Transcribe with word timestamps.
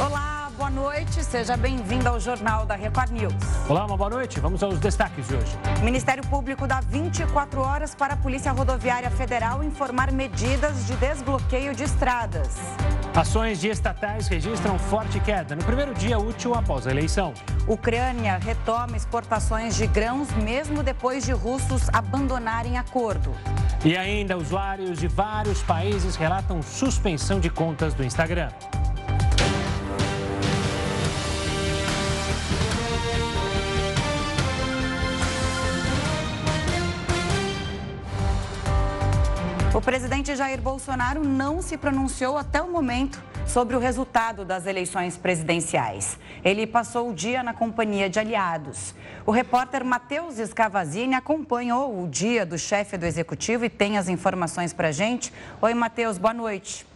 Olá, 0.00 0.50
boa 0.56 0.70
noite. 0.70 1.22
Seja 1.22 1.56
bem-vindo 1.56 2.08
ao 2.08 2.18
Jornal 2.18 2.66
da 2.66 2.74
Record 2.74 3.12
News. 3.12 3.32
Olá, 3.68 3.86
uma 3.86 3.96
boa 3.96 4.10
noite. 4.10 4.40
Vamos 4.40 4.60
aos 4.60 4.80
destaques 4.80 5.28
de 5.28 5.36
hoje. 5.36 5.56
O 5.80 5.84
Ministério 5.84 6.26
Público 6.26 6.66
dá 6.66 6.80
24 6.80 7.60
horas 7.60 7.94
para 7.94 8.14
a 8.14 8.16
Polícia 8.16 8.50
Rodoviária 8.50 9.08
Federal 9.08 9.62
informar 9.62 10.10
medidas 10.10 10.88
de 10.88 10.96
desbloqueio 10.96 11.76
de 11.76 11.84
estradas. 11.84 12.58
Ações 13.14 13.60
de 13.60 13.68
estatais 13.68 14.26
registram 14.26 14.76
forte 14.80 15.20
queda 15.20 15.54
no 15.54 15.62
primeiro 15.62 15.94
dia 15.94 16.18
útil 16.18 16.54
após 16.54 16.88
a 16.88 16.90
eleição. 16.90 17.32
Ucrânia 17.68 18.36
retoma 18.38 18.96
exportações 18.96 19.76
de 19.76 19.86
grãos 19.86 20.28
mesmo 20.32 20.82
depois 20.82 21.24
de 21.24 21.30
russos 21.30 21.88
abandonarem 21.92 22.76
acordo. 22.76 23.32
E 23.84 23.96
ainda, 23.96 24.36
usuários 24.36 24.98
de 24.98 25.06
vários 25.06 25.62
países 25.62 26.16
relatam 26.16 26.60
suspensão 26.62 27.38
de 27.38 27.48
contas 27.48 27.94
do 27.94 28.02
Instagram. 28.02 28.48
O 39.74 39.80
presidente 39.80 40.36
Jair 40.36 40.62
Bolsonaro 40.62 41.24
não 41.24 41.60
se 41.60 41.76
pronunciou 41.76 42.38
até 42.38 42.62
o 42.62 42.70
momento 42.70 43.20
sobre 43.44 43.74
o 43.74 43.80
resultado 43.80 44.44
das 44.44 44.66
eleições 44.66 45.16
presidenciais. 45.16 46.16
Ele 46.44 46.64
passou 46.64 47.10
o 47.10 47.12
dia 47.12 47.42
na 47.42 47.52
companhia 47.52 48.08
de 48.08 48.20
aliados. 48.20 48.94
O 49.26 49.32
repórter 49.32 49.84
Matheus 49.84 50.38
Escavazini 50.38 51.16
acompanhou 51.16 52.04
o 52.04 52.06
dia 52.06 52.46
do 52.46 52.56
chefe 52.56 52.96
do 52.96 53.04
executivo 53.04 53.64
e 53.64 53.68
tem 53.68 53.98
as 53.98 54.08
informações 54.08 54.72
para 54.72 54.92
gente. 54.92 55.32
Oi, 55.60 55.74
Matheus, 55.74 56.18
boa 56.18 56.32
noite. 56.32 56.86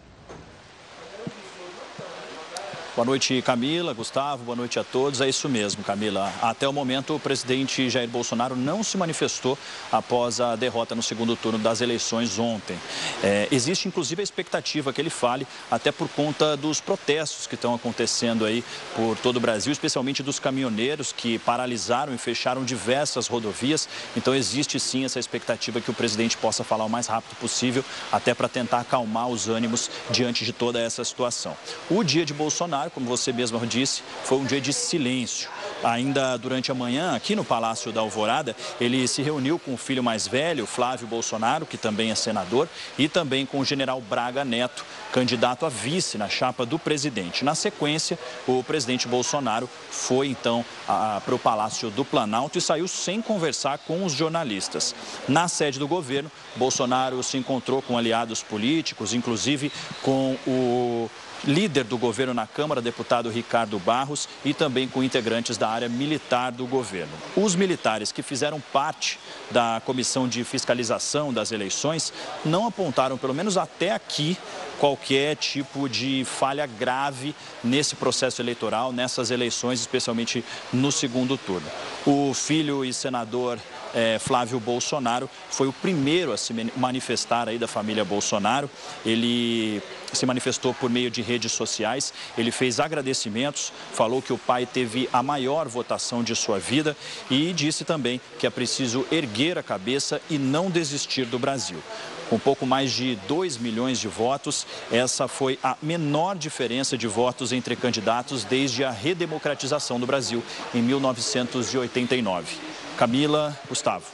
Boa 2.98 3.07
noite, 3.07 3.41
Camila, 3.43 3.95
Gustavo, 3.95 4.43
boa 4.43 4.57
noite 4.57 4.77
a 4.77 4.83
todos. 4.83 5.20
É 5.20 5.29
isso 5.29 5.48
mesmo, 5.48 5.84
Camila. 5.84 6.33
Até 6.42 6.67
o 6.67 6.72
momento, 6.72 7.14
o 7.14 7.20
presidente 7.20 7.89
Jair 7.89 8.09
Bolsonaro 8.09 8.56
não 8.56 8.83
se 8.83 8.97
manifestou 8.97 9.56
após 9.92 10.41
a 10.41 10.56
derrota 10.56 10.97
no 10.97 11.03
segundo 11.03 11.37
turno 11.37 11.61
das 11.61 11.81
eleições 11.81 12.41
ontem. 12.41 12.77
É, 13.22 13.47
existe, 13.53 13.87
inclusive, 13.87 14.20
a 14.20 14.25
expectativa 14.25 14.92
que 14.92 15.00
ele 15.00 15.11
fale, 15.11 15.47
até 15.70 15.92
por 15.92 16.09
conta 16.09 16.56
dos 16.56 16.81
protestos 16.81 17.47
que 17.47 17.55
estão 17.55 17.72
acontecendo 17.72 18.45
aí 18.45 18.64
por 18.97 19.17
todo 19.19 19.37
o 19.37 19.41
Brasil, 19.41 19.72
especialmente 19.72 20.20
dos 20.20 20.41
caminhoneiros 20.41 21.12
que 21.12 21.39
paralisaram 21.39 22.12
e 22.12 22.19
fecharam 22.19 22.65
diversas 22.65 23.28
rodovias. 23.28 23.89
Então, 24.17 24.34
existe 24.34 24.81
sim 24.81 25.05
essa 25.05 25.20
expectativa 25.20 25.81
que 25.81 25.92
o 25.92 25.94
presidente 25.94 26.37
possa 26.37 26.65
falar 26.65 26.84
o 26.84 26.91
mais 26.91 27.06
rápido 27.06 27.37
possível, 27.37 27.84
até 28.11 28.34
para 28.34 28.48
tentar 28.48 28.81
acalmar 28.81 29.28
os 29.28 29.48
ânimos 29.48 29.89
diante 30.11 30.44
de 30.44 30.53
toda 30.53 30.81
essa 30.81 31.05
situação. 31.05 31.56
O 31.89 32.03
dia 32.03 32.27
de 32.27 32.34
Bolsonaro 32.34 32.88
como 32.91 33.06
você 33.06 33.33
mesma 33.33 33.58
disse, 33.67 34.03
foi 34.25 34.39
um 34.39 34.44
dia 34.44 34.61
de 34.61 34.72
silêncio. 34.72 35.48
Ainda 35.83 36.36
durante 36.36 36.70
a 36.70 36.75
manhã, 36.75 37.14
aqui 37.14 37.36
no 37.36 37.44
Palácio 37.44 37.92
da 37.92 38.00
Alvorada, 38.00 38.56
ele 38.81 39.06
se 39.06 39.22
reuniu 39.22 39.58
com 39.58 39.75
o 39.75 39.77
filho 39.77 40.03
mais 40.03 40.27
velho, 40.27 40.67
Flávio 40.67 41.06
Bolsonaro, 41.06 41.66
que 41.66 41.77
também 41.77 42.11
é 42.11 42.14
senador, 42.14 42.69
e 42.98 43.09
também 43.09 43.47
com 43.47 43.61
o 43.61 43.64
general 43.64 44.00
Braga 44.00 44.44
Neto, 44.44 44.84
candidato 45.12 45.64
a 45.64 45.69
vice 45.69 46.19
na 46.19 46.28
chapa 46.28 46.66
do 46.66 46.78
presidente. 46.78 47.44
Na 47.44 47.55
sequência, 47.55 48.19
o 48.47 48.62
presidente 48.62 49.06
Bolsonaro 49.06 49.69
foi 49.91 50.28
então 50.28 50.64
para 50.86 51.34
o 51.34 51.39
Palácio 51.39 51.91
do 51.91 52.05
Planalto 52.05 52.59
e 52.59 52.61
saiu 52.61 52.89
sem 52.89 53.22
conversar 53.22 53.78
com 53.78 54.05
os 54.05 54.12
jornalistas. 54.12 54.94
Na 55.28 55.48
sede 55.48 55.78
do 55.78 55.86
governo, 55.86 56.31
Bolsonaro 56.56 57.22
se 57.22 57.36
encontrou 57.36 57.81
com 57.81 57.97
aliados 57.97 58.42
políticos, 58.42 59.14
inclusive 59.14 59.70
com 60.03 60.36
o 60.47 61.11
líder 61.44 61.84
do 61.84 61.97
governo 61.97 62.34
na 62.34 62.47
Câmara, 62.47 62.81
deputado 62.81 63.31
Ricardo 63.31 63.78
Barros, 63.78 64.28
e 64.44 64.53
também 64.53 64.89
com 64.89 65.03
integrantes 65.03 65.56
da 65.56 65.69
área 65.69 65.89
militar 65.89 66.53
do 66.53 66.67
governo. 66.67 67.12
Os 67.36 67.55
militares 67.55 68.12
que 68.12 68.22
fizeram 68.22 68.61
parte 68.72 69.19
da 69.50 69.81
comissão 69.84 70.28
de 70.28 70.44
fiscalização 70.44 71.32
das 71.32 71.53
eleições 71.53 72.12
não 72.44 72.66
apontaram, 72.66 73.16
pelo 73.16 73.34
menos 73.34 73.56
até 73.56 73.93
aqui, 73.93 74.37
qualquer 74.78 75.37
tipo 75.37 75.88
de 75.88 76.25
falha 76.25 76.66
grave 76.66 77.34
nesse 77.62 77.97
processo 77.97 78.41
eleitoral, 78.41 78.93
nessas 78.93 79.31
eleições, 79.31 79.81
especialmente 79.81 80.44
no 80.72 80.93
segundo 80.93 81.37
turno. 81.37 81.66
O 82.06 82.32
filho 82.32 82.84
e 82.84 82.93
senador 82.93 83.59
é, 83.94 84.19
Flávio 84.19 84.60
Bolsonaro 84.60 85.28
foi 85.50 85.69
o 85.69 85.72
primeiro 85.72 86.32
a 86.32 86.37
se 86.37 86.53
manifestar 86.76 87.49
aí 87.49 87.59
da 87.59 87.69
família 87.69 88.04
Bolsonaro. 88.04 88.71
Ele 89.04 89.82
se 90.12 90.26
manifestou 90.26 90.72
por 90.75 90.91
meio 90.91 91.10
de 91.10 91.22
redes 91.22 91.53
sociais. 91.53 92.12
Ele 92.37 92.50
fez 92.50 92.81
agradecimentos, 92.81 93.72
falou 93.93 94.22
que 94.22 94.32
o 94.32 94.38
pai 94.38 94.66
teve 94.66 95.09
a 95.12 95.22
maior 95.22 95.69
votação 95.69 96.22
de 96.22 96.34
sua 96.34 96.59
vida 96.59 96.97
e 97.31 97.53
disse 97.53 97.84
também 97.84 98.21
que 98.38 98.47
é 98.47 98.50
preciso 98.50 99.06
erguer 99.10 99.59
a 99.59 99.62
cabeça 99.62 100.20
e 100.31 100.38
não 100.38 100.70
desistir 100.70 101.25
do 101.26 101.38
Brasil. 101.38 101.82
Com 102.28 102.38
pouco 102.38 102.66
mais 102.66 102.93
de 102.93 103.16
2 103.26 103.56
milhões 103.56 103.99
de 103.99 104.06
votos, 104.06 104.66
essa 104.93 105.26
foi 105.26 105.59
a 105.62 105.76
menor 105.81 106.37
diferença 106.37 106.97
de 106.97 107.06
votos 107.06 107.53
entre 107.53 107.75
candidatos 107.75 108.44
desde 108.44 108.84
a 108.84 108.91
redemocratização 108.91 109.99
do 109.99 110.06
Brasil 110.06 110.43
em 110.75 110.82
1989. 110.82 112.56
Camila, 112.98 113.56
Gustavo. 113.69 114.06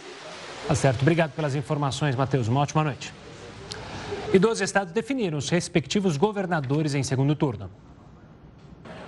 Tá 0.68 0.74
certo. 0.74 1.00
Obrigado 1.00 1.32
pelas 1.32 1.54
informações, 1.54 2.14
Matheus. 2.14 2.48
Uma 2.48 2.60
ótima 2.60 2.84
noite. 2.84 3.14
E 4.32 4.38
12 4.38 4.62
estados 4.62 4.92
definiram 4.92 5.38
os 5.38 5.48
respectivos 5.48 6.18
governadores 6.18 6.94
em 6.94 7.02
segundo 7.02 7.34
turno. 7.34 7.70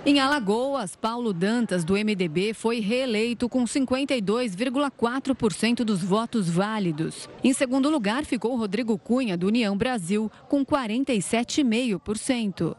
Em 0.03 0.19
Alagoas, 0.19 0.95
Paulo 0.95 1.31
Dantas, 1.31 1.83
do 1.83 1.93
MDB, 1.93 2.55
foi 2.55 2.79
reeleito 2.79 3.47
com 3.47 3.65
52,4% 3.65 5.83
dos 5.83 6.01
votos 6.01 6.49
válidos. 6.49 7.29
Em 7.43 7.53
segundo 7.53 7.87
lugar, 7.89 8.25
ficou 8.25 8.55
Rodrigo 8.55 8.97
Cunha, 8.97 9.37
do 9.37 9.45
União 9.47 9.77
Brasil, 9.77 10.31
com 10.47 10.65
47,5%. 10.65 12.75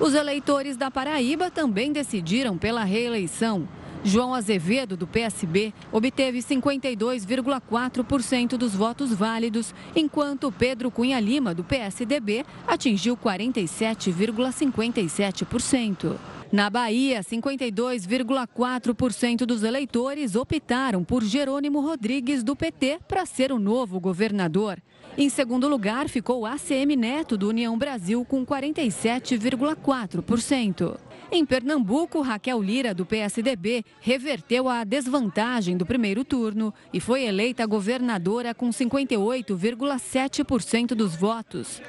Os 0.00 0.14
eleitores 0.14 0.76
da 0.76 0.90
Paraíba 0.90 1.50
também 1.50 1.92
decidiram 1.92 2.58
pela 2.58 2.84
reeleição. 2.84 3.66
João 4.04 4.34
Azevedo, 4.34 4.96
do 4.96 5.06
PSB, 5.06 5.72
obteve 5.92 6.40
52,4% 6.40 8.56
dos 8.56 8.74
votos 8.74 9.14
válidos, 9.14 9.72
enquanto 9.94 10.50
Pedro 10.50 10.90
Cunha 10.90 11.20
Lima, 11.20 11.54
do 11.54 11.62
PSDB, 11.62 12.44
atingiu 12.66 13.16
47,57%. 13.16 16.16
Na 16.50 16.68
Bahia, 16.68 17.20
52,4% 17.20 19.46
dos 19.46 19.62
eleitores 19.62 20.34
optaram 20.34 21.04
por 21.04 21.22
Jerônimo 21.24 21.80
Rodrigues, 21.80 22.42
do 22.42 22.56
PT, 22.56 22.98
para 23.08 23.24
ser 23.24 23.50
o 23.52 23.58
novo 23.58 23.98
governador. 23.98 24.78
Em 25.16 25.30
segundo 25.30 25.66
lugar, 25.68 26.08
ficou 26.08 26.44
ACM 26.44 26.96
Neto, 26.96 27.38
do 27.38 27.48
União 27.48 27.78
Brasil, 27.78 28.24
com 28.24 28.44
47,4%. 28.44 31.11
Em 31.34 31.46
Pernambuco, 31.46 32.20
Raquel 32.20 32.60
Lira, 32.60 32.92
do 32.92 33.06
PSDB, 33.06 33.86
reverteu 34.02 34.68
a 34.68 34.84
desvantagem 34.84 35.78
do 35.78 35.86
primeiro 35.86 36.26
turno 36.26 36.74
e 36.92 37.00
foi 37.00 37.24
eleita 37.24 37.64
governadora 37.64 38.54
com 38.54 38.68
58,7% 38.68 40.88
dos 40.88 41.16
votos. 41.16 41.80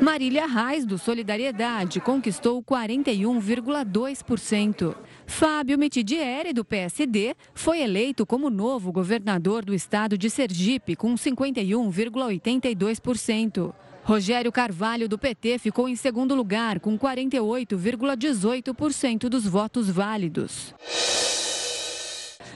Marília 0.00 0.46
Reis, 0.46 0.86
do 0.86 0.96
Solidariedade, 0.96 2.00
conquistou 2.00 2.62
41,2%. 2.62 4.96
Fábio 5.26 5.78
Mitidieri, 5.78 6.54
do 6.54 6.64
PSD, 6.64 7.36
foi 7.52 7.82
eleito 7.82 8.24
como 8.24 8.48
novo 8.48 8.90
governador 8.90 9.66
do 9.66 9.74
estado 9.74 10.16
de 10.16 10.30
Sergipe, 10.30 10.96
com 10.96 11.14
51,82%. 11.14 13.74
Rogério 14.08 14.50
Carvalho, 14.50 15.06
do 15.06 15.18
PT, 15.18 15.58
ficou 15.58 15.86
em 15.86 15.94
segundo 15.94 16.34
lugar, 16.34 16.80
com 16.80 16.98
48,18% 16.98 19.28
dos 19.28 19.46
votos 19.46 19.90
válidos. 19.90 20.74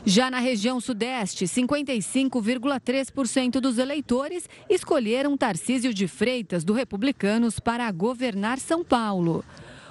Já 0.03 0.31
na 0.31 0.39
região 0.39 0.81
Sudeste, 0.81 1.45
55,3% 1.45 3.61
dos 3.61 3.77
eleitores 3.77 4.49
escolheram 4.67 5.37
Tarcísio 5.37 5.93
de 5.93 6.09
Freitas, 6.09 6.65
do 6.65 6.73
Republicanos, 6.73 7.61
para 7.61 7.93
governar 7.93 8.59
São 8.59 8.83
Paulo. 8.83 9.45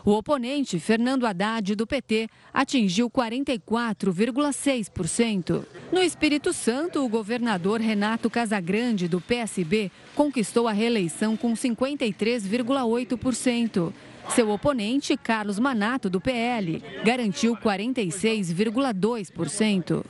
O 0.04 0.14
oponente, 0.14 0.80
Fernando 0.80 1.28
Haddad, 1.28 1.76
do 1.76 1.86
PT, 1.86 2.28
atingiu 2.54 3.10
44,6%. 3.10 5.66
No 5.92 6.02
Espírito 6.02 6.54
Santo, 6.54 7.06
o 7.06 7.10
governador 7.10 7.80
Renato 7.80 8.28
Casagrande, 8.30 9.08
do 9.08 9.22
PSB, 9.22 9.92
conquistou 10.16 10.68
a 10.68 10.72
reeleição 10.72 11.38
com 11.38 11.54
53,8%. 11.54 13.94
Seu 14.30 14.50
oponente, 14.50 15.16
Carlos 15.18 15.60
Manato, 15.60 16.10
do 16.10 16.20
PL, 16.20 16.84
garantiu 17.04 17.56
46,2%. 17.58 20.04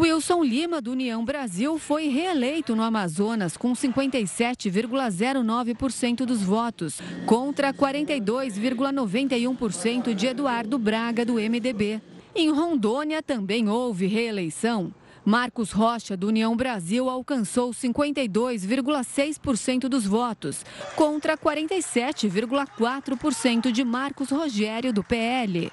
Wilson 0.00 0.42
Lima, 0.42 0.80
do 0.80 0.90
União 0.92 1.22
Brasil, 1.22 1.78
foi 1.78 2.08
reeleito 2.08 2.74
no 2.74 2.82
Amazonas 2.82 3.54
com 3.54 3.74
57,09% 3.74 6.24
dos 6.24 6.42
votos, 6.42 7.02
contra 7.26 7.74
42,91% 7.74 10.14
de 10.14 10.28
Eduardo 10.28 10.78
Braga, 10.78 11.22
do 11.22 11.34
MDB. 11.34 12.00
Em 12.34 12.50
Rondônia 12.50 13.22
também 13.22 13.68
houve 13.68 14.06
reeleição. 14.06 14.90
Marcos 15.22 15.70
Rocha, 15.70 16.16
do 16.16 16.28
União 16.28 16.56
Brasil, 16.56 17.10
alcançou 17.10 17.72
52,6% 17.72 19.80
dos 19.80 20.06
votos, 20.06 20.64
contra 20.96 21.36
47,4% 21.36 23.70
de 23.70 23.84
Marcos 23.84 24.30
Rogério, 24.30 24.94
do 24.94 25.04
PL. 25.04 25.70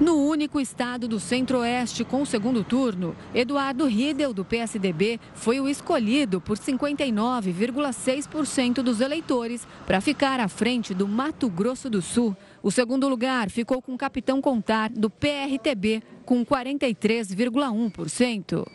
No 0.00 0.16
único 0.16 0.58
estado 0.60 1.06
do 1.06 1.20
Centro-Oeste 1.20 2.02
com 2.04 2.22
o 2.22 2.26
segundo 2.26 2.64
turno, 2.64 3.14
Eduardo 3.32 3.86
Riedel, 3.86 4.34
do 4.34 4.44
PSDB, 4.44 5.20
foi 5.34 5.60
o 5.60 5.68
escolhido 5.68 6.40
por 6.40 6.58
59,6% 6.58 8.82
dos 8.82 9.00
eleitores 9.00 9.64
para 9.86 10.00
ficar 10.00 10.40
à 10.40 10.48
frente 10.48 10.92
do 10.92 11.06
Mato 11.06 11.48
Grosso 11.48 11.88
do 11.88 12.02
Sul. 12.02 12.36
O 12.60 12.72
segundo 12.72 13.08
lugar 13.08 13.48
ficou 13.50 13.80
com 13.80 13.94
o 13.94 13.98
capitão 13.98 14.40
Contar, 14.40 14.90
do 14.90 15.08
PRTB, 15.08 16.02
com 16.24 16.44
43,1%. 16.44 18.66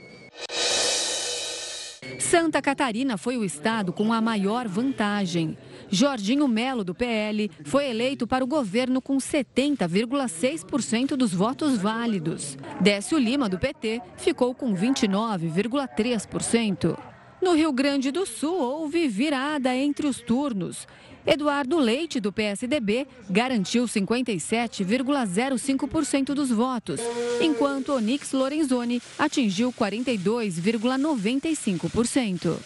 Santa 2.18 2.60
Catarina 2.62 3.18
foi 3.18 3.36
o 3.38 3.44
estado 3.44 3.92
com 3.94 4.14
a 4.14 4.22
maior 4.22 4.68
vantagem. 4.68 5.58
Jorginho 5.90 6.48
Melo, 6.48 6.84
do 6.84 6.96
PL, 6.96 7.52
foi 7.64 7.90
eleito 7.90 8.28
para 8.28 8.44
o 8.44 8.48
governo 8.48 9.02
com 9.02 9.18
70,6% 9.18 11.16
dos 11.16 11.34
votos 11.34 11.78
válidos. 11.78 12.58
Décio 12.80 13.18
Lima, 13.18 13.50
do 13.50 13.60
PT, 13.60 14.02
ficou 14.18 14.56
com 14.56 14.76
29,3%. 14.76 16.98
No 17.42 17.54
Rio 17.54 17.72
Grande 17.72 18.12
do 18.12 18.26
Sul, 18.26 18.60
houve 18.60 19.08
virada 19.08 19.74
entre 19.74 20.06
os 20.06 20.20
turnos. 20.20 20.86
Eduardo 21.26 21.78
Leite, 21.78 22.20
do 22.20 22.32
PSDB, 22.32 23.08
garantiu 23.30 23.86
57,05% 23.86 26.34
dos 26.34 26.50
votos, 26.50 27.00
enquanto 27.42 27.94
Onix 27.94 28.32
Lorenzoni 28.32 29.02
atingiu 29.18 29.74
42,95%. 29.74 32.58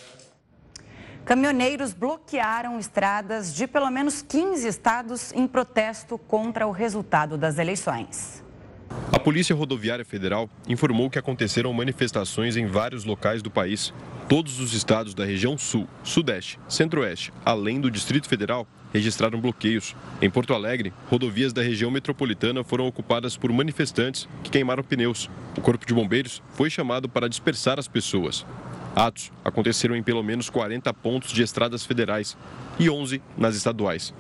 Caminhoneiros 1.26 1.94
bloquearam 1.94 2.78
estradas 2.78 3.56
de 3.56 3.66
pelo 3.66 3.90
menos 3.90 4.22
15 4.22 4.68
estados 4.68 5.32
em 5.34 5.48
protesto 5.48 6.18
contra 6.18 6.68
o 6.68 6.72
resultado 6.72 7.38
das 7.38 7.58
eleições. 7.58 8.44
A 9.12 9.19
Polícia 9.19 9.56
Rodoviária 9.56 10.04
Federal 10.04 10.50
informou 10.68 11.10
que 11.10 11.19
aconteceram 11.19 11.72
manifestações 11.72 12.57
em 12.57 12.66
vários 12.66 13.06
locais 13.06 13.42
do 13.42 13.51
país. 13.51 13.94
Todos 14.28 14.60
os 14.60 14.74
estados 14.74 15.13
da 15.13 15.24
região 15.24 15.57
Sul, 15.57 15.88
Sudeste, 16.04 16.60
Centro-Oeste, 16.68 17.31
além 17.45 17.80
do 17.80 17.92
Distrito 17.92 18.28
Federal, 18.28 18.68
registraram 18.94 19.40
bloqueios. 19.40 19.95
Em 20.22 20.30
Porto 20.30 20.54
Alegre, 20.54 20.94
rodovias 21.10 21.54
da 21.54 21.62
região 21.62 21.92
metropolitana 21.92 22.63
foram 22.63 22.88
ocupadas 22.88 23.38
por 23.38 23.51
manifestantes 23.51 24.28
que 24.44 24.50
queimaram 24.50 24.84
pneus. 24.84 25.30
O 25.57 25.62
Corpo 25.62 25.86
de 25.86 25.94
Bombeiros 25.94 26.42
foi 26.54 26.69
chamado 26.69 27.07
para 27.07 27.30
dispersar 27.30 27.80
as 27.80 27.88
pessoas. 27.88 28.45
Atos 28.95 29.31
aconteceram 29.44 29.95
em 29.95 30.04
pelo 30.04 30.24
menos 30.24 30.50
40 30.50 30.94
pontos 30.94 31.31
de 31.31 31.42
estradas 31.42 31.86
federais 31.86 32.38
e 32.80 32.90
11 32.90 33.22
nas 33.38 33.56
estaduais. 33.56 34.13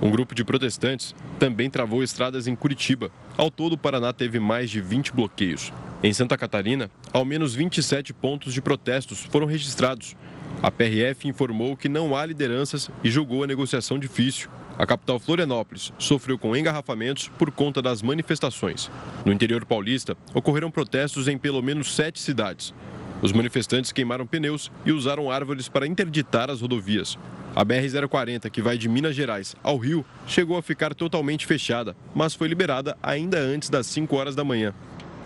Um 0.00 0.10
grupo 0.10 0.34
de 0.34 0.44
protestantes 0.44 1.14
também 1.38 1.70
travou 1.70 2.02
estradas 2.02 2.46
em 2.46 2.54
Curitiba. 2.54 3.10
Ao 3.36 3.50
todo, 3.50 3.72
o 3.72 3.78
Paraná 3.78 4.12
teve 4.12 4.38
mais 4.38 4.70
de 4.70 4.80
20 4.80 5.12
bloqueios. 5.12 5.72
Em 6.02 6.12
Santa 6.12 6.36
Catarina, 6.36 6.90
ao 7.12 7.24
menos 7.24 7.54
27 7.54 8.12
pontos 8.12 8.52
de 8.52 8.60
protestos 8.60 9.24
foram 9.24 9.46
registrados. 9.46 10.14
A 10.62 10.70
PRF 10.70 11.26
informou 11.26 11.76
que 11.76 11.88
não 11.88 12.14
há 12.14 12.24
lideranças 12.26 12.90
e 13.02 13.10
julgou 13.10 13.42
a 13.42 13.46
negociação 13.46 13.98
difícil. 13.98 14.50
A 14.78 14.84
capital 14.84 15.18
Florianópolis 15.18 15.92
sofreu 15.98 16.38
com 16.38 16.54
engarrafamentos 16.54 17.28
por 17.28 17.50
conta 17.50 17.80
das 17.80 18.02
manifestações. 18.02 18.90
No 19.24 19.32
interior 19.32 19.64
paulista, 19.64 20.14
ocorreram 20.34 20.70
protestos 20.70 21.28
em 21.28 21.38
pelo 21.38 21.62
menos 21.62 21.94
sete 21.94 22.20
cidades. 22.20 22.74
Os 23.22 23.32
manifestantes 23.32 23.92
queimaram 23.92 24.26
pneus 24.26 24.70
e 24.84 24.92
usaram 24.92 25.30
árvores 25.30 25.68
para 25.68 25.86
interditar 25.86 26.50
as 26.50 26.60
rodovias. 26.60 27.18
A 27.56 27.64
BR-040, 27.64 28.50
que 28.50 28.60
vai 28.60 28.76
de 28.76 28.86
Minas 28.86 29.16
Gerais 29.16 29.56
ao 29.62 29.78
Rio, 29.78 30.04
chegou 30.26 30.58
a 30.58 30.62
ficar 30.62 30.94
totalmente 30.94 31.46
fechada, 31.46 31.96
mas 32.14 32.34
foi 32.34 32.48
liberada 32.48 32.98
ainda 33.02 33.38
antes 33.38 33.70
das 33.70 33.86
5 33.86 34.14
horas 34.14 34.36
da 34.36 34.44
manhã. 34.44 34.74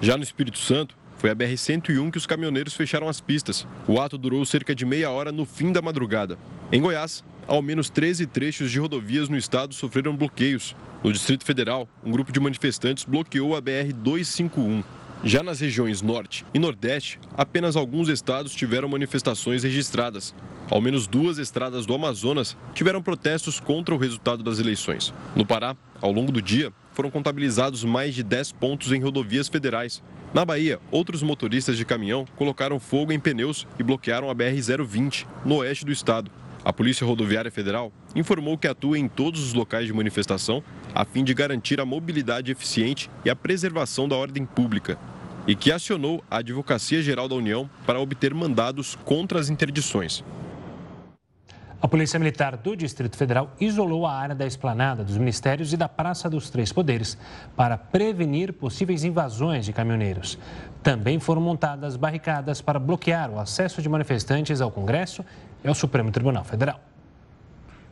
Já 0.00 0.16
no 0.16 0.22
Espírito 0.22 0.56
Santo, 0.56 0.96
foi 1.16 1.30
a 1.30 1.34
BR-101 1.34 2.08
que 2.08 2.18
os 2.18 2.26
caminhoneiros 2.26 2.74
fecharam 2.74 3.08
as 3.08 3.20
pistas. 3.20 3.66
O 3.84 4.00
ato 4.00 4.16
durou 4.16 4.44
cerca 4.44 4.76
de 4.76 4.86
meia 4.86 5.10
hora 5.10 5.32
no 5.32 5.44
fim 5.44 5.72
da 5.72 5.82
madrugada. 5.82 6.38
Em 6.70 6.80
Goiás, 6.80 7.24
ao 7.48 7.60
menos 7.60 7.90
13 7.90 8.28
trechos 8.28 8.70
de 8.70 8.78
rodovias 8.78 9.28
no 9.28 9.36
estado 9.36 9.74
sofreram 9.74 10.16
bloqueios. 10.16 10.76
No 11.02 11.12
Distrito 11.12 11.44
Federal, 11.44 11.88
um 12.04 12.12
grupo 12.12 12.30
de 12.30 12.38
manifestantes 12.38 13.02
bloqueou 13.04 13.56
a 13.56 13.60
BR-251. 13.60 14.84
Já 15.22 15.42
nas 15.42 15.60
regiões 15.60 16.00
Norte 16.00 16.46
e 16.54 16.58
Nordeste, 16.58 17.20
apenas 17.36 17.76
alguns 17.76 18.08
estados 18.08 18.54
tiveram 18.54 18.88
manifestações 18.88 19.62
registradas. 19.62 20.34
Ao 20.70 20.80
menos 20.80 21.06
duas 21.06 21.36
estradas 21.36 21.84
do 21.84 21.94
Amazonas 21.94 22.56
tiveram 22.72 23.02
protestos 23.02 23.60
contra 23.60 23.94
o 23.94 23.98
resultado 23.98 24.42
das 24.42 24.58
eleições. 24.58 25.12
No 25.36 25.44
Pará, 25.44 25.76
ao 26.00 26.10
longo 26.10 26.32
do 26.32 26.40
dia, 26.40 26.72
foram 26.94 27.10
contabilizados 27.10 27.84
mais 27.84 28.14
de 28.14 28.22
10 28.22 28.52
pontos 28.52 28.92
em 28.92 29.02
rodovias 29.02 29.46
federais. 29.46 30.02
Na 30.32 30.42
Bahia, 30.42 30.80
outros 30.90 31.22
motoristas 31.22 31.76
de 31.76 31.84
caminhão 31.84 32.24
colocaram 32.36 32.80
fogo 32.80 33.12
em 33.12 33.20
pneus 33.20 33.66
e 33.78 33.82
bloquearam 33.82 34.30
a 34.30 34.34
BR-020, 34.34 35.26
no 35.44 35.56
oeste 35.56 35.84
do 35.84 35.92
estado. 35.92 36.30
A 36.64 36.72
Polícia 36.72 37.06
Rodoviária 37.06 37.50
Federal 37.50 37.92
informou 38.14 38.56
que 38.56 38.68
atua 38.68 38.98
em 38.98 39.08
todos 39.08 39.42
os 39.42 39.54
locais 39.54 39.86
de 39.86 39.92
manifestação 39.92 40.62
a 40.94 41.04
fim 41.04 41.24
de 41.24 41.32
garantir 41.32 41.80
a 41.80 41.86
mobilidade 41.86 42.52
eficiente 42.52 43.10
e 43.24 43.30
a 43.30 43.36
preservação 43.36 44.08
da 44.08 44.16
ordem 44.16 44.44
pública 44.44 44.98
e 45.46 45.54
que 45.54 45.72
acionou 45.72 46.22
a 46.30 46.38
Advocacia 46.38 47.02
Geral 47.02 47.28
da 47.28 47.34
União 47.34 47.68
para 47.86 48.00
obter 48.00 48.34
mandados 48.34 48.96
contra 49.04 49.38
as 49.38 49.48
interdições. 49.48 50.24
A 51.82 51.88
Polícia 51.88 52.18
Militar 52.18 52.58
do 52.58 52.76
Distrito 52.76 53.16
Federal 53.16 53.54
isolou 53.58 54.06
a 54.06 54.12
área 54.12 54.34
da 54.34 54.46
esplanada 54.46 55.02
dos 55.02 55.16
ministérios 55.16 55.72
e 55.72 55.78
da 55.78 55.88
Praça 55.88 56.28
dos 56.28 56.50
Três 56.50 56.70
Poderes 56.70 57.16
para 57.56 57.78
prevenir 57.78 58.52
possíveis 58.52 59.02
invasões 59.02 59.64
de 59.64 59.72
caminhoneiros. 59.72 60.38
Também 60.82 61.18
foram 61.18 61.40
montadas 61.40 61.96
barricadas 61.96 62.60
para 62.60 62.78
bloquear 62.78 63.30
o 63.30 63.38
acesso 63.38 63.80
de 63.80 63.88
manifestantes 63.88 64.60
ao 64.60 64.70
Congresso 64.70 65.24
e 65.64 65.68
ao 65.68 65.74
Supremo 65.74 66.10
Tribunal 66.10 66.44
Federal. 66.44 66.89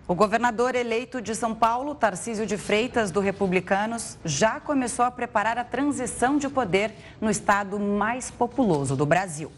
O 0.08 0.14
governador 0.14 0.74
eleito 0.74 1.20
de 1.20 1.34
São 1.34 1.54
Paulo, 1.54 1.94
Tarcísio 1.94 2.46
de 2.46 2.56
Freitas, 2.56 3.10
do 3.10 3.20
Republicanos, 3.20 4.16
já 4.24 4.58
começou 4.58 5.04
a 5.04 5.10
preparar 5.10 5.58
a 5.58 5.64
transição 5.64 6.38
de 6.38 6.48
poder 6.48 6.94
no 7.20 7.28
estado 7.28 7.78
mais 7.78 8.30
populoso 8.30 8.96
do 8.96 9.04
Brasil. 9.04 9.52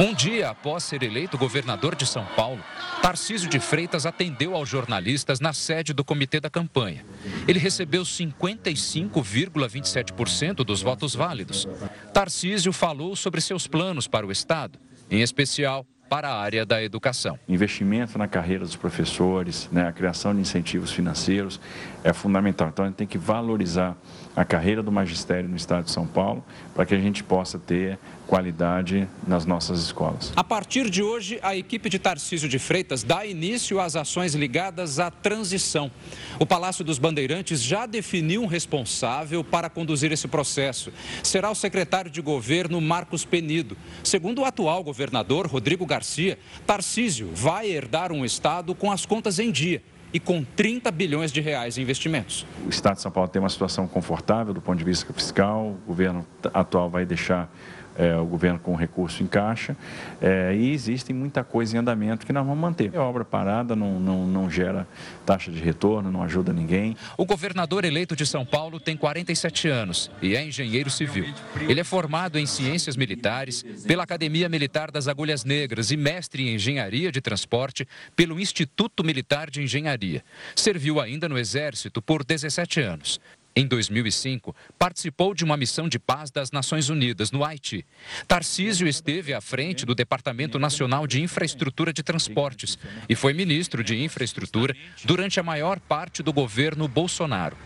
Um 0.00 0.12
dia 0.12 0.50
após 0.50 0.82
ser 0.82 1.04
eleito 1.04 1.38
governador 1.38 1.94
de 1.94 2.04
São 2.06 2.26
Paulo, 2.34 2.60
Tarcísio 3.00 3.48
de 3.48 3.60
Freitas 3.60 4.04
atendeu 4.04 4.56
aos 4.56 4.68
jornalistas 4.68 5.38
na 5.38 5.52
sede 5.52 5.92
do 5.92 6.04
comitê 6.04 6.40
da 6.40 6.50
campanha. 6.50 7.06
Ele 7.46 7.60
recebeu 7.60 8.02
55,27% 8.02 10.64
dos 10.64 10.82
votos 10.82 11.14
válidos. 11.14 11.68
Tarcísio 12.12 12.72
falou 12.72 13.14
sobre 13.14 13.40
seus 13.40 13.68
planos 13.68 14.08
para 14.08 14.26
o 14.26 14.32
Estado, 14.32 14.76
em 15.08 15.22
especial 15.22 15.86
para 16.08 16.28
a 16.28 16.40
área 16.40 16.64
da 16.64 16.82
educação. 16.82 17.38
Investimento 17.48 18.18
na 18.18 18.26
carreira 18.26 18.64
dos 18.64 18.76
professores, 18.76 19.68
né, 19.70 19.86
a 19.86 19.92
criação 19.92 20.34
de 20.34 20.40
incentivos 20.40 20.90
financeiros 20.90 21.60
é 22.02 22.12
fundamental. 22.12 22.68
Então, 22.68 22.84
a 22.84 22.88
gente 22.88 22.96
tem 22.96 23.06
que 23.06 23.18
valorizar 23.18 23.96
a 24.38 24.44
carreira 24.44 24.84
do 24.84 24.92
magistério 24.92 25.48
no 25.48 25.56
estado 25.56 25.86
de 25.86 25.90
São 25.90 26.06
Paulo 26.06 26.44
para 26.72 26.86
que 26.86 26.94
a 26.94 26.98
gente 26.98 27.24
possa 27.24 27.58
ter 27.58 27.98
qualidade 28.24 29.08
nas 29.26 29.44
nossas 29.44 29.80
escolas. 29.80 30.32
A 30.36 30.44
partir 30.44 30.88
de 30.88 31.02
hoje, 31.02 31.40
a 31.42 31.56
equipe 31.56 31.88
de 31.88 31.98
Tarcísio 31.98 32.48
de 32.48 32.56
Freitas 32.56 33.02
dá 33.02 33.26
início 33.26 33.80
às 33.80 33.96
ações 33.96 34.36
ligadas 34.36 35.00
à 35.00 35.10
transição. 35.10 35.90
O 36.38 36.46
Palácio 36.46 36.84
dos 36.84 37.00
Bandeirantes 37.00 37.60
já 37.60 37.84
definiu 37.84 38.40
um 38.44 38.46
responsável 38.46 39.42
para 39.42 39.68
conduzir 39.68 40.12
esse 40.12 40.28
processo. 40.28 40.92
Será 41.24 41.50
o 41.50 41.54
secretário 41.56 42.08
de 42.08 42.20
governo 42.20 42.80
Marcos 42.80 43.24
Penido. 43.24 43.76
Segundo 44.04 44.42
o 44.42 44.44
atual 44.44 44.84
governador 44.84 45.48
Rodrigo 45.48 45.84
Garcia, 45.84 46.38
Tarcísio 46.64 47.28
vai 47.34 47.68
herdar 47.68 48.12
um 48.12 48.24
estado 48.24 48.72
com 48.72 48.92
as 48.92 49.04
contas 49.04 49.40
em 49.40 49.50
dia 49.50 49.82
e 50.12 50.18
com 50.20 50.42
30 50.44 50.90
bilhões 50.90 51.30
de 51.30 51.40
reais 51.40 51.78
em 51.78 51.82
investimentos. 51.82 52.46
O 52.64 52.68
Estado 52.68 52.96
de 52.96 53.02
São 53.02 53.10
Paulo 53.10 53.28
tem 53.28 53.40
uma 53.40 53.48
situação 53.48 53.86
confortável 53.86 54.54
do 54.54 54.60
ponto 54.60 54.78
de 54.78 54.84
vista 54.84 55.12
fiscal, 55.12 55.76
o 55.84 55.86
governo 55.86 56.26
atual 56.52 56.88
vai 56.88 57.04
deixar 57.04 57.50
é, 57.98 58.16
o 58.16 58.24
governo 58.24 58.60
com 58.60 58.76
recurso 58.76 59.22
em 59.22 59.26
caixa 59.26 59.76
é, 60.22 60.54
e 60.54 60.70
existem 60.72 61.14
muita 61.14 61.42
coisa 61.42 61.76
em 61.76 61.80
andamento 61.80 62.24
que 62.24 62.32
nós 62.32 62.46
vamos 62.46 62.60
manter. 62.60 62.96
A 62.96 63.02
obra 63.02 63.24
parada 63.24 63.74
não, 63.74 63.98
não, 63.98 64.26
não 64.26 64.48
gera 64.48 64.86
taxa 65.26 65.50
de 65.50 65.58
retorno, 65.58 66.10
não 66.10 66.22
ajuda 66.22 66.52
ninguém. 66.52 66.96
O 67.16 67.26
governador 67.26 67.84
eleito 67.84 68.14
de 68.14 68.24
São 68.24 68.46
Paulo 68.46 68.78
tem 68.78 68.96
47 68.96 69.68
anos 69.68 70.10
e 70.22 70.36
é 70.36 70.44
engenheiro 70.44 70.88
civil. 70.88 71.26
Ele 71.68 71.80
é 71.80 71.84
formado 71.84 72.38
em 72.38 72.46
ciências 72.46 72.96
militares 72.96 73.64
pela 73.86 74.04
Academia 74.04 74.48
Militar 74.48 74.90
das 74.90 75.08
Agulhas 75.08 75.44
Negras 75.44 75.90
e 75.90 75.96
mestre 75.96 76.48
em 76.48 76.54
engenharia 76.54 77.10
de 77.10 77.20
transporte 77.20 77.86
pelo 78.14 78.38
Instituto 78.38 79.02
Militar 79.02 79.50
de 79.50 79.62
Engenharia. 79.62 80.22
Serviu 80.54 81.00
ainda 81.00 81.28
no 81.28 81.38
Exército 81.38 82.00
por 82.00 82.24
17 82.24 82.80
anos. 82.80 83.20
Em 83.58 83.66
2005, 83.66 84.54
participou 84.78 85.34
de 85.34 85.42
uma 85.42 85.56
missão 85.56 85.88
de 85.88 85.98
paz 85.98 86.30
das 86.30 86.52
Nações 86.52 86.90
Unidas 86.90 87.32
no 87.32 87.44
Haiti. 87.44 87.84
Tarcísio 88.28 88.86
esteve 88.86 89.34
à 89.34 89.40
frente 89.40 89.84
do 89.84 89.96
Departamento 89.96 90.60
Nacional 90.60 91.08
de 91.08 91.20
Infraestrutura 91.20 91.92
de 91.92 92.04
Transportes 92.04 92.78
e 93.08 93.16
foi 93.16 93.32
ministro 93.32 93.82
de 93.82 94.00
Infraestrutura 94.00 94.76
durante 95.04 95.40
a 95.40 95.42
maior 95.42 95.80
parte 95.80 96.22
do 96.22 96.32
governo 96.32 96.86
Bolsonaro. 96.86 97.56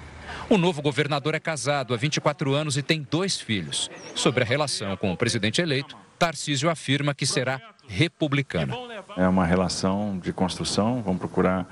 O 0.49 0.57
novo 0.57 0.81
governador 0.81 1.35
é 1.35 1.41
casado 1.41 1.93
há 1.93 1.97
24 1.99 2.55
anos 2.55 2.79
e 2.79 2.83
tem 2.83 3.07
dois 3.11 3.39
filhos. 3.39 3.91
Sobre 4.15 4.43
a 4.45 4.47
relação 4.47 4.97
com 4.97 5.13
o 5.13 5.17
presidente 5.17 5.61
eleito, 5.61 5.95
Tarcísio 6.19 6.71
afirma 6.71 7.15
que 7.15 7.27
será 7.27 7.61
republicana. 7.87 8.75
É 9.17 9.29
uma 9.29 9.45
relação 9.45 10.19
de 10.19 10.33
construção, 10.33 11.03
vamos 11.03 11.19
procurar 11.19 11.67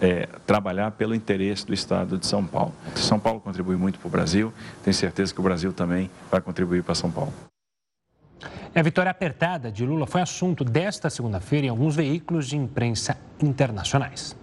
é, 0.00 0.26
trabalhar 0.46 0.92
pelo 0.92 1.14
interesse 1.14 1.66
do 1.66 1.74
Estado 1.74 2.18
de 2.18 2.26
São 2.26 2.44
Paulo. 2.46 2.74
São 2.96 3.20
Paulo 3.20 3.40
contribui 3.40 3.76
muito 3.76 3.98
para 3.98 4.08
o 4.08 4.10
Brasil, 4.10 4.52
tenho 4.82 4.94
certeza 4.94 5.32
que 5.34 5.40
o 5.40 5.42
Brasil 5.42 5.72
também 5.72 6.10
vai 6.30 6.40
contribuir 6.40 6.82
para 6.82 6.94
São 6.94 7.10
Paulo. 7.10 7.32
A 8.74 8.82
vitória 8.82 9.10
apertada 9.10 9.70
de 9.70 9.84
Lula 9.84 10.06
foi 10.06 10.20
assunto 10.20 10.64
desta 10.64 11.10
segunda-feira 11.10 11.66
em 11.66 11.70
alguns 11.70 11.96
veículos 11.96 12.48
de 12.48 12.56
imprensa 12.56 13.18
internacionais. 13.42 14.36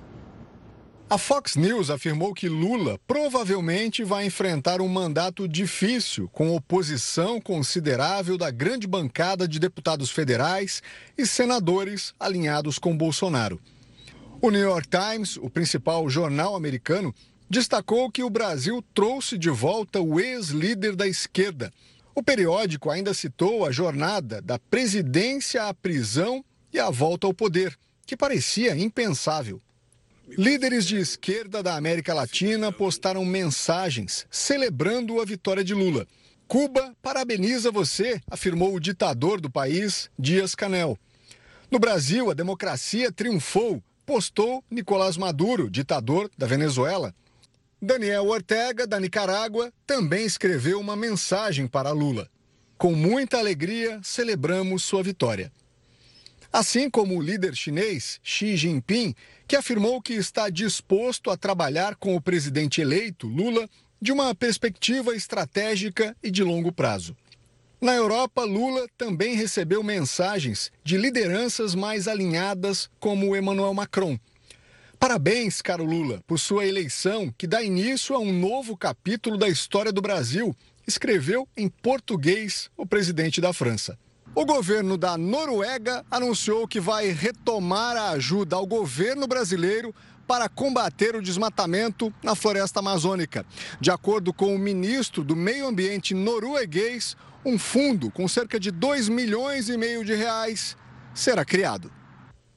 A 1.10 1.18
Fox 1.18 1.56
News 1.56 1.90
afirmou 1.90 2.34
que 2.34 2.50
Lula 2.50 3.00
provavelmente 3.08 4.04
vai 4.04 4.26
enfrentar 4.26 4.82
um 4.82 4.90
mandato 4.90 5.48
difícil, 5.48 6.28
com 6.34 6.54
oposição 6.54 7.40
considerável 7.40 8.38
da 8.38 8.52
grande 8.52 8.86
bancada 8.86 9.48
de 9.48 9.58
deputados 9.58 10.12
federais 10.12 10.84
e 11.18 11.26
senadores 11.26 12.14
alinhados 12.20 12.78
com 12.78 12.96
Bolsonaro. 12.96 13.58
O 14.40 14.52
New 14.52 14.62
York 14.62 14.88
Times, 14.88 15.38
o 15.38 15.50
principal 15.50 16.08
jornal 16.08 16.56
americano, 16.56 17.14
destacou 17.50 18.12
que 18.12 18.24
o 18.24 18.30
Brasil 18.30 18.84
trouxe 18.94 19.36
de 19.36 19.50
volta 19.50 20.00
o 20.00 20.20
ex-líder 20.20 20.96
da 20.96 21.08
esquerda. 21.08 21.74
O 22.14 22.22
periódico 22.22 22.92
ainda 22.92 23.16
citou 23.16 23.66
a 23.66 23.72
jornada 23.72 24.40
da 24.40 24.60
presidência 24.60 25.64
à 25.64 25.74
prisão 25.74 26.46
e 26.72 26.80
a 26.80 26.92
volta 26.92 27.26
ao 27.26 27.34
poder, 27.34 27.76
que 28.06 28.16
parecia 28.16 28.78
impensável. 28.78 29.60
Líderes 30.28 30.86
de 30.86 30.98
esquerda 30.98 31.64
da 31.64 31.76
América 31.76 32.14
Latina 32.14 32.72
postaram 32.72 33.26
mensagens 33.26 34.28
celebrando 34.30 35.20
a 35.20 35.26
vitória 35.26 35.64
de 35.64 35.74
Lula. 35.74 36.06
Cuba 36.48 36.96
parabeniza 37.02 37.72
você, 37.72 38.22
afirmou 38.30 38.76
o 38.76 38.80
ditador 38.80 39.42
do 39.42 39.50
país, 39.50 40.12
Dias 40.18 40.54
Canel. 40.54 40.98
No 41.72 41.80
Brasil, 41.80 42.30
a 42.30 42.34
democracia 42.34 43.12
triunfou 43.12 43.82
postou 44.08 44.64
Nicolás 44.72 45.18
Maduro, 45.18 45.70
ditador 45.70 46.32
da 46.38 46.48
Venezuela. 46.48 47.14
Daniel 47.80 48.26
Ortega, 48.26 48.88
da 48.88 48.98
Nicarágua, 49.02 49.72
também 49.86 50.26
escreveu 50.26 50.80
uma 50.80 50.96
mensagem 50.96 51.68
para 51.68 51.92
Lula. 51.92 52.30
Com 52.78 52.94
muita 52.94 53.38
alegria, 53.38 54.00
celebramos 54.02 54.84
sua 54.84 55.04
vitória. 55.04 55.52
Assim 56.54 56.90
como 56.90 57.18
o 57.18 57.22
líder 57.22 57.54
chinês 57.54 58.22
Xi 58.24 58.56
Jinping, 58.56 59.14
que 59.46 59.58
afirmou 59.58 60.02
que 60.02 60.14
está 60.14 60.50
disposto 60.50 61.30
a 61.30 61.36
trabalhar 61.36 61.98
com 61.98 62.16
o 62.16 62.22
presidente 62.22 62.80
eleito, 62.80 63.28
Lula, 63.28 63.70
de 64.02 64.14
uma 64.14 64.34
perspectiva 64.34 65.14
estratégica 65.18 66.16
e 66.24 66.32
de 66.32 66.44
longo 66.44 66.72
prazo. 66.72 67.14
Na 67.80 67.94
Europa, 67.94 68.44
Lula 68.44 68.88
também 68.98 69.36
recebeu 69.36 69.84
mensagens 69.84 70.72
de 70.84 70.98
lideranças 70.98 71.76
mais 71.76 72.08
alinhadas, 72.08 72.90
como 73.00 73.36
Emmanuel 73.36 73.72
Macron. 73.72 74.18
Parabéns, 75.00 75.62
caro 75.62 75.86
Lula, 75.86 76.24
por 76.26 76.40
sua 76.40 76.66
eleição, 76.66 77.32
que 77.38 77.46
dá 77.46 77.62
início 77.62 78.16
a 78.16 78.20
um 78.20 78.34
novo 78.34 78.76
capítulo 78.76 79.38
da 79.38 79.48
história 79.48 79.92
do 79.92 80.02
Brasil, 80.02 80.56
escreveu 80.88 81.48
em 81.56 81.70
português 81.70 82.72
o 82.76 82.84
presidente 82.84 83.40
da 83.40 83.54
França. 83.54 83.96
O 84.34 84.44
governo 84.44 84.98
da 84.98 85.16
Noruega 85.16 86.04
anunciou 86.10 86.68
que 86.68 86.80
vai 86.80 87.10
retomar 87.10 87.96
a 87.96 88.10
ajuda 88.10 88.56
ao 88.56 88.66
governo 88.66 89.28
brasileiro 89.28 89.94
para 90.28 90.50
combater 90.50 91.16
o 91.16 91.22
desmatamento 91.22 92.12
na 92.24 92.36
floresta 92.36 92.80
amazônica. 92.80 93.46
De 93.80 93.92
acordo 93.92 94.34
com 94.34 94.54
o 94.54 94.60
ministro 94.60 95.24
do 95.24 95.36
Meio 95.36 95.68
Ambiente 95.68 96.14
norueguês, 96.14 97.16
um 97.48 97.58
fundo 97.58 98.12
com 98.12 98.28
cerca 98.28 98.60
de 98.60 98.72
2 98.72 99.08
milhões 99.08 99.70
e 99.70 99.78
meio 99.78 100.04
de 100.04 100.14
reais 100.14 100.76
será 101.14 101.46
criado. 101.46 101.90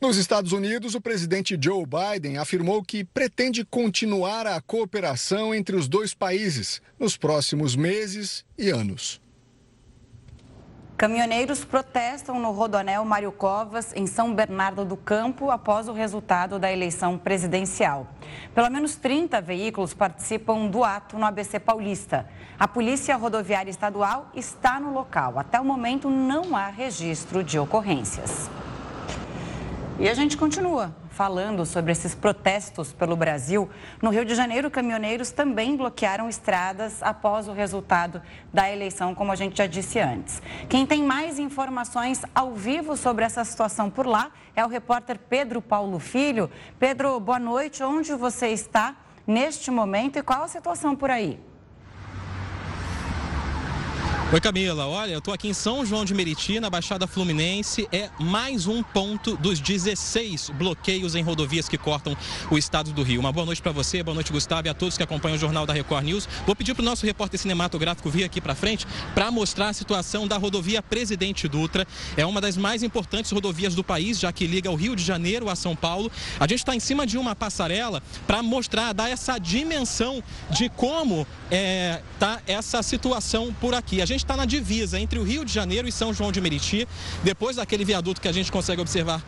Nos 0.01 0.17
Estados 0.17 0.51
Unidos, 0.51 0.97
o 0.97 1.01
presidente 1.01 1.57
Joe 1.63 1.85
Biden 1.87 2.39
afirmou 2.39 2.83
que 2.83 3.05
pretende 3.05 3.65
continuar 3.65 4.49
a 4.49 4.61
cooperação 4.61 5.55
entre 5.55 5.77
os 5.77 5.87
dois 5.87 6.13
países 6.13 6.83
nos 6.99 7.17
próximos 7.17 7.77
meses 7.77 8.45
e 8.59 8.69
anos. 8.69 9.21
Caminhoneiros 11.01 11.65
protestam 11.65 12.39
no 12.39 12.51
Rodoanel 12.51 13.03
Mário 13.07 13.33
Covas, 13.33 13.91
em 13.97 14.07
São 14.07 14.35
Bernardo 14.35 14.85
do 14.85 14.99
Campo, 14.99 15.51
após 15.51 15.89
o 15.89 15.95
resultado 15.95 16.59
da 16.59 16.71
eleição 16.71 17.17
presidencial. 17.17 18.07
Pelo 18.55 18.69
menos 18.69 18.97
30 18.97 19.41
veículos 19.41 19.95
participam 19.95 20.67
do 20.67 20.85
ato 20.85 21.19
no 21.19 21.25
ABC 21.25 21.59
Paulista. 21.59 22.29
A 22.59 22.69
Polícia 22.69 23.17
Rodoviária 23.17 23.71
Estadual 23.71 24.31
está 24.35 24.79
no 24.79 24.93
local. 24.93 25.39
Até 25.39 25.59
o 25.59 25.65
momento, 25.65 26.11
não 26.11 26.55
há 26.55 26.69
registro 26.69 27.43
de 27.43 27.59
ocorrências. 27.59 28.51
E 29.99 30.07
a 30.07 30.13
gente 30.13 30.37
continua 30.37 30.95
falando 31.21 31.67
sobre 31.67 31.93
esses 31.93 32.15
protestos 32.15 32.95
pelo 32.95 33.15
Brasil. 33.15 33.69
No 34.01 34.09
Rio 34.09 34.25
de 34.25 34.35
Janeiro, 34.35 34.71
caminhoneiros 34.71 35.31
também 35.31 35.77
bloquearam 35.77 36.31
estradas 36.31 37.03
após 37.03 37.47
o 37.47 37.53
resultado 37.53 38.23
da 38.51 38.73
eleição, 38.73 39.15
como 39.15 39.31
a 39.31 39.37
gente 39.37 39.59
já 39.59 39.67
disse 39.67 40.01
antes. 40.01 40.41
Quem 40.67 40.87
tem 40.87 41.03
mais 41.03 41.39
informações 41.39 42.23
ao 42.35 42.55
vivo 42.55 42.97
sobre 42.97 43.23
essa 43.23 43.45
situação 43.45 43.91
por 43.91 44.07
lá 44.07 44.31
é 44.57 44.65
o 44.65 44.69
repórter 44.69 45.19
Pedro 45.19 45.61
Paulo 45.61 45.99
Filho. 45.99 46.51
Pedro, 46.79 47.21
boa 47.21 47.39
noite. 47.39 47.83
Onde 47.83 48.15
você 48.15 48.49
está 48.49 48.97
neste 49.27 49.71
momento 49.71 50.19
e 50.19 50.23
qual 50.23 50.45
a 50.45 50.49
situação 50.49 50.97
por 50.97 51.11
aí? 51.11 51.39
Oi 54.33 54.41
Camila, 54.41 54.87
olha, 54.87 55.11
eu 55.11 55.19
estou 55.19 55.35
aqui 55.35 55.49
em 55.49 55.53
São 55.53 55.85
João 55.85 56.05
de 56.05 56.15
Meriti, 56.15 56.61
na 56.61 56.71
Baixada 56.71 57.05
Fluminense. 57.05 57.89
É 57.91 58.09
mais 58.21 58.69
um 58.69 58.81
ponto 58.81 59.37
dos 59.37 59.59
16 59.59 60.51
bloqueios 60.51 61.17
em 61.17 61.23
rodovias 61.25 61.69
que 61.69 61.77
cortam 61.77 62.17
o 62.49 62.57
estado 62.57 62.93
do 62.93 63.03
Rio. 63.03 63.19
Uma 63.19 63.33
boa 63.33 63.45
noite 63.45 63.61
para 63.61 63.73
você, 63.73 64.05
boa 64.05 64.15
noite 64.15 64.31
Gustavo 64.31 64.69
e 64.69 64.71
a 64.71 64.75
todos 64.75 64.97
que 64.97 65.03
acompanham 65.03 65.35
o 65.35 65.39
Jornal 65.41 65.67
da 65.67 65.73
Record 65.73 66.05
News. 66.05 66.29
Vou 66.47 66.55
pedir 66.55 66.75
para 66.75 66.83
o 66.83 66.85
nosso 66.85 67.05
repórter 67.05 67.41
cinematográfico 67.41 68.09
vir 68.09 68.23
aqui 68.23 68.41
para 68.41 68.55
frente 68.55 68.87
para 69.17 69.33
mostrar 69.33 69.71
a 69.71 69.73
situação 69.73 70.29
da 70.29 70.37
rodovia 70.37 70.81
Presidente 70.81 71.49
Dutra. 71.49 71.85
É 72.17 72.25
uma 72.25 72.41
das 72.41 72.57
mais 72.57 72.85
importantes 72.85 73.33
rodovias 73.33 73.75
do 73.75 73.83
país, 73.83 74.17
já 74.17 74.31
que 74.31 74.47
liga 74.47 74.71
o 74.71 74.77
Rio 74.77 74.95
de 74.95 75.03
Janeiro 75.03 75.51
a 75.51 75.57
São 75.57 75.75
Paulo. 75.75 76.09
A 76.39 76.47
gente 76.47 76.61
está 76.61 76.77
em 76.77 76.81
cima 76.81 77.05
de 77.05 77.19
uma 77.19 77.35
passarela 77.35 78.01
para 78.29 78.45
mostrar, 78.45 78.93
dar 78.93 79.11
essa 79.11 79.39
dimensão 79.39 80.23
de 80.51 80.69
como 80.69 81.27
é, 81.51 82.01
tá 82.21 82.41
essa 82.47 82.81
situação 82.81 83.53
por 83.61 83.75
aqui. 83.75 84.01
A 84.01 84.07
gente 84.07 84.20
está 84.21 84.37
na 84.37 84.45
divisa 84.45 84.99
entre 84.99 85.19
o 85.19 85.23
Rio 85.23 85.45
de 85.45 85.53
Janeiro 85.53 85.89
e 85.89 85.93
São 85.93 86.13
João 86.13 86.33
de 86.33 86.41
Meriti. 86.41 86.87
Depois 87.23 87.57
daquele 87.57 87.85
viaduto 87.85 88.21
que 88.21 88.29
a 88.29 88.33
gente 88.33 88.51
consegue 88.51 88.81
observar 88.81 89.23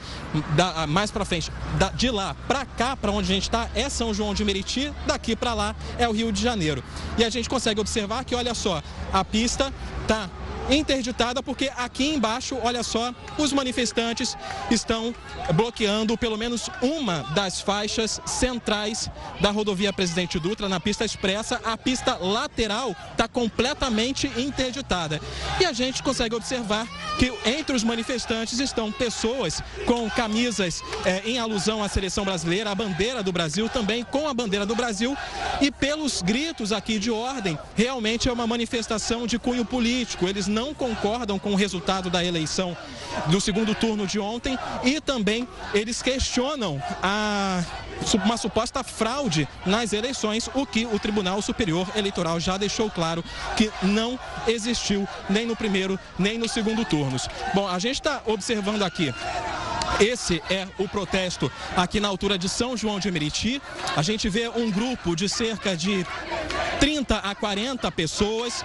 da, 0.56 0.86
mais 0.86 1.10
para 1.10 1.24
frente, 1.24 1.50
da, 1.78 1.90
de 1.90 2.10
lá 2.10 2.34
para 2.46 2.64
cá, 2.64 2.96
para 2.96 3.10
onde 3.10 3.30
a 3.30 3.34
gente 3.34 3.44
está, 3.44 3.68
é 3.74 3.88
São 3.88 4.12
João 4.12 4.34
de 4.34 4.44
Meriti. 4.44 4.92
Daqui 5.06 5.34
para 5.34 5.54
lá 5.54 5.76
é 5.98 6.08
o 6.08 6.12
Rio 6.12 6.32
de 6.32 6.40
Janeiro. 6.40 6.82
E 7.18 7.24
a 7.24 7.30
gente 7.30 7.48
consegue 7.48 7.80
observar 7.80 8.24
que, 8.24 8.34
olha 8.34 8.54
só, 8.54 8.82
a 9.12 9.24
pista 9.24 9.72
está 10.02 10.28
interditada 10.70 11.42
porque 11.42 11.70
aqui 11.76 12.14
embaixo, 12.14 12.58
olha 12.62 12.82
só, 12.82 13.14
os 13.38 13.52
manifestantes 13.52 14.36
estão 14.70 15.14
bloqueando 15.54 16.16
pelo 16.16 16.36
menos 16.36 16.70
uma 16.80 17.22
das 17.34 17.60
faixas 17.60 18.20
centrais 18.26 19.10
da 19.40 19.50
rodovia 19.50 19.92
Presidente 19.92 20.38
Dutra 20.38 20.68
na 20.68 20.80
pista 20.80 21.04
expressa. 21.04 21.60
A 21.64 21.76
pista 21.76 22.16
lateral 22.16 22.94
está 23.10 23.28
completamente 23.28 24.30
interditada. 24.36 25.20
E 25.60 25.64
a 25.64 25.72
gente 25.72 26.02
consegue 26.02 26.34
observar 26.34 26.86
que 27.18 27.32
entre 27.44 27.74
os 27.76 27.84
manifestantes 27.84 28.58
estão 28.58 28.90
pessoas 28.90 29.62
com 29.86 30.08
camisas 30.10 30.82
eh, 31.04 31.22
em 31.24 31.38
alusão 31.38 31.82
à 31.82 31.88
seleção 31.88 32.24
brasileira, 32.24 32.70
a 32.70 32.74
bandeira 32.74 33.22
do 33.22 33.32
Brasil 33.32 33.68
também 33.68 34.04
com 34.04 34.28
a 34.28 34.34
bandeira 34.34 34.66
do 34.66 34.74
Brasil. 34.74 35.16
E 35.60 35.70
pelos 35.70 36.22
gritos 36.22 36.72
aqui 36.72 36.98
de 36.98 37.10
ordem, 37.10 37.58
realmente 37.74 38.28
é 38.28 38.32
uma 38.32 38.46
manifestação 38.46 39.26
de 39.26 39.38
cunho 39.38 39.64
político. 39.64 40.28
Eles 40.28 40.46
não 40.52 40.72
concordam 40.74 41.38
com 41.38 41.52
o 41.52 41.56
resultado 41.56 42.10
da 42.10 42.24
eleição 42.24 42.76
do 43.26 43.40
segundo 43.40 43.74
turno 43.74 44.06
de 44.06 44.20
ontem 44.20 44.58
e 44.84 45.00
também 45.00 45.48
eles 45.74 46.02
questionam 46.02 46.80
a, 47.02 47.62
uma 48.24 48.36
suposta 48.36 48.84
fraude 48.84 49.48
nas 49.66 49.92
eleições, 49.92 50.48
o 50.54 50.66
que 50.66 50.86
o 50.86 50.98
Tribunal 50.98 51.40
Superior 51.42 51.88
Eleitoral 51.96 52.38
já 52.38 52.56
deixou 52.56 52.90
claro 52.90 53.24
que 53.56 53.70
não 53.82 54.18
existiu 54.46 55.08
nem 55.28 55.46
no 55.46 55.56
primeiro 55.56 55.98
nem 56.18 56.38
no 56.38 56.48
segundo 56.48 56.84
turnos. 56.84 57.28
Bom, 57.54 57.66
a 57.66 57.78
gente 57.78 57.94
está 57.94 58.22
observando 58.26 58.82
aqui 58.82 59.12
esse 60.00 60.42
é 60.50 60.66
o 60.78 60.88
protesto 60.88 61.50
aqui 61.76 62.00
na 62.00 62.08
altura 62.08 62.38
de 62.38 62.48
São 62.48 62.76
João 62.76 62.98
de 62.98 63.10
Meriti. 63.10 63.60
A 63.96 64.02
gente 64.02 64.28
vê 64.28 64.48
um 64.48 64.70
grupo 64.70 65.14
de 65.14 65.28
cerca 65.28 65.76
de 65.76 66.06
30 66.80 67.18
a 67.18 67.34
40 67.34 67.90
pessoas. 67.92 68.64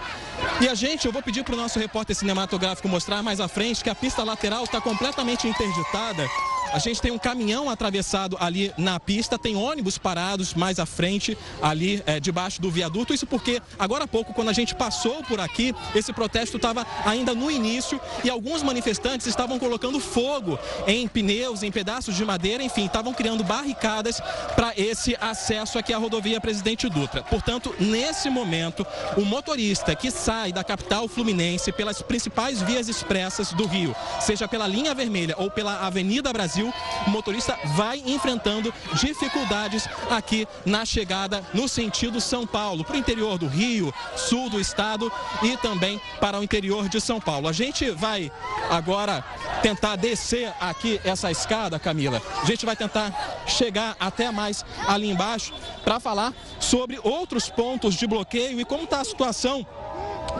E 0.62 0.68
a 0.68 0.74
gente, 0.74 1.06
eu 1.06 1.12
vou 1.12 1.22
pedir 1.22 1.44
para 1.44 1.54
o 1.54 1.58
nosso 1.58 1.80
repórter 1.80 2.16
cinematográfico 2.16 2.88
mostrar 2.88 3.22
mais 3.22 3.40
à 3.40 3.48
frente 3.48 3.84
que 3.84 3.90
a 3.90 3.96
pista 3.96 4.24
lateral 4.24 4.64
está 4.64 4.82
completamente 4.82 5.48
interditada 5.48 6.28
a 6.74 6.80
gente 6.80 7.02
tem 7.02 7.12
um 7.12 7.18
caminhão 7.18 7.70
atravessado 7.70 8.38
ali 8.40 8.74
na 8.78 9.00
pista, 9.00 9.38
tem 9.38 9.56
ônibus 9.56 9.98
parados 9.98 10.54
mais 10.54 10.80
à 10.80 10.86
frente, 10.86 11.38
ali 11.62 12.02
é, 12.06 12.20
debaixo 12.20 12.62
do 12.62 12.70
viaduto. 12.70 13.14
Isso 13.14 13.26
porque 13.26 13.62
agora 13.78 14.04
há 14.04 14.08
pouco, 14.08 14.34
quando 14.34 14.50
a 14.50 14.54
gente 14.54 14.76
passou 14.76 15.24
por 15.24 15.40
aqui, 15.40 15.74
esse 15.96 16.12
protesto 16.14 16.58
estava 16.58 16.86
ainda 17.06 17.34
no 17.34 17.50
início 17.50 18.00
e 18.24 18.30
alguns 18.30 18.64
manifestantes 18.64 19.28
estavam 19.28 19.60
colocando 19.60 20.00
fogo 20.00 20.58
em 20.86 21.08
pneus, 21.08 21.64
em 21.64 21.72
pedaços 21.72 22.16
de 22.16 22.26
madeira, 22.26 22.64
enfim, 22.64 22.86
estavam 22.86 23.14
criando 23.14 23.44
barricadas 23.44 24.22
para 24.56 24.74
esse 24.76 25.16
acesso 25.20 25.78
aqui 25.78 25.94
à 25.94 25.98
rodovia 25.98 26.42
Presidente 26.42 26.90
Dutra. 26.90 27.24
Portanto, 27.24 27.76
nesse 27.80 28.30
momento, 28.30 28.86
o 29.16 29.26
motorista 29.26 29.96
que 29.96 30.12
sai 30.12 30.52
da 30.52 30.64
capital 30.64 31.08
fluminense 31.08 31.72
pelas 31.72 32.02
principais 32.02 32.62
vias 32.62 32.88
expressas 32.88 33.54
do 33.54 33.66
Rio, 33.66 33.96
seja 34.20 34.48
pela 34.48 34.68
linha 34.68 34.94
vermelha 34.94 35.36
ou 35.38 35.50
pela 35.50 35.86
Avenida 35.86 36.32
Brasil, 36.34 36.57
Brasil, 36.58 36.74
o 37.06 37.10
motorista 37.10 37.58
vai 37.76 38.02
enfrentando 38.06 38.74
dificuldades 38.94 39.88
aqui 40.10 40.48
na 40.66 40.86
chegada 40.86 41.44
no 41.54 41.68
sentido 41.68 42.20
São 42.20 42.48
Paulo, 42.48 42.84
para 42.84 42.96
o 42.96 43.00
interior 43.00 43.38
do 43.38 43.48
Rio, 43.48 43.94
sul 44.16 44.50
do 44.50 44.60
estado 44.60 45.12
e 45.44 45.56
também 45.58 46.02
para 46.20 46.40
o 46.40 46.44
interior 46.44 46.90
de 46.90 47.00
São 47.00 47.20
Paulo. 47.20 47.48
A 47.48 47.54
gente 47.54 47.92
vai 47.92 48.32
agora 48.70 49.24
tentar 49.62 49.96
descer 49.96 50.52
aqui 50.60 51.00
essa 51.04 51.30
escada, 51.30 51.78
Camila. 51.78 52.22
A 52.42 52.46
gente 52.46 52.66
vai 52.66 52.76
tentar 52.76 53.12
chegar 53.46 53.96
até 54.00 54.32
mais 54.32 54.66
ali 54.88 55.10
embaixo 55.10 55.54
para 55.84 56.00
falar 56.00 56.34
sobre 56.60 57.00
outros 57.04 57.50
pontos 57.50 57.96
de 57.96 58.08
bloqueio 58.08 58.60
e 58.60 58.66
como 58.66 58.84
está 58.84 59.02
a 59.02 59.06
situação 59.06 59.66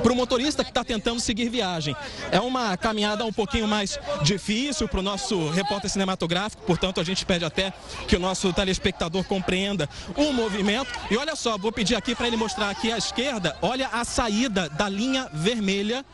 para 0.02 0.12
o 0.12 0.16
motorista 0.16 0.64
que 0.64 0.70
está 0.70 0.84
tentando 0.84 1.20
seguir 1.20 1.50
viagem. 1.50 1.96
É 2.32 2.40
uma 2.40 2.76
caminhada 2.78 3.26
um 3.26 3.34
pouquinho 3.34 3.68
mais 3.68 4.00
difícil 4.22 4.88
para 4.88 5.00
o 5.00 5.04
nosso 5.04 5.50
repórter 5.50 5.90
cinematográfico, 5.90 6.64
portanto 6.64 7.00
a 7.00 7.04
gente 7.04 7.26
pede 7.26 7.46
até 7.46 7.74
que 8.08 8.16
o 8.16 8.20
nosso 8.20 8.52
telespectador 8.54 9.24
compreenda 9.24 9.90
o 10.16 10.32
movimento. 10.32 10.88
E 11.10 11.18
olha 11.18 11.36
só, 11.36 11.58
vou 11.58 11.72
pedir 11.72 11.96
aqui 11.96 12.16
para 12.16 12.28
ele 12.28 12.38
mostrar 12.38 12.70
aqui 12.70 12.92
à 12.92 12.98
esquerda, 12.98 13.58
olha 13.62 13.88
a 13.92 14.04
saída 14.06 14.70
da 14.70 14.88
linha 14.90 15.30
vermelha 15.34 16.06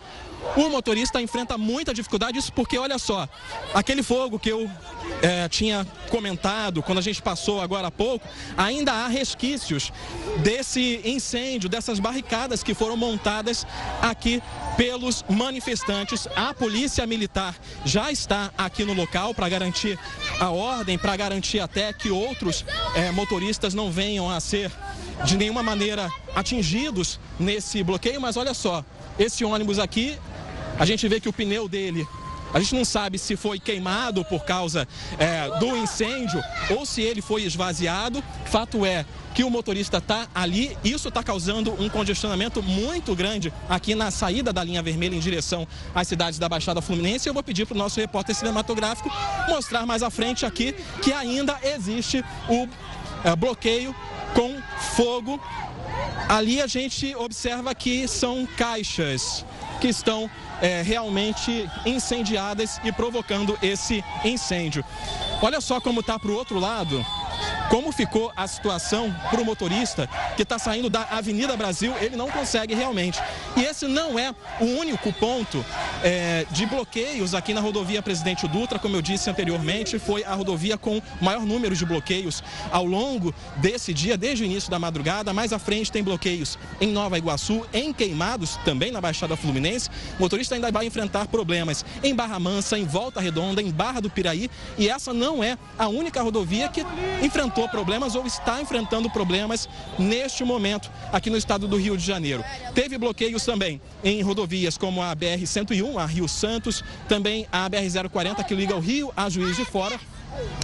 o 0.55 0.69
motorista 0.69 1.21
enfrenta 1.21 1.57
muita 1.57 1.93
dificuldade, 1.93 2.38
isso 2.38 2.53
porque, 2.53 2.77
olha 2.77 2.97
só, 2.97 3.27
aquele 3.73 4.03
fogo 4.03 4.38
que 4.38 4.50
eu 4.50 4.69
é, 5.21 5.47
tinha 5.50 5.85
comentado 6.09 6.83
quando 6.83 7.00
a 7.00 7.01
gente 7.01 7.21
passou 7.21 7.62
agora 7.62 7.88
há 7.88 7.91
pouco, 7.91 8.27
ainda 8.57 8.91
há 8.91 9.07
resquícios 9.07 9.91
desse 10.38 11.01
incêndio, 11.03 11.69
dessas 11.69 12.00
barricadas 12.00 12.62
que 12.62 12.73
foram 12.73 12.95
montadas 12.95 13.65
aqui 14.01 14.41
pelos 14.77 15.23
manifestantes. 15.29 16.27
A 16.35 16.53
polícia 16.53 17.05
militar 17.07 17.55
já 17.85 18.12
está 18.12 18.51
aqui 18.57 18.83
no 18.83 18.93
local 18.93 19.33
para 19.33 19.50
garantir 19.50 19.97
a 20.39 20.50
ordem, 20.50 20.97
para 20.97 21.15
garantir 21.15 21.59
até 21.59 21.91
que 21.93 22.12
outros 22.12 22.65
é, 22.95 23.12
motoristas 23.12 23.73
não 23.73 23.91
venham 23.91 24.29
a 24.29 24.39
ser 24.39 24.71
de 25.25 25.38
nenhuma 25.38 25.63
maneira 25.63 26.12
atingidos 26.35 27.19
nesse 27.39 27.83
bloqueio, 27.83 28.19
mas 28.19 28.35
olha 28.35 28.53
só, 28.53 28.83
esse 29.17 29.43
ônibus 29.46 29.79
aqui 29.79 30.17
a 30.79 30.86
gente 30.86 31.08
vê 31.08 31.20
que 31.20 31.29
o 31.29 31.34
pneu 31.34 31.67
dele 31.67 32.08
a 32.53 32.60
gente 32.60 32.75
não 32.75 32.86
sabe 32.86 33.17
se 33.17 33.36
foi 33.36 33.60
queimado 33.60 34.24
por 34.24 34.46
causa 34.46 34.88
é, 35.17 35.50
do 35.58 35.75
incêndio 35.75 36.41
ou 36.70 36.86
se 36.86 37.01
ele 37.01 37.20
foi 37.20 37.41
esvaziado. 37.41 38.24
Fato 38.46 38.86
é 38.86 39.03
que 39.34 39.43
o 39.43 39.50
motorista 39.50 39.98
está 39.98 40.27
ali. 40.36 40.77
Isso 40.84 41.08
está 41.08 41.24
causando 41.24 41.74
um 41.82 41.89
congestionamento 41.89 42.62
muito 42.62 43.15
grande 43.15 43.52
aqui 43.67 43.95
na 43.95 44.12
saída 44.12 44.54
da 44.54 44.63
linha 44.63 44.84
vermelha 44.84 45.15
em 45.15 45.19
direção 45.19 45.67
às 45.95 46.08
cidades 46.08 46.38
da 46.38 46.47
Baixada 46.47 46.80
Fluminense. 46.80 47.28
Eu 47.28 47.34
vou 47.34 47.41
pedir 47.41 47.65
para 47.65 47.73
o 47.73 47.78
nosso 47.78 47.99
repórter 47.99 48.36
cinematográfico 48.36 49.10
mostrar 49.49 49.88
mais 49.88 50.04
à 50.04 50.12
frente 50.12 50.45
aqui 50.45 50.76
que 51.02 51.12
ainda 51.12 51.58
existe 51.63 52.23
o 52.47 52.67
é, 53.23 53.36
bloqueio 53.36 53.95
com 54.36 54.56
fogo. 54.95 55.41
Ali 56.29 56.62
a 56.62 56.67
gente 56.67 57.15
observa 57.15 57.75
que 57.75 58.07
são 58.07 58.45
caixas 58.57 59.45
que 59.81 59.88
estão 59.88 60.29
é, 60.62 60.81
realmente 60.81 61.69
incendiadas 61.86 62.79
e 62.83 62.91
provocando 62.91 63.57
esse 63.62 64.03
incêndio. 64.23 64.83
Olha 65.41 65.59
só 65.59 65.81
como 65.81 65.99
está 65.99 66.17
para 66.17 66.31
o 66.31 66.36
outro 66.36 66.59
lado 66.59 67.05
como 67.69 67.91
ficou 67.91 68.32
a 68.36 68.47
situação 68.47 69.13
para 69.30 69.41
o 69.41 69.45
motorista 69.45 70.08
que 70.36 70.43
está 70.43 70.60
saindo 70.60 70.89
da 70.89 71.04
Avenida 71.04 71.56
Brasil, 71.56 71.93
ele 71.99 72.15
não 72.15 72.30
consegue 72.30 72.73
realmente. 72.73 73.19
E 73.56 73.63
esse 73.63 73.88
não 73.88 74.17
é 74.17 74.34
o 74.60 74.65
único 74.65 75.12
ponto 75.13 75.65
é, 76.04 76.45
de 76.52 76.65
bloqueios 76.65 77.34
aqui 77.34 77.54
na 77.54 77.62
rodovia 77.62 78.02
Presidente 78.02 78.47
Dutra, 78.47 78.80
como 78.80 78.95
eu 78.95 79.02
disse 79.02 79.30
anteriormente, 79.30 79.99
foi 79.99 80.23
a 80.23 80.34
rodovia 80.34 80.78
com 80.78 81.02
maior 81.21 81.45
número 81.45 81.76
de 81.76 81.86
bloqueios 81.86 82.43
ao 82.71 82.86
longo 82.86 83.34
desse 83.58 83.93
dia, 83.93 84.17
desde 84.17 84.43
o 84.43 84.45
início 84.45 84.69
da 84.69 84.80
madrugada. 84.80 85.34
Mais 85.34 85.54
à 85.54 85.60
frente 85.60 85.91
tem 85.91 86.04
bloqueios 86.04 86.58
em 86.80 86.88
Nova 86.91 87.17
Iguaçu, 87.17 87.65
em 87.73 87.93
Queimados, 87.93 88.58
também 88.65 88.91
na 88.91 89.02
Baixada 89.02 89.36
Fluminense. 89.36 89.89
O 90.19 90.21
motorista 90.21 90.56
ainda 90.56 90.71
vai 90.71 90.86
enfrentar 90.86 91.28
problemas 91.28 91.86
em 92.04 92.13
Barra 92.13 92.39
Mansa, 92.39 92.78
em 92.78 92.86
Volta 92.86 93.19
Redonda, 93.19 93.62
em 93.62 93.71
Barra 93.71 94.02
do 94.02 94.10
Piraí. 94.10 94.49
E 94.78 94.89
essa 94.89 95.13
não 95.13 95.43
é 95.43 95.58
a 95.78 95.88
única 95.88 96.21
rodovia 96.21 96.69
que 96.69 96.86
enfrentou 97.21 97.62
enfrentou 97.63 97.69
problemas 97.69 98.15
ou 98.15 98.26
está 98.26 98.62
enfrentando 98.62 99.10
problemas 99.10 99.69
neste 99.97 100.43
momento 100.43 100.91
aqui 101.12 101.30
no 101.30 101.38
estado 101.38 101.67
do 101.67 101.78
Rio 101.78 101.97
de 101.97 102.06
Janeiro. 102.06 102.43
Teve 102.73 102.97
bloqueios 102.97 103.45
também 103.45 103.82
em 104.04 104.21
rodovias 104.21 104.78
como 104.78 105.02
a 105.02 105.15
BR-101, 105.15 105.97
a 105.97 106.06
Rio 106.06 106.28
Santos, 106.28 106.84
também 107.08 107.47
a 107.52 107.69
BR-040 107.69 108.43
que 108.43 108.56
liga 108.56 108.76
o 108.76 108.80
Rio 108.80 109.12
a 109.15 109.30
Juiz 109.30 109.56
de 109.56 109.65
Fora 109.65 109.99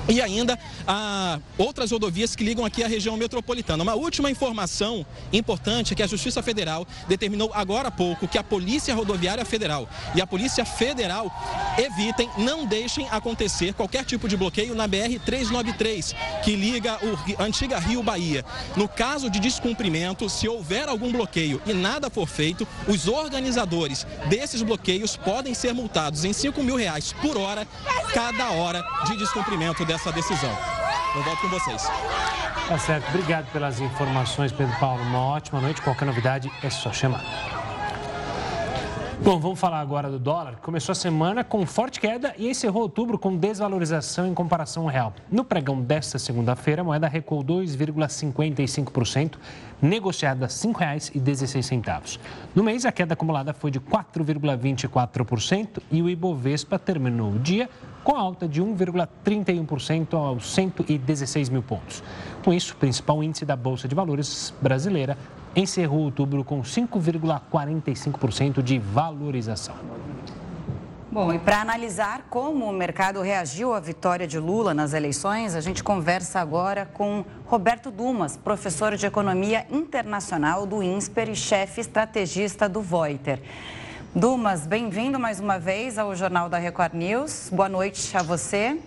e 0.08 0.22
ainda 0.22 0.58
a 0.88 1.40
outras 1.58 1.92
rodovias 1.92 2.36
que 2.36 2.44
ligam 2.44 2.66
aqui 2.66 2.84
à 2.84 2.88
região 2.88 3.16
metropolitana. 3.16 3.84
Uma 3.84 3.94
última 3.94 4.30
informação 4.32 5.06
importante 5.32 5.94
é 5.94 5.96
que 5.96 6.04
a 6.04 6.08
Justiça 6.08 6.42
Federal 6.42 6.88
determinou 7.08 7.52
agora 7.54 7.90
há 7.90 7.92
pouco 7.92 8.28
que 8.28 8.38
a 8.38 8.44
Polícia 8.44 8.96
Rodoviária 8.96 9.46
Federal 9.46 9.88
e 10.16 10.22
a 10.22 10.26
Polícia 10.28 10.66
Federal 10.66 11.32
evitem, 11.78 12.30
não 12.38 12.66
deixem 12.66 13.08
acontecer 13.10 13.74
qualquer 13.74 14.04
tipo 14.04 14.28
de 14.28 14.36
bloqueio 14.36 14.74
na 14.74 14.88
BR-393, 14.88 16.16
que 16.44 16.56
liga 16.56 16.98
o 17.04 17.44
antiga 17.44 17.78
Rio 17.78 18.02
Bahia. 18.02 18.44
No 18.76 18.88
caso 18.88 19.30
de 19.30 19.40
descumprimento, 19.40 20.28
se 20.28 20.48
houver 20.48 20.90
algum 20.90 21.12
bloqueio 21.12 21.62
e 21.66 21.74
nada 21.74 22.10
for 22.10 22.28
feito, 22.28 22.68
os 22.88 23.08
organizadores 23.08 24.08
desses 24.28 24.64
bloqueios 24.64 25.16
podem 25.16 25.54
ser 25.54 25.74
multados 25.74 26.26
em 26.26 26.34
5 26.34 26.64
mil 26.64 26.76
reais 26.76 27.14
por 27.22 27.38
hora, 27.38 27.68
cada 28.14 28.50
hora 28.52 28.84
de 29.06 29.18
descumprimento 29.18 29.59
cumprimento 29.60 29.84
dessa 29.84 30.10
decisão. 30.14 30.58
Eu 31.14 31.22
volto 31.22 31.42
com 31.42 31.50
vocês. 31.50 31.84
Tá 32.66 32.78
certo. 32.78 33.10
Obrigado 33.10 33.52
pelas 33.52 33.82
informações, 33.82 34.54
Pedro 34.54 34.74
Paulo. 34.80 35.04
Uma 35.04 35.20
ótima 35.20 35.60
noite. 35.60 35.82
Qualquer 35.82 36.06
novidade 36.06 36.50
é 36.64 36.70
só 36.70 36.94
chamar. 36.94 37.22
Bom, 39.22 39.38
vamos 39.38 39.60
falar 39.60 39.82
agora 39.82 40.10
do 40.10 40.18
dólar. 40.18 40.60
Começou 40.62 40.94
a 40.94 40.96
semana 40.96 41.44
com 41.44 41.66
forte 41.66 42.00
queda 42.00 42.34
e 42.38 42.50
encerrou 42.50 42.84
outubro 42.84 43.20
com 43.20 43.36
desvalorização 43.36 44.26
em 44.26 44.34
comparação 44.34 44.84
ao 44.84 44.90
real. 44.90 45.14
No 45.30 45.44
pregão 45.44 45.82
desta 45.82 46.18
segunda-feira, 46.18 46.82
a 46.82 46.86
moeda 46.86 47.10
recuou 47.10 47.44
2,55%, 47.44 49.34
negociada 49.82 50.46
a 50.46 50.48
R$ 50.48 50.54
5,16. 50.54 52.18
No 52.56 52.64
mês, 52.64 52.86
a 52.86 52.94
queda 52.94 53.14
acumulada 53.14 53.54
foi 53.54 53.72
de 53.72 53.82
4,24% 53.82 55.82
e 55.92 56.02
o 56.02 56.10
Ibovespa 56.10 56.80
terminou 56.80 57.34
o 57.34 57.40
dia 57.40 57.70
com 58.04 58.16
alta 58.16 58.48
de 58.48 58.62
1,31% 58.62 60.14
aos 60.14 60.54
116 60.54 61.50
mil 61.50 61.62
pontos. 61.62 62.04
Com 62.44 62.54
isso, 62.54 62.74
o 62.74 62.78
principal 62.78 63.24
índice 63.24 63.46
da 63.46 63.56
Bolsa 63.56 63.88
de 63.88 63.96
Valores 63.96 64.54
brasileira 64.62 65.18
encerrou 65.56 66.02
outubro 66.02 66.44
com 66.44 66.62
5,45% 66.62 68.62
de 68.62 68.80
valorização. 68.80 69.76
Bom, 71.12 71.34
e 71.34 71.40
para 71.40 71.62
analisar 71.62 72.28
como 72.30 72.66
o 72.66 72.72
mercado 72.72 73.20
reagiu 73.20 73.74
à 73.74 73.80
vitória 73.80 74.28
de 74.28 74.38
Lula 74.38 74.76
nas 74.76 74.94
eleições, 74.94 75.56
a 75.56 75.62
gente 75.62 75.84
conversa 75.84 76.40
agora 76.40 76.86
com 76.86 77.26
Roberto 77.48 77.90
Dumas, 77.90 78.38
professor 78.38 78.96
de 78.96 79.08
Economia 79.08 79.66
Internacional 79.72 80.68
do 80.68 80.84
INSPER 80.84 81.32
e 81.32 81.36
chefe 81.36 81.82
estrategista 81.82 82.70
do 82.70 82.80
Voiter. 82.80 83.42
Dumas, 84.16 84.66
bem-vindo 84.66 85.20
mais 85.20 85.40
uma 85.40 85.60
vez 85.60 86.00
ao 86.00 86.16
Jornal 86.16 86.50
da 86.50 86.58
Record 86.58 86.96
News. 86.96 87.50
Boa 87.54 87.70
noite 87.70 88.18
a 88.18 88.24
você. 88.24 88.80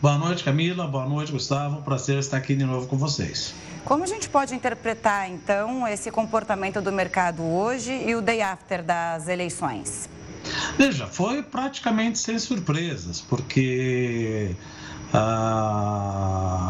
Boa 0.00 0.16
noite, 0.16 0.42
Camila. 0.42 0.86
Boa 0.86 1.04
noite, 1.04 1.30
Gustavo. 1.30 1.82
Prazer 1.82 2.18
estar 2.18 2.38
aqui 2.38 2.56
de 2.56 2.64
novo 2.64 2.86
com 2.86 2.96
vocês. 2.96 3.54
Como 3.84 4.02
a 4.02 4.06
gente 4.06 4.30
pode 4.30 4.54
interpretar, 4.54 5.30
então, 5.30 5.86
esse 5.86 6.10
comportamento 6.10 6.80
do 6.80 6.90
mercado 6.90 7.42
hoje 7.42 7.92
e 7.92 8.14
o 8.14 8.22
day 8.22 8.40
after 8.40 8.82
das 8.82 9.28
eleições? 9.28 10.08
Veja, 10.78 11.06
foi 11.06 11.42
praticamente 11.42 12.18
sem 12.18 12.38
surpresas, 12.38 13.20
porque 13.20 14.56
ah, 15.12 16.60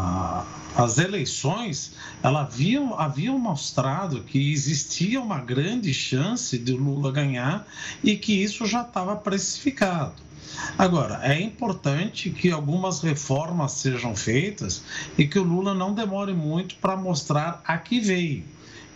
as 0.75 0.97
eleições 0.97 1.93
ela 2.23 2.41
haviam, 2.41 2.99
haviam 2.99 3.37
mostrado 3.37 4.23
que 4.23 4.51
existia 4.51 5.21
uma 5.21 5.39
grande 5.39 5.93
chance 5.93 6.57
de 6.57 6.71
Lula 6.71 7.11
ganhar 7.11 7.67
e 8.03 8.15
que 8.15 8.33
isso 8.33 8.65
já 8.65 8.81
estava 8.81 9.15
precificado. 9.15 10.13
Agora, 10.77 11.19
é 11.23 11.39
importante 11.39 12.29
que 12.29 12.51
algumas 12.51 13.01
reformas 13.01 13.73
sejam 13.73 14.15
feitas 14.15 14.83
e 15.17 15.27
que 15.27 15.39
o 15.39 15.43
Lula 15.43 15.73
não 15.73 15.93
demore 15.93 16.33
muito 16.33 16.75
para 16.75 16.97
mostrar 16.97 17.61
a 17.65 17.77
que 17.77 17.99
veio. 17.99 18.43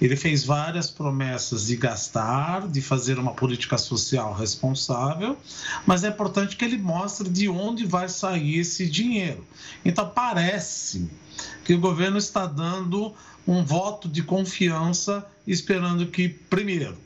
Ele 0.01 0.15
fez 0.15 0.43
várias 0.43 0.89
promessas 0.91 1.67
de 1.67 1.75
gastar, 1.77 2.67
de 2.67 2.81
fazer 2.81 3.17
uma 3.17 3.33
política 3.33 3.77
social 3.77 4.33
responsável, 4.33 5.37
mas 5.85 6.03
é 6.03 6.09
importante 6.09 6.55
que 6.55 6.65
ele 6.65 6.77
mostre 6.77 7.29
de 7.29 7.47
onde 7.47 7.85
vai 7.85 8.09
sair 8.09 8.59
esse 8.59 8.89
dinheiro. 8.89 9.45
Então, 9.83 10.09
parece-me 10.09 11.09
que 11.63 11.73
o 11.73 11.79
governo 11.79 12.17
está 12.17 12.45
dando 12.45 13.13
um 13.47 13.63
voto 13.63 14.09
de 14.09 14.23
confiança, 14.23 15.25
esperando 15.47 16.07
que, 16.07 16.27
primeiro, 16.27 16.97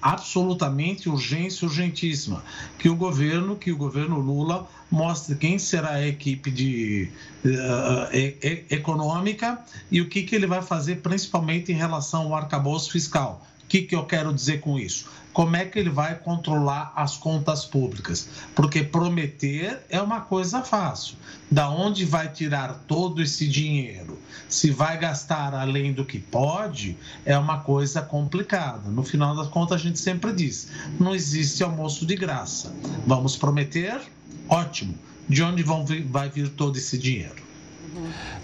absolutamente 0.00 1.08
urgência, 1.08 1.66
urgentíssima, 1.66 2.42
que 2.78 2.88
o 2.88 2.96
governo, 2.96 3.56
que 3.56 3.70
o 3.72 3.76
governo 3.76 4.18
Lula 4.18 4.68
mostre 4.90 5.36
quem 5.36 5.58
será 5.58 5.92
a 5.92 6.06
equipe 6.06 6.50
de, 6.50 7.08
uh, 7.44 8.70
econômica 8.70 9.60
e 9.90 10.00
o 10.00 10.08
que, 10.08 10.22
que 10.22 10.34
ele 10.34 10.46
vai 10.46 10.62
fazer, 10.62 10.96
principalmente 10.96 11.72
em 11.72 11.76
relação 11.76 12.22
ao 12.22 12.34
arcabouço 12.34 12.90
fiscal. 12.90 13.46
Que, 13.70 13.82
que 13.82 13.94
eu 13.94 14.04
quero 14.04 14.34
dizer 14.34 14.60
com 14.60 14.78
isso? 14.78 15.06
como 15.32 15.56
é 15.56 15.64
que 15.64 15.78
ele 15.78 15.90
vai 15.90 16.16
controlar 16.16 16.92
as 16.96 17.16
contas 17.16 17.64
públicas? 17.64 18.28
Porque 18.54 18.82
prometer 18.82 19.80
é 19.88 20.00
uma 20.02 20.20
coisa 20.20 20.62
fácil. 20.62 21.16
Da 21.50 21.70
onde 21.70 22.04
vai 22.04 22.28
tirar 22.28 22.74
todo 22.86 23.22
esse 23.22 23.46
dinheiro? 23.46 24.18
Se 24.48 24.70
vai 24.70 24.98
gastar 24.98 25.54
além 25.54 25.92
do 25.92 26.04
que 26.04 26.18
pode, 26.18 26.96
é 27.24 27.38
uma 27.38 27.60
coisa 27.60 28.02
complicada. 28.02 28.90
No 28.90 29.04
final 29.04 29.36
das 29.36 29.48
contas, 29.48 29.80
a 29.80 29.82
gente 29.82 29.98
sempre 29.98 30.32
diz: 30.32 30.68
não 30.98 31.14
existe 31.14 31.62
almoço 31.62 32.04
de 32.04 32.16
graça. 32.16 32.74
Vamos 33.06 33.36
prometer? 33.36 34.00
Ótimo. 34.48 34.94
De 35.28 35.42
onde 35.42 35.62
vão 35.62 35.86
vai 36.06 36.28
vir 36.28 36.48
todo 36.48 36.76
esse 36.76 36.98
dinheiro? 36.98 37.49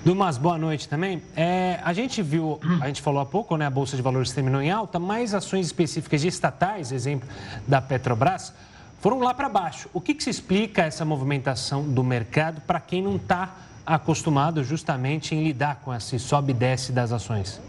Dumas, 0.04 0.38
boa 0.38 0.58
noite 0.58 0.88
também. 0.88 1.22
É, 1.36 1.80
a 1.84 1.92
gente 1.92 2.22
viu, 2.22 2.60
a 2.80 2.86
gente 2.86 3.02
falou 3.02 3.20
há 3.20 3.26
pouco, 3.26 3.56
né? 3.56 3.66
A 3.66 3.70
Bolsa 3.70 3.96
de 3.96 4.02
Valores 4.02 4.32
terminou 4.32 4.60
em 4.60 4.70
alta, 4.70 4.98
mas 4.98 5.34
ações 5.34 5.66
específicas 5.66 6.20
de 6.20 6.28
estatais, 6.28 6.92
exemplo 6.92 7.28
da 7.66 7.80
Petrobras, 7.80 8.52
foram 9.00 9.20
lá 9.20 9.34
para 9.34 9.48
baixo. 9.48 9.88
O 9.92 10.00
que, 10.00 10.14
que 10.14 10.24
se 10.24 10.30
explica 10.30 10.82
essa 10.82 11.04
movimentação 11.04 11.82
do 11.82 12.02
mercado 12.02 12.60
para 12.62 12.80
quem 12.80 13.02
não 13.02 13.16
está 13.16 13.54
acostumado 13.84 14.64
justamente 14.64 15.34
em 15.34 15.44
lidar 15.44 15.76
com 15.76 15.94
esse 15.94 16.18
sobe 16.18 16.50
e 16.50 16.54
desce 16.54 16.92
das 16.92 17.12
ações? 17.12 17.60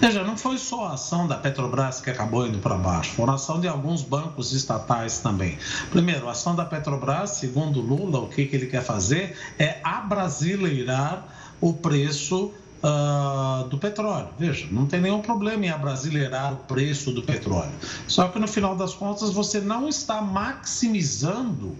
Veja, 0.00 0.22
não 0.22 0.36
foi 0.36 0.58
só 0.58 0.86
a 0.86 0.92
ação 0.94 1.26
da 1.26 1.36
Petrobras 1.36 2.00
que 2.00 2.10
acabou 2.10 2.46
indo 2.46 2.58
para 2.58 2.76
baixo, 2.76 3.12
foi 3.12 3.28
a 3.28 3.34
ação 3.34 3.60
de 3.60 3.68
alguns 3.68 4.02
bancos 4.02 4.52
estatais 4.52 5.18
também. 5.18 5.58
Primeiro, 5.90 6.28
a 6.28 6.32
ação 6.32 6.54
da 6.54 6.64
Petrobras, 6.64 7.30
segundo 7.30 7.80
Lula, 7.80 8.20
o 8.20 8.28
que, 8.28 8.46
que 8.46 8.56
ele 8.56 8.66
quer 8.66 8.82
fazer 8.82 9.36
é 9.58 9.80
abrasileirar 9.82 11.24
o 11.60 11.72
preço 11.72 12.52
Uh, 12.84 13.66
do 13.68 13.78
petróleo. 13.78 14.28
Veja, 14.38 14.68
não 14.70 14.84
tem 14.84 15.00
nenhum 15.00 15.22
problema 15.22 15.64
em 15.64 15.70
abrasileirar 15.70 16.52
o 16.52 16.56
preço 16.56 17.12
do 17.12 17.22
petróleo. 17.22 17.72
Só 18.06 18.28
que 18.28 18.38
no 18.38 18.46
final 18.46 18.76
das 18.76 18.92
contas 18.92 19.30
você 19.30 19.58
não 19.58 19.88
está 19.88 20.20
maximizando 20.20 21.74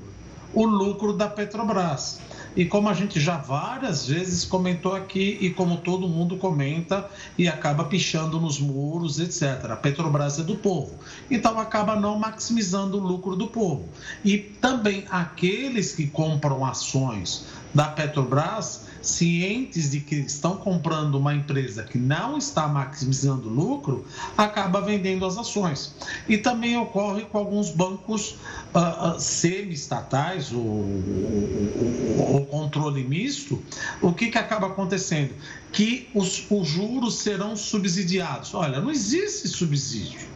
o 0.54 0.64
lucro 0.64 1.12
da 1.12 1.28
Petrobras. 1.28 2.20
E 2.56 2.64
como 2.64 2.88
a 2.88 2.94
gente 2.94 3.18
já 3.18 3.36
várias 3.36 4.06
vezes 4.06 4.44
comentou 4.44 4.94
aqui 4.94 5.38
e 5.40 5.50
como 5.50 5.78
todo 5.78 6.08
mundo 6.08 6.36
comenta 6.36 7.08
e 7.36 7.48
acaba 7.48 7.84
pichando 7.84 8.40
nos 8.40 8.60
muros, 8.60 9.18
etc. 9.18 9.70
A 9.72 9.76
Petrobras 9.76 10.38
é 10.38 10.42
do 10.42 10.56
povo. 10.56 10.94
Então 11.30 11.58
acaba 11.58 11.96
não 11.96 12.18
maximizando 12.18 12.98
o 12.98 13.00
lucro 13.00 13.34
do 13.34 13.48
povo. 13.48 13.88
E 14.24 14.38
também 14.38 15.04
aqueles 15.10 15.92
que 15.92 16.06
compram 16.06 16.64
ações 16.64 17.46
da 17.74 17.86
Petrobras 17.86 18.82
cientes 19.02 19.90
de 19.90 20.00
que 20.00 20.16
estão 20.16 20.56
comprando 20.56 21.16
uma 21.16 21.34
empresa 21.34 21.82
que 21.82 21.98
não 21.98 22.38
está 22.38 22.66
maximizando 22.66 23.48
lucro, 23.48 24.04
acaba 24.36 24.80
vendendo 24.80 25.26
as 25.26 25.36
ações. 25.36 25.94
E 26.28 26.38
também 26.38 26.76
ocorre 26.76 27.22
com 27.22 27.38
alguns 27.38 27.70
bancos 27.70 28.36
uh, 28.74 29.16
uh, 29.16 29.20
semi-estatais, 29.20 30.52
o, 30.52 30.58
o, 30.58 32.36
o, 32.36 32.46
controle 32.46 33.04
misto, 33.04 33.62
o 34.00 34.12
que, 34.12 34.30
que 34.30 34.38
acaba 34.38 34.68
acontecendo? 34.68 35.34
Que 35.72 36.08
os, 36.14 36.46
os 36.50 36.66
juros 36.66 37.16
serão 37.16 37.56
subsidiados. 37.56 38.54
Olha, 38.54 38.80
não 38.80 38.90
existe 38.90 39.48
subsídio. 39.48 40.34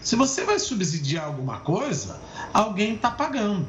Se 0.00 0.16
você 0.16 0.44
vai 0.44 0.58
subsidiar 0.58 1.24
alguma 1.24 1.58
coisa, 1.60 2.20
alguém 2.52 2.94
está 2.94 3.10
pagando. 3.10 3.66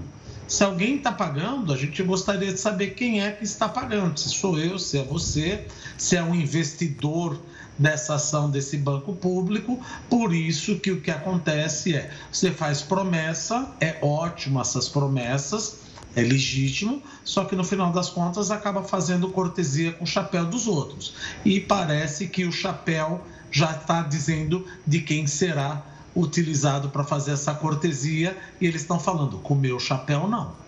Se 0.48 0.64
alguém 0.64 0.98
está 0.98 1.12
pagando, 1.12 1.74
a 1.74 1.78
gente 1.78 2.02
gostaria 2.04 2.54
de 2.54 2.60
saber 2.60 2.92
quem 2.92 3.22
é 3.22 3.32
que 3.32 3.44
está 3.44 3.68
pagando. 3.68 4.20
Se 4.20 4.30
sou 4.30 4.60
eu, 4.60 4.78
se 4.78 5.00
é 5.00 5.04
você, 5.04 5.66
se 5.98 6.16
é 6.16 6.24
um 6.24 6.36
investidor 6.36 7.40
dessa 7.78 8.16
ação 8.16 8.50
desse 8.50 8.78
banco 8.78 9.14
público. 9.14 9.80
Por 10.10 10.34
isso 10.34 10.80
que 10.80 10.92
o 10.92 11.02
que 11.02 11.12
acontece 11.12 11.96
é, 11.96 12.12
você 12.32 12.52
faz 12.52 12.82
promessa, 12.82 13.76
é 13.80 13.98
ótimo 14.02 14.62
essas 14.62 14.88
promessas, 14.88 15.80
é 16.16 16.22
legítimo, 16.22 17.02
só 17.24 17.44
que 17.44 17.56
no 17.56 17.64
final 17.64 17.92
das 17.92 18.10
contas 18.10 18.50
acaba 18.50 18.84
fazendo 18.84 19.30
cortesia 19.30 19.92
com 19.92 20.06
o 20.06 20.08
chapéu 20.08 20.46
dos 20.46 20.68
outros. 20.68 21.14
E 21.44 21.60
parece 21.60 22.28
que 22.28 22.46
o 22.46 22.52
chapéu 22.52 23.22
já 23.52 23.72
está 23.72 24.02
dizendo 24.02 24.66
de 24.88 25.02
quem 25.02 25.28
será 25.28 25.84
utilizado 26.16 26.90
para 26.90 27.04
fazer 27.04 27.34
essa 27.34 27.54
cortesia 27.54 28.38
e 28.62 28.66
eles 28.66 28.82
estão 28.82 29.00
falando, 29.00 29.38
com 29.40 29.54
o 29.54 29.58
meu 29.58 29.80
chapéu 29.80 30.28
não. 30.28 30.66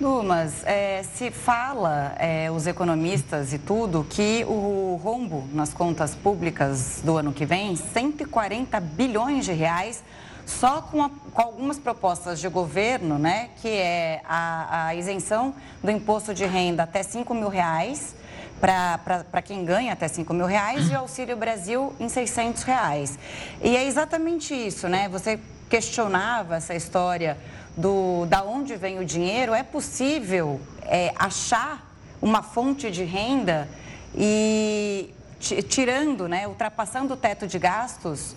Dumas, 0.00 0.62
é, 0.64 1.02
se 1.02 1.28
fala, 1.32 2.14
é, 2.18 2.48
os 2.52 2.68
economistas 2.68 3.52
e 3.52 3.58
tudo, 3.58 4.06
que 4.08 4.44
o 4.46 5.00
rombo 5.02 5.44
nas 5.52 5.74
contas 5.74 6.14
públicas 6.14 7.00
do 7.02 7.16
ano 7.16 7.32
que 7.32 7.44
vem, 7.44 7.74
140 7.74 8.78
bilhões 8.78 9.44
de 9.44 9.52
reais, 9.52 10.04
só 10.46 10.80
com, 10.82 11.02
a, 11.02 11.10
com 11.32 11.42
algumas 11.42 11.80
propostas 11.80 12.38
de 12.38 12.48
governo, 12.48 13.18
né, 13.18 13.50
que 13.60 13.68
é 13.68 14.22
a, 14.24 14.86
a 14.86 14.94
isenção 14.94 15.52
do 15.82 15.90
imposto 15.90 16.32
de 16.32 16.46
renda 16.46 16.84
até 16.84 17.02
5 17.02 17.34
mil 17.34 17.48
reais, 17.48 18.14
para 18.60 19.42
quem 19.42 19.64
ganha 19.64 19.92
até 19.92 20.08
5 20.08 20.32
mil 20.34 20.46
reais 20.46 20.90
e 20.90 20.94
o 20.94 20.98
Auxílio 20.98 21.36
Brasil 21.36 21.94
em 21.98 22.08
600 22.08 22.62
reais. 22.62 23.18
E 23.62 23.76
é 23.76 23.84
exatamente 23.84 24.54
isso, 24.54 24.88
né? 24.88 25.08
Você 25.08 25.38
questionava 25.68 26.56
essa 26.56 26.74
história 26.74 27.36
do 27.76 28.26
da 28.26 28.42
onde 28.42 28.74
vem 28.76 28.98
o 28.98 29.04
dinheiro. 29.04 29.54
É 29.54 29.62
possível 29.62 30.60
é, 30.82 31.12
achar 31.16 31.86
uma 32.20 32.42
fonte 32.42 32.90
de 32.90 33.04
renda 33.04 33.68
e 34.16 35.14
tirando, 35.38 36.26
né, 36.26 36.48
ultrapassando 36.48 37.14
o 37.14 37.16
teto 37.16 37.46
de 37.46 37.60
gastos 37.60 38.34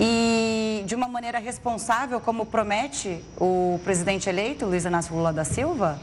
e 0.00 0.82
de 0.84 0.96
uma 0.96 1.06
maneira 1.06 1.38
responsável, 1.38 2.18
como 2.20 2.44
promete 2.44 3.22
o 3.36 3.78
presidente 3.84 4.28
eleito, 4.28 4.66
Luiz 4.66 4.84
Inácio 4.84 5.14
Lula 5.14 5.32
da 5.32 5.44
Silva? 5.44 6.00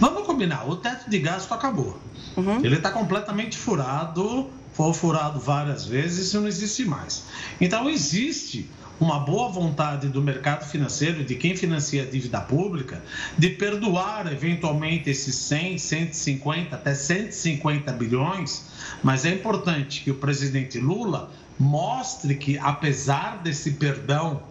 Vamos 0.00 0.26
combinar, 0.26 0.68
o 0.68 0.76
teto 0.76 1.08
de 1.08 1.18
gasto 1.20 1.52
acabou. 1.52 1.96
Uhum. 2.38 2.64
Ele 2.64 2.76
está 2.76 2.90
completamente 2.90 3.56
furado, 3.56 4.48
foi 4.72 4.92
furado 4.94 5.40
várias 5.40 5.84
vezes 5.84 6.32
e 6.32 6.36
não 6.36 6.46
existe 6.46 6.84
mais. 6.84 7.24
Então, 7.60 7.90
existe 7.90 8.70
uma 9.00 9.20
boa 9.20 9.48
vontade 9.48 10.08
do 10.08 10.20
mercado 10.20 10.64
financeiro, 10.64 11.24
de 11.24 11.34
quem 11.34 11.56
financia 11.56 12.02
a 12.02 12.06
dívida 12.06 12.40
pública, 12.40 13.02
de 13.36 13.50
perdoar 13.50 14.30
eventualmente 14.32 15.08
esses 15.10 15.34
100, 15.34 15.78
150, 15.78 16.74
até 16.74 16.94
150 16.94 17.92
bilhões, 17.92 18.66
mas 19.02 19.24
é 19.24 19.30
importante 19.30 20.02
que 20.02 20.10
o 20.10 20.14
presidente 20.14 20.78
Lula 20.78 21.30
mostre 21.58 22.34
que, 22.34 22.58
apesar 22.58 23.38
desse 23.42 23.72
perdão 23.72 24.42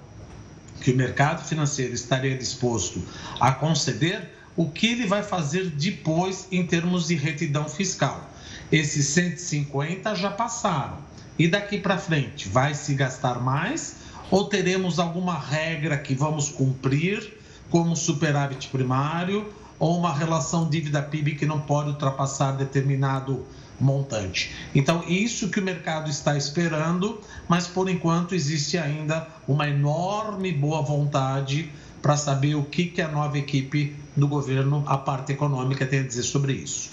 que 0.81 0.91
o 0.91 0.95
mercado 0.95 1.43
financeiro 1.45 1.93
estaria 1.93 2.37
disposto 2.37 3.01
a 3.39 3.51
conceder, 3.51 4.36
o 4.57 4.67
que 4.69 4.87
ele 4.87 5.05
vai 5.05 5.23
fazer 5.23 5.69
depois 5.69 6.47
em 6.51 6.65
termos 6.65 7.07
de 7.07 7.15
retidão 7.15 7.69
fiscal. 7.69 8.29
Esses 8.71 9.05
150 9.05 10.15
já 10.15 10.31
passaram. 10.31 10.97
E 11.39 11.47
daqui 11.47 11.77
para 11.77 11.97
frente, 11.97 12.49
vai 12.49 12.73
se 12.73 12.95
gastar 12.95 13.39
mais 13.39 14.07
ou 14.29 14.45
teremos 14.45 14.99
alguma 14.99 15.37
regra 15.37 15.97
que 15.97 16.13
vamos 16.13 16.49
cumprir, 16.49 17.37
como 17.69 17.95
superávit 17.95 18.67
primário, 18.69 19.53
ou 19.79 19.97
uma 19.97 20.13
relação 20.13 20.67
dívida-PIB 20.67 21.35
que 21.35 21.45
não 21.45 21.61
pode 21.61 21.89
ultrapassar 21.89 22.51
determinado 22.53 23.45
montante. 23.79 24.55
Então, 24.73 25.03
isso 25.07 25.49
que 25.49 25.59
o 25.59 25.63
mercado 25.63 26.09
está 26.09 26.35
esperando, 26.35 27.21
mas 27.47 27.67
por 27.67 27.87
enquanto 27.87 28.33
existe 28.33 28.77
ainda 28.77 29.27
uma 29.47 29.69
enorme 29.69 30.51
boa 30.51 30.81
vontade 30.81 31.71
para 32.01 32.17
saber 32.17 32.55
o 32.55 32.63
que, 32.63 32.85
que 32.85 33.01
a 33.01 33.07
nova 33.07 33.37
equipe 33.37 33.95
do 34.17 34.27
governo, 34.27 34.83
a 34.87 34.97
parte 34.97 35.31
econômica, 35.31 35.85
tem 35.85 35.99
a 35.99 36.03
dizer 36.03 36.23
sobre 36.23 36.53
isso. 36.53 36.89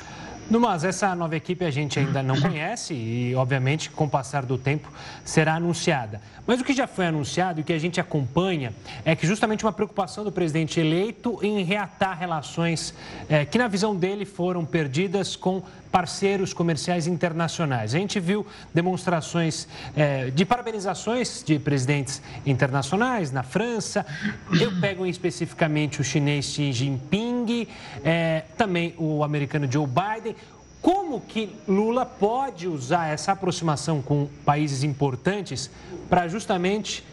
Mas 0.51 0.85
essa 0.85 1.15
nova 1.15 1.35
equipe 1.35 1.65
a 1.65 1.71
gente 1.71 1.99
ainda 1.99 2.23
não 2.23 2.39
conhece 2.39 2.93
e, 2.93 3.35
obviamente, 3.35 3.89
com 3.89 4.05
o 4.05 4.09
passar 4.09 4.45
do 4.45 4.59
tempo 4.59 4.93
será 5.25 5.55
anunciada. 5.55 6.21
Mas 6.47 6.61
o 6.61 6.65
que 6.65 6.75
já 6.75 6.87
foi 6.87 7.07
anunciado 7.07 7.61
e 7.61 7.63
o 7.63 7.65
que 7.65 7.73
a 7.73 7.79
gente 7.79 7.99
acompanha 7.99 8.75
é 9.07 9.17
que 9.17 9.27
justamente 9.27 9.65
uma 9.65 9.73
preocupação 9.73 10.23
do 10.23 10.31
presidente 10.31 10.79
eleito 10.79 11.39
em 11.43 11.65
reatar 11.65 12.19
relações 12.19 12.95
é, 13.29 13.47
que, 13.47 13.57
na 13.57 13.69
visão 13.69 13.97
dele, 13.97 14.27
foram 14.27 14.67
perdidas 14.67 15.35
com 15.35 15.63
parceiros 15.95 16.53
comerciais 16.53 17.07
internacionais. 17.07 17.95
A 17.95 17.99
gente 17.99 18.19
viu 18.19 18.45
demonstrações 18.75 19.69
é, 19.95 20.29
de 20.29 20.45
parabenizações 20.45 21.41
de 21.47 21.57
presidentes 21.57 22.21
internacionais 22.45 23.31
na 23.31 23.45
França. 23.45 24.05
Eu 24.61 24.73
pego 24.81 25.07
especificamente 25.07 26.01
o 26.01 26.05
chinês 26.05 26.47
Xi 26.47 26.73
Jinping, 26.73 27.69
é, 28.05 28.43
também 28.57 28.93
o 28.99 29.23
americano 29.23 29.71
Joe 29.71 29.87
Biden. 29.87 30.35
Como 30.83 31.21
que 31.21 31.55
Lula 31.69 32.05
pode 32.05 32.67
usar 32.67 33.07
essa 33.07 33.31
aproximação 33.31 34.03
com 34.03 34.29
países 34.45 34.83
importantes 34.83 35.71
para 36.11 36.27
justamente 36.27 37.05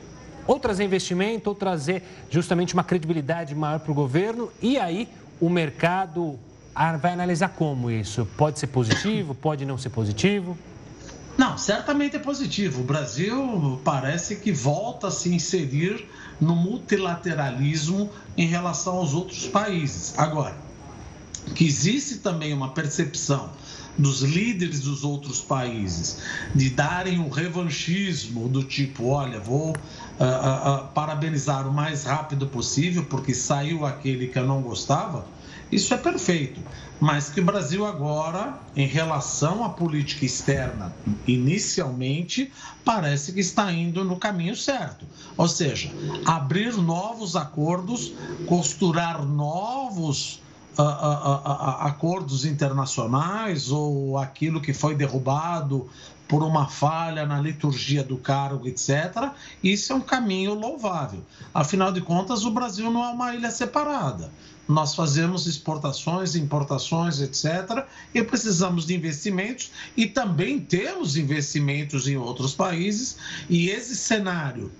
ou 0.47 0.59
trazer 0.59 0.85
investimento 0.85 1.51
ou 1.51 1.55
trazer 1.55 2.01
justamente 2.31 2.73
uma 2.73 2.83
credibilidade 2.83 3.53
maior 3.53 3.79
para 3.79 3.91
o 3.91 3.93
governo 3.93 4.51
e 4.59 4.79
aí 4.79 5.07
o 5.39 5.51
mercado 5.51 6.39
vai 6.73 7.13
analisar 7.13 7.49
como 7.49 7.91
isso? 7.91 8.27
Pode 8.37 8.59
ser 8.59 8.67
positivo, 8.67 9.35
pode 9.35 9.65
não 9.65 9.77
ser 9.77 9.89
positivo? 9.89 10.57
Não, 11.37 11.57
certamente 11.57 12.15
é 12.15 12.19
positivo. 12.19 12.81
O 12.81 12.83
Brasil 12.83 13.81
parece 13.83 14.37
que 14.37 14.51
volta 14.51 15.07
a 15.07 15.11
se 15.11 15.33
inserir 15.33 16.05
no 16.39 16.55
multilateralismo 16.55 18.09
em 18.37 18.47
relação 18.47 18.97
aos 18.97 19.13
outros 19.13 19.47
países. 19.47 20.13
Agora, 20.17 20.55
que 21.55 21.65
existe 21.65 22.17
também 22.17 22.53
uma 22.53 22.69
percepção 22.69 23.49
dos 23.97 24.21
líderes 24.21 24.81
dos 24.81 25.03
outros 25.03 25.41
países 25.41 26.19
de 26.55 26.69
darem 26.69 27.19
um 27.19 27.29
revanchismo 27.29 28.47
do 28.47 28.63
tipo, 28.63 29.07
olha, 29.07 29.39
vou 29.39 29.71
uh, 29.71 29.73
uh, 29.73 30.87
parabenizar 30.93 31.67
o 31.67 31.73
mais 31.73 32.05
rápido 32.05 32.47
possível 32.47 33.03
porque 33.05 33.33
saiu 33.33 33.85
aquele 33.85 34.27
que 34.27 34.39
eu 34.39 34.45
não 34.45 34.61
gostava 34.61 35.25
isso 35.71 35.93
é 35.93 35.97
perfeito. 35.97 36.61
Mas 36.99 37.29
que 37.29 37.39
o 37.39 37.45
Brasil 37.45 37.85
agora, 37.85 38.59
em 38.75 38.85
relação 38.85 39.63
à 39.63 39.69
política 39.69 40.25
externa, 40.25 40.93
inicialmente, 41.27 42.51
parece 42.85 43.33
que 43.33 43.39
está 43.39 43.71
indo 43.71 44.03
no 44.03 44.17
caminho 44.17 44.55
certo. 44.55 45.05
Ou 45.37 45.47
seja, 45.47 45.91
abrir 46.25 46.73
novos 46.73 47.35
acordos, 47.35 48.13
costurar 48.45 49.25
novos 49.25 50.41
uh, 50.77 50.81
uh, 50.81 50.85
uh, 50.85 51.85
acordos 51.85 52.45
internacionais 52.45 53.71
ou 53.71 54.17
aquilo 54.17 54.61
que 54.61 54.73
foi 54.73 54.95
derrubado 54.95 55.89
por 56.27 56.43
uma 56.43 56.67
falha 56.67 57.25
na 57.25 57.41
liturgia 57.41 58.03
do 58.03 58.17
cargo, 58.17 58.67
etc. 58.67 59.31
Isso 59.61 59.91
é 59.91 59.95
um 59.95 60.01
caminho 60.01 60.53
louvável. 60.53 61.21
Afinal 61.53 61.91
de 61.91 61.99
contas, 61.99 62.45
o 62.45 62.51
Brasil 62.51 62.89
não 62.89 63.03
é 63.03 63.09
uma 63.09 63.35
ilha 63.35 63.51
separada 63.51 64.31
nós 64.71 64.95
fazemos 64.95 65.45
exportações, 65.47 66.35
importações, 66.35 67.19
etc. 67.19 67.85
E 68.13 68.23
precisamos 68.23 68.85
de 68.85 68.95
investimentos 68.95 69.71
e 69.95 70.07
também 70.07 70.59
temos 70.59 71.17
investimentos 71.17 72.07
em 72.07 72.15
outros 72.15 72.53
países. 72.53 73.17
E 73.49 73.69
esse 73.69 73.95
cenário 73.95 74.71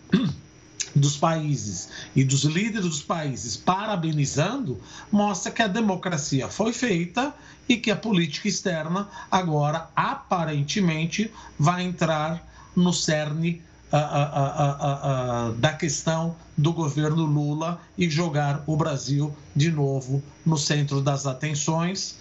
dos 0.96 1.18
países 1.18 1.90
e 2.16 2.24
dos 2.24 2.44
líderes 2.44 2.88
dos 2.88 3.02
países 3.02 3.56
parabenizando 3.56 4.80
mostra 5.12 5.52
que 5.52 5.62
a 5.62 5.68
democracia 5.68 6.48
foi 6.48 6.74
feita 6.74 7.34
e 7.68 7.78
que 7.78 7.92
a 7.92 7.96
política 7.96 8.48
externa 8.48 9.08
agora 9.30 9.90
aparentemente 9.96 11.32
vai 11.58 11.84
entrar 11.84 12.46
no 12.76 12.92
cerne 12.92 13.62
a, 13.92 13.98
a, 13.98 15.48
a, 15.48 15.52
da 15.52 15.74
questão 15.74 16.36
do 16.58 16.72
governo 16.72 17.26
Lula 17.26 17.80
e 17.98 18.10
jogar 18.10 18.64
o 18.66 18.78
Brasil 18.78 19.36
de 19.56 19.70
novo 19.70 20.24
no 20.46 20.58
centro 20.58 21.02
das 21.02 21.26
atenções 21.26 22.18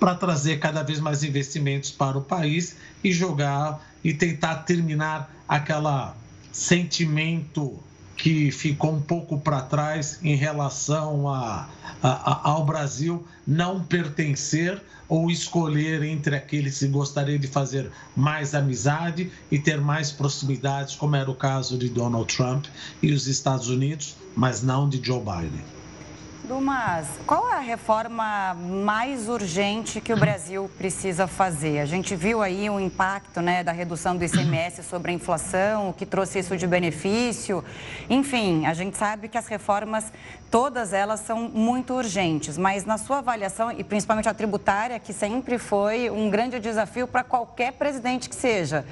para 0.00 0.16
trazer 0.16 0.58
cada 0.58 0.82
vez 0.82 0.98
mais 0.98 1.22
investimentos 1.22 1.92
para 1.92 2.18
o 2.18 2.22
país 2.22 2.76
e 3.04 3.12
jogar 3.12 3.80
e 4.02 4.12
tentar 4.12 4.56
terminar 4.64 5.32
aquela 5.48 6.16
sentimento 6.52 7.78
que 8.16 8.52
ficou 8.52 8.92
um 8.92 9.00
pouco 9.00 9.40
para 9.40 9.62
trás 9.62 10.18
em 10.22 10.36
relação 10.36 11.28
a, 11.28 11.68
a, 12.02 12.50
ao 12.50 12.64
Brasil 12.64 13.26
não 13.46 13.82
pertencer 13.82 14.80
ou 15.08 15.30
escolher 15.30 16.02
entre 16.04 16.36
aqueles 16.36 16.78
que 16.78 16.86
gostaria 16.86 17.38
de 17.38 17.48
fazer 17.48 17.90
mais 18.14 18.54
amizade 18.54 19.30
e 19.50 19.58
ter 19.58 19.80
mais 19.80 20.12
proximidades, 20.12 20.94
como 20.94 21.16
era 21.16 21.30
o 21.30 21.34
caso 21.34 21.76
de 21.76 21.88
Donald 21.88 22.32
Trump 22.34 22.66
e 23.02 23.12
os 23.12 23.26
Estados 23.26 23.68
Unidos, 23.68 24.14
mas 24.36 24.62
não 24.62 24.88
de 24.88 25.04
Joe 25.04 25.20
Biden. 25.20 25.81
Dumas, 26.44 27.06
qual 27.24 27.48
é 27.52 27.54
a 27.54 27.60
reforma 27.60 28.52
mais 28.54 29.28
urgente 29.28 30.00
que 30.00 30.12
o 30.12 30.16
Brasil 30.16 30.68
precisa 30.76 31.28
fazer? 31.28 31.78
A 31.78 31.84
gente 31.84 32.16
viu 32.16 32.42
aí 32.42 32.68
o 32.68 32.80
impacto 32.80 33.40
né, 33.40 33.62
da 33.62 33.70
redução 33.70 34.16
do 34.16 34.24
ICMS 34.24 34.82
sobre 34.82 35.12
a 35.12 35.14
inflação, 35.14 35.90
o 35.90 35.92
que 35.92 36.04
trouxe 36.04 36.40
isso 36.40 36.56
de 36.56 36.66
benefício. 36.66 37.64
Enfim, 38.10 38.66
a 38.66 38.74
gente 38.74 38.96
sabe 38.96 39.28
que 39.28 39.38
as 39.38 39.46
reformas, 39.46 40.12
todas 40.50 40.92
elas 40.92 41.20
são 41.20 41.48
muito 41.48 41.94
urgentes, 41.94 42.58
mas 42.58 42.84
na 42.84 42.98
sua 42.98 43.18
avaliação, 43.18 43.70
e 43.70 43.84
principalmente 43.84 44.28
a 44.28 44.34
tributária, 44.34 44.98
que 44.98 45.12
sempre 45.12 45.58
foi 45.58 46.10
um 46.10 46.28
grande 46.28 46.58
desafio 46.58 47.06
para 47.06 47.22
qualquer 47.22 47.74
presidente 47.74 48.28
que 48.28 48.34
seja. 48.34 48.84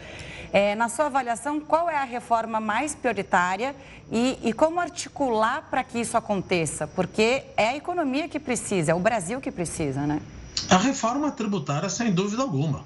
É, 0.53 0.75
na 0.75 0.89
sua 0.89 1.07
avaliação, 1.07 1.61
qual 1.61 1.89
é 1.89 1.97
a 1.97 2.05
reforma 2.05 2.59
mais 2.59 2.95
prioritária 2.95 3.75
e, 4.11 4.39
e 4.43 4.53
como 4.53 4.81
articular 4.81 5.69
para 5.71 5.85
que 5.85 6.01
isso 6.01 6.17
aconteça? 6.17 6.87
Porque 6.89 7.45
é 7.57 7.69
a 7.69 7.77
economia 7.77 8.29
que 8.29 8.41
precisa, 8.41 8.91
é 8.93 8.95
o 8.95 8.99
Brasil 8.99 9.41
que 9.41 9.53
precisa, 9.53 10.07
né? 10.07 10.21
A 10.69 10.77
reforma 10.77 11.31
tributária, 11.31 11.89
sem 11.89 12.13
dúvida 12.13 12.43
alguma. 12.43 12.85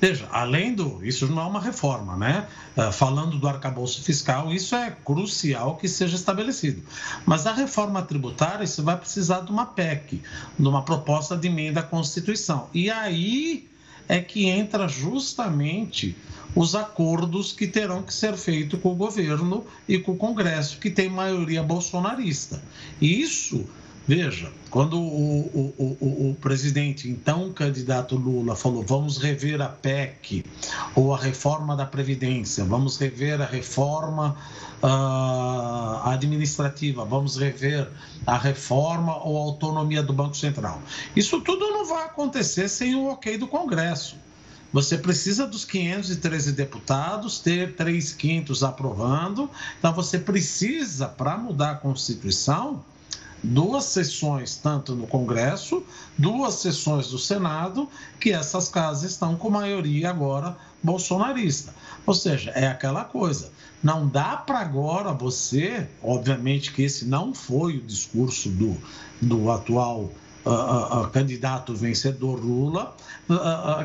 Veja, 0.00 0.26
além 0.32 0.74
do. 0.74 1.04
Isso 1.04 1.26
não 1.26 1.42
é 1.42 1.44
uma 1.44 1.60
reforma, 1.60 2.16
né? 2.16 2.46
Uh, 2.74 2.90
falando 2.90 3.38
do 3.38 3.46
arcabouço 3.46 4.02
fiscal, 4.02 4.50
isso 4.50 4.74
é 4.74 4.90
crucial 5.04 5.76
que 5.76 5.86
seja 5.86 6.16
estabelecido. 6.16 6.82
Mas 7.26 7.46
a 7.46 7.52
reforma 7.52 8.00
tributária, 8.00 8.64
isso 8.64 8.82
vai 8.82 8.96
precisar 8.96 9.40
de 9.40 9.50
uma 9.50 9.66
PEC, 9.66 10.22
de 10.58 10.68
uma 10.68 10.82
proposta 10.82 11.36
de 11.36 11.48
emenda 11.48 11.80
à 11.80 11.82
Constituição. 11.82 12.68
E 12.72 12.90
aí 12.90 13.68
é 14.08 14.20
que 14.20 14.46
entra 14.46 14.88
justamente 14.88 16.16
os 16.54 16.74
acordos 16.74 17.52
que 17.52 17.66
terão 17.66 18.02
que 18.02 18.12
ser 18.12 18.36
feitos 18.36 18.80
com 18.80 18.92
o 18.92 18.96
governo 18.96 19.64
e 19.88 19.98
com 19.98 20.12
o 20.12 20.16
Congresso, 20.16 20.78
que 20.78 20.90
tem 20.90 21.08
maioria 21.08 21.62
bolsonarista. 21.62 22.62
E 23.00 23.20
isso, 23.20 23.64
veja, 24.06 24.50
quando 24.68 24.98
o, 24.98 25.40
o, 25.78 25.96
o, 26.00 26.30
o 26.30 26.36
presidente, 26.40 27.08
então 27.08 27.52
candidato 27.52 28.16
Lula, 28.16 28.56
falou 28.56 28.82
vamos 28.82 29.18
rever 29.18 29.60
a 29.60 29.68
PEC 29.68 30.44
ou 30.94 31.14
a 31.14 31.18
reforma 31.18 31.76
da 31.76 31.86
Previdência, 31.86 32.64
vamos 32.64 32.98
rever 32.98 33.40
a 33.40 33.46
reforma 33.46 34.36
uh, 34.82 36.08
administrativa, 36.08 37.04
vamos 37.04 37.36
rever 37.36 37.88
a 38.26 38.36
reforma 38.36 39.16
ou 39.24 39.38
a 39.38 39.40
autonomia 39.42 40.02
do 40.02 40.12
Banco 40.12 40.36
Central. 40.36 40.82
Isso 41.14 41.40
tudo 41.40 41.68
não 41.70 41.86
vai 41.86 42.04
acontecer 42.04 42.68
sem 42.68 42.94
o 42.94 43.06
ok 43.06 43.38
do 43.38 43.46
Congresso. 43.46 44.16
Você 44.72 44.96
precisa 44.96 45.46
dos 45.46 45.64
513 45.64 46.52
deputados, 46.52 47.40
ter 47.40 47.74
3 47.74 48.12
quintos 48.12 48.62
aprovando. 48.62 49.50
Então, 49.78 49.92
você 49.92 50.18
precisa, 50.18 51.08
para 51.08 51.36
mudar 51.36 51.72
a 51.72 51.76
Constituição, 51.76 52.84
duas 53.42 53.84
sessões, 53.84 54.56
tanto 54.56 54.94
no 54.94 55.06
Congresso, 55.06 55.82
duas 56.16 56.54
sessões 56.54 57.08
do 57.08 57.18
Senado, 57.18 57.88
que 58.20 58.30
essas 58.30 58.68
casas 58.68 59.10
estão 59.10 59.36
com 59.36 59.50
maioria 59.50 60.10
agora 60.10 60.56
bolsonarista. 60.82 61.74
Ou 62.06 62.14
seja, 62.14 62.50
é 62.50 62.66
aquela 62.66 63.04
coisa. 63.04 63.50
Não 63.82 64.06
dá 64.06 64.36
para 64.36 64.60
agora 64.60 65.12
você, 65.12 65.88
obviamente 66.02 66.72
que 66.72 66.82
esse 66.82 67.06
não 67.06 67.34
foi 67.34 67.78
o 67.78 67.82
discurso 67.82 68.50
do, 68.50 68.76
do 69.20 69.50
atual 69.50 70.10
uh, 70.44 71.08
candidato 71.08 71.74
vencedor 71.74 72.38
Lula 72.38 72.94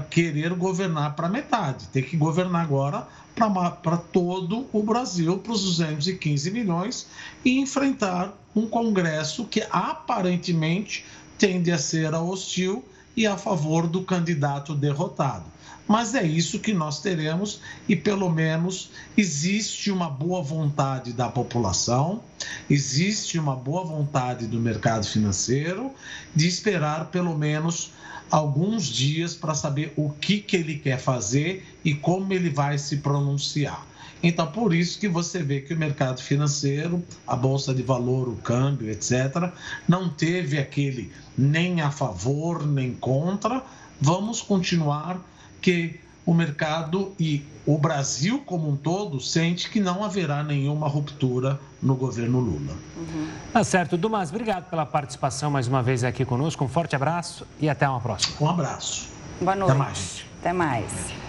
querer 0.09 0.53
governar 0.53 1.15
para 1.15 1.29
metade. 1.29 1.87
Tem 1.87 2.01
que 2.01 2.17
governar 2.17 2.63
agora 2.63 3.07
para 3.35 3.97
todo 3.97 4.65
o 4.71 4.81
Brasil, 4.81 5.37
para 5.37 5.51
os 5.51 5.63
215 5.63 6.49
milhões, 6.51 7.07
e 7.43 7.59
enfrentar 7.59 8.33
um 8.55 8.65
Congresso 8.65 9.45
que 9.45 9.63
aparentemente 9.69 11.05
tende 11.37 11.71
a 11.71 11.77
ser 11.77 12.13
hostil 12.13 12.83
e 13.15 13.25
a 13.25 13.37
favor 13.37 13.87
do 13.87 14.03
candidato 14.03 14.75
derrotado. 14.75 15.55
Mas 15.87 16.15
é 16.15 16.23
isso 16.23 16.59
que 16.59 16.73
nós 16.73 16.99
teremos 16.99 17.61
e, 17.87 17.95
pelo 17.95 18.29
menos, 18.29 18.89
existe 19.15 19.91
uma 19.91 20.09
boa 20.09 20.41
vontade 20.41 21.13
da 21.13 21.29
população, 21.29 22.23
existe 22.67 23.37
uma 23.37 23.55
boa 23.55 23.83
vontade 23.83 24.47
do 24.47 24.59
mercado 24.59 25.05
financeiro 25.05 25.91
de 26.35 26.47
esperar, 26.47 27.05
pelo 27.11 27.37
menos, 27.37 27.91
alguns 28.31 28.85
dias 28.85 29.35
para 29.35 29.53
saber 29.53 29.93
o 29.95 30.09
que, 30.09 30.39
que 30.39 30.57
ele 30.57 30.79
quer 30.79 30.99
fazer 30.99 31.63
e 31.83 31.93
como 31.93 32.33
ele 32.33 32.49
vai 32.49 32.79
se 32.79 32.97
pronunciar. 32.97 33.85
Então, 34.27 34.47
por 34.47 34.73
isso 34.73 34.99
que 34.99 35.07
você 35.07 35.43
vê 35.43 35.61
que 35.61 35.71
o 35.71 35.77
mercado 35.77 36.19
financeiro, 36.19 37.03
a 37.27 37.35
bolsa 37.35 37.75
de 37.75 37.83
valor, 37.83 38.27
o 38.27 38.35
câmbio, 38.37 38.89
etc., 38.89 39.51
não 39.87 40.09
teve 40.09 40.57
aquele 40.57 41.13
nem 41.37 41.81
a 41.81 41.91
favor 41.91 42.65
nem 42.65 42.91
contra. 42.93 43.61
Vamos 44.01 44.41
continuar 44.41 45.19
que 45.61 45.99
o 46.25 46.33
mercado 46.33 47.13
e 47.19 47.45
o 47.67 47.77
Brasil 47.77 48.41
como 48.47 48.67
um 48.67 48.75
todo 48.75 49.19
sente 49.19 49.69
que 49.69 49.79
não 49.79 50.03
haverá 50.03 50.43
nenhuma 50.43 50.87
ruptura 50.87 51.59
no 51.79 51.95
governo 51.95 52.39
Lula. 52.39 52.75
Uhum. 52.97 53.27
Tá 53.53 53.63
certo. 53.63 53.95
Dumas, 53.95 54.31
obrigado 54.31 54.67
pela 54.71 54.87
participação 54.87 55.51
mais 55.51 55.67
uma 55.67 55.83
vez 55.83 56.03
aqui 56.03 56.25
conosco. 56.25 56.65
Um 56.65 56.67
forte 56.67 56.95
abraço 56.95 57.45
e 57.59 57.69
até 57.69 57.87
uma 57.87 58.01
próxima. 58.01 58.35
Um 58.41 58.49
abraço. 58.49 59.07
Boa 59.39 59.55
noite. 59.55 59.71
Até 59.71 59.79
mais. 59.79 60.25
Até 60.39 60.53
mais. 60.53 61.24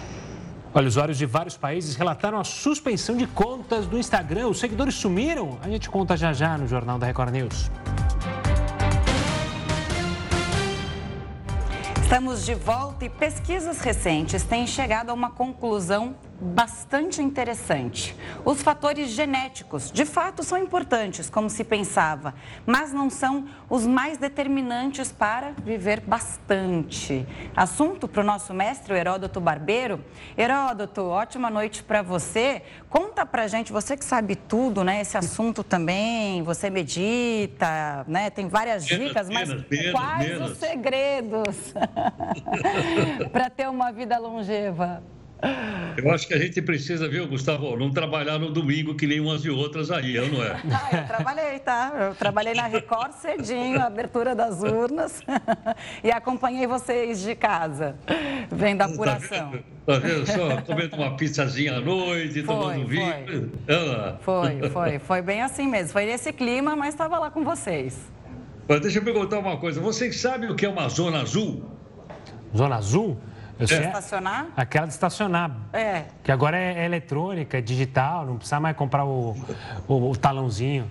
Olha, 0.73 0.87
usuários 0.87 1.17
de 1.17 1.25
vários 1.25 1.57
países 1.57 1.95
relataram 1.95 2.39
a 2.39 2.43
suspensão 2.43 3.15
de 3.15 3.25
contas 3.25 3.87
do 3.87 3.97
Instagram. 3.97 4.47
Os 4.47 4.59
seguidores 4.59 4.95
sumiram? 4.95 5.57
A 5.61 5.69
gente 5.69 5.89
conta 5.89 6.15
já 6.15 6.33
já 6.33 6.57
no 6.57 6.67
Jornal 6.67 6.99
da 6.99 7.07
Record 7.07 7.31
News. 7.31 7.71
Estamos 12.01 12.45
de 12.45 12.53
volta 12.53 13.05
e 13.05 13.09
pesquisas 13.09 13.81
recentes 13.81 14.43
têm 14.43 14.65
chegado 14.65 15.09
a 15.09 15.13
uma 15.13 15.29
conclusão 15.29 16.15
bastante 16.39 17.21
interessante. 17.21 18.15
Os 18.45 18.61
fatores 18.61 19.09
genéticos, 19.09 19.91
de 19.91 20.05
fato, 20.05 20.43
são 20.43 20.57
importantes, 20.57 21.29
como 21.29 21.49
se 21.49 21.63
pensava, 21.63 22.35
mas 22.65 22.93
não 22.93 23.09
são 23.09 23.47
os 23.69 23.85
mais 23.85 24.17
determinantes 24.17 25.11
para 25.11 25.51
viver 25.63 25.99
bastante. 26.01 27.25
Assunto 27.55 28.07
para 28.07 28.21
o 28.21 28.25
nosso 28.25 28.53
mestre, 28.53 28.93
o 28.93 28.95
Heródoto 28.95 29.41
Barbeiro. 29.41 30.03
Heródoto, 30.37 31.03
ótima 31.05 31.49
noite 31.49 31.83
para 31.83 32.01
você. 32.01 32.61
Conta 32.89 33.25
para 33.25 33.47
gente, 33.47 33.71
você 33.71 33.97
que 33.97 34.05
sabe 34.05 34.35
tudo, 34.35 34.83
né? 34.83 35.01
Esse 35.01 35.17
assunto 35.17 35.63
também, 35.63 36.43
você 36.43 36.69
medita, 36.69 38.05
né? 38.07 38.29
Tem 38.29 38.47
várias 38.47 38.85
dicas, 38.85 39.27
mas 39.29 39.49
quais 39.91 40.41
os 40.41 40.57
segredos 40.57 41.73
para 43.33 43.49
ter 43.49 43.67
uma 43.67 43.91
vida 43.91 44.17
longeva? 44.17 45.03
Eu 45.97 46.11
acho 46.11 46.27
que 46.27 46.33
a 46.33 46.37
gente 46.37 46.61
precisa, 46.61 47.07
viu, 47.07 47.27
Gustavo, 47.27 47.75
não 47.77 47.91
trabalhar 47.91 48.39
no 48.39 48.51
domingo 48.51 48.95
que 48.95 49.05
nem 49.05 49.19
umas 49.19 49.43
e 49.45 49.49
outras 49.49 49.91
aí, 49.91 50.15
eu 50.15 50.29
não 50.29 50.43
é? 50.43 50.61
Ah, 50.71 50.89
eu 50.95 51.07
trabalhei, 51.07 51.59
tá? 51.59 51.93
Eu 51.99 52.15
trabalhei 52.15 52.53
na 52.53 52.67
Record 52.67 53.13
cedinho, 53.13 53.81
abertura 53.81 54.35
das 54.35 54.61
urnas, 54.61 55.21
e 56.03 56.11
acompanhei 56.11 56.67
vocês 56.67 57.21
de 57.21 57.35
casa, 57.35 57.95
vendo 58.51 58.81
a 58.81 58.87
tá 58.87 58.93
apuração. 58.93 59.51
Tá 59.85 59.99
vendo, 59.99 60.25
só? 60.27 60.61
Comendo 60.65 60.95
uma 60.95 61.15
pizzazinha 61.15 61.77
à 61.77 61.81
noite, 61.81 62.43
foi, 62.43 62.55
tomando 62.55 62.87
vinho. 62.87 63.51
Foi. 64.21 64.59
foi, 64.59 64.69
foi, 64.69 64.99
foi 64.99 65.21
bem 65.21 65.41
assim 65.41 65.67
mesmo. 65.67 65.93
Foi 65.93 66.05
nesse 66.05 66.31
clima, 66.31 66.75
mas 66.75 66.93
estava 66.93 67.17
lá 67.17 67.31
com 67.31 67.43
vocês. 67.43 67.99
Mas 68.67 68.81
deixa 68.81 68.99
eu 68.99 69.03
perguntar 69.03 69.39
uma 69.39 69.57
coisa. 69.57 69.79
Vocês 69.79 70.19
sabem 70.19 70.49
o 70.49 70.55
que 70.55 70.65
é 70.65 70.69
uma 70.69 70.89
zona 70.89 71.21
azul? 71.21 71.63
Zona 72.55 72.75
azul? 72.75 73.17
Eu 73.59 73.67
sei, 73.67 73.79
estacionar? 73.79 74.47
Aquela 74.55 74.85
de 74.85 74.93
estacionar. 74.93 75.57
É. 75.73 76.05
Que 76.23 76.31
agora 76.31 76.57
é, 76.57 76.81
é 76.81 76.85
eletrônica, 76.85 77.57
é 77.57 77.61
digital, 77.61 78.25
não 78.25 78.37
precisa 78.37 78.59
mais 78.59 78.75
comprar 78.75 79.05
o, 79.05 79.35
o, 79.87 80.11
o, 80.11 80.15
talãozinho. 80.15 80.89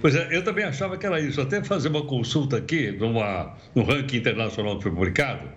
Pois 0.00 0.14
é, 0.14 0.28
eu 0.30 0.44
também 0.44 0.64
achava 0.64 0.96
que 0.96 1.04
era 1.04 1.20
isso. 1.20 1.40
Até 1.40 1.62
fazer 1.64 1.88
uma 1.88 2.04
consulta 2.04 2.56
aqui 2.56 2.92
numa, 2.92 3.54
no 3.74 3.82
ranking 3.82 4.18
internacional 4.18 4.76
que 4.76 4.84
foi 4.84 4.92
publicado, 4.92 5.48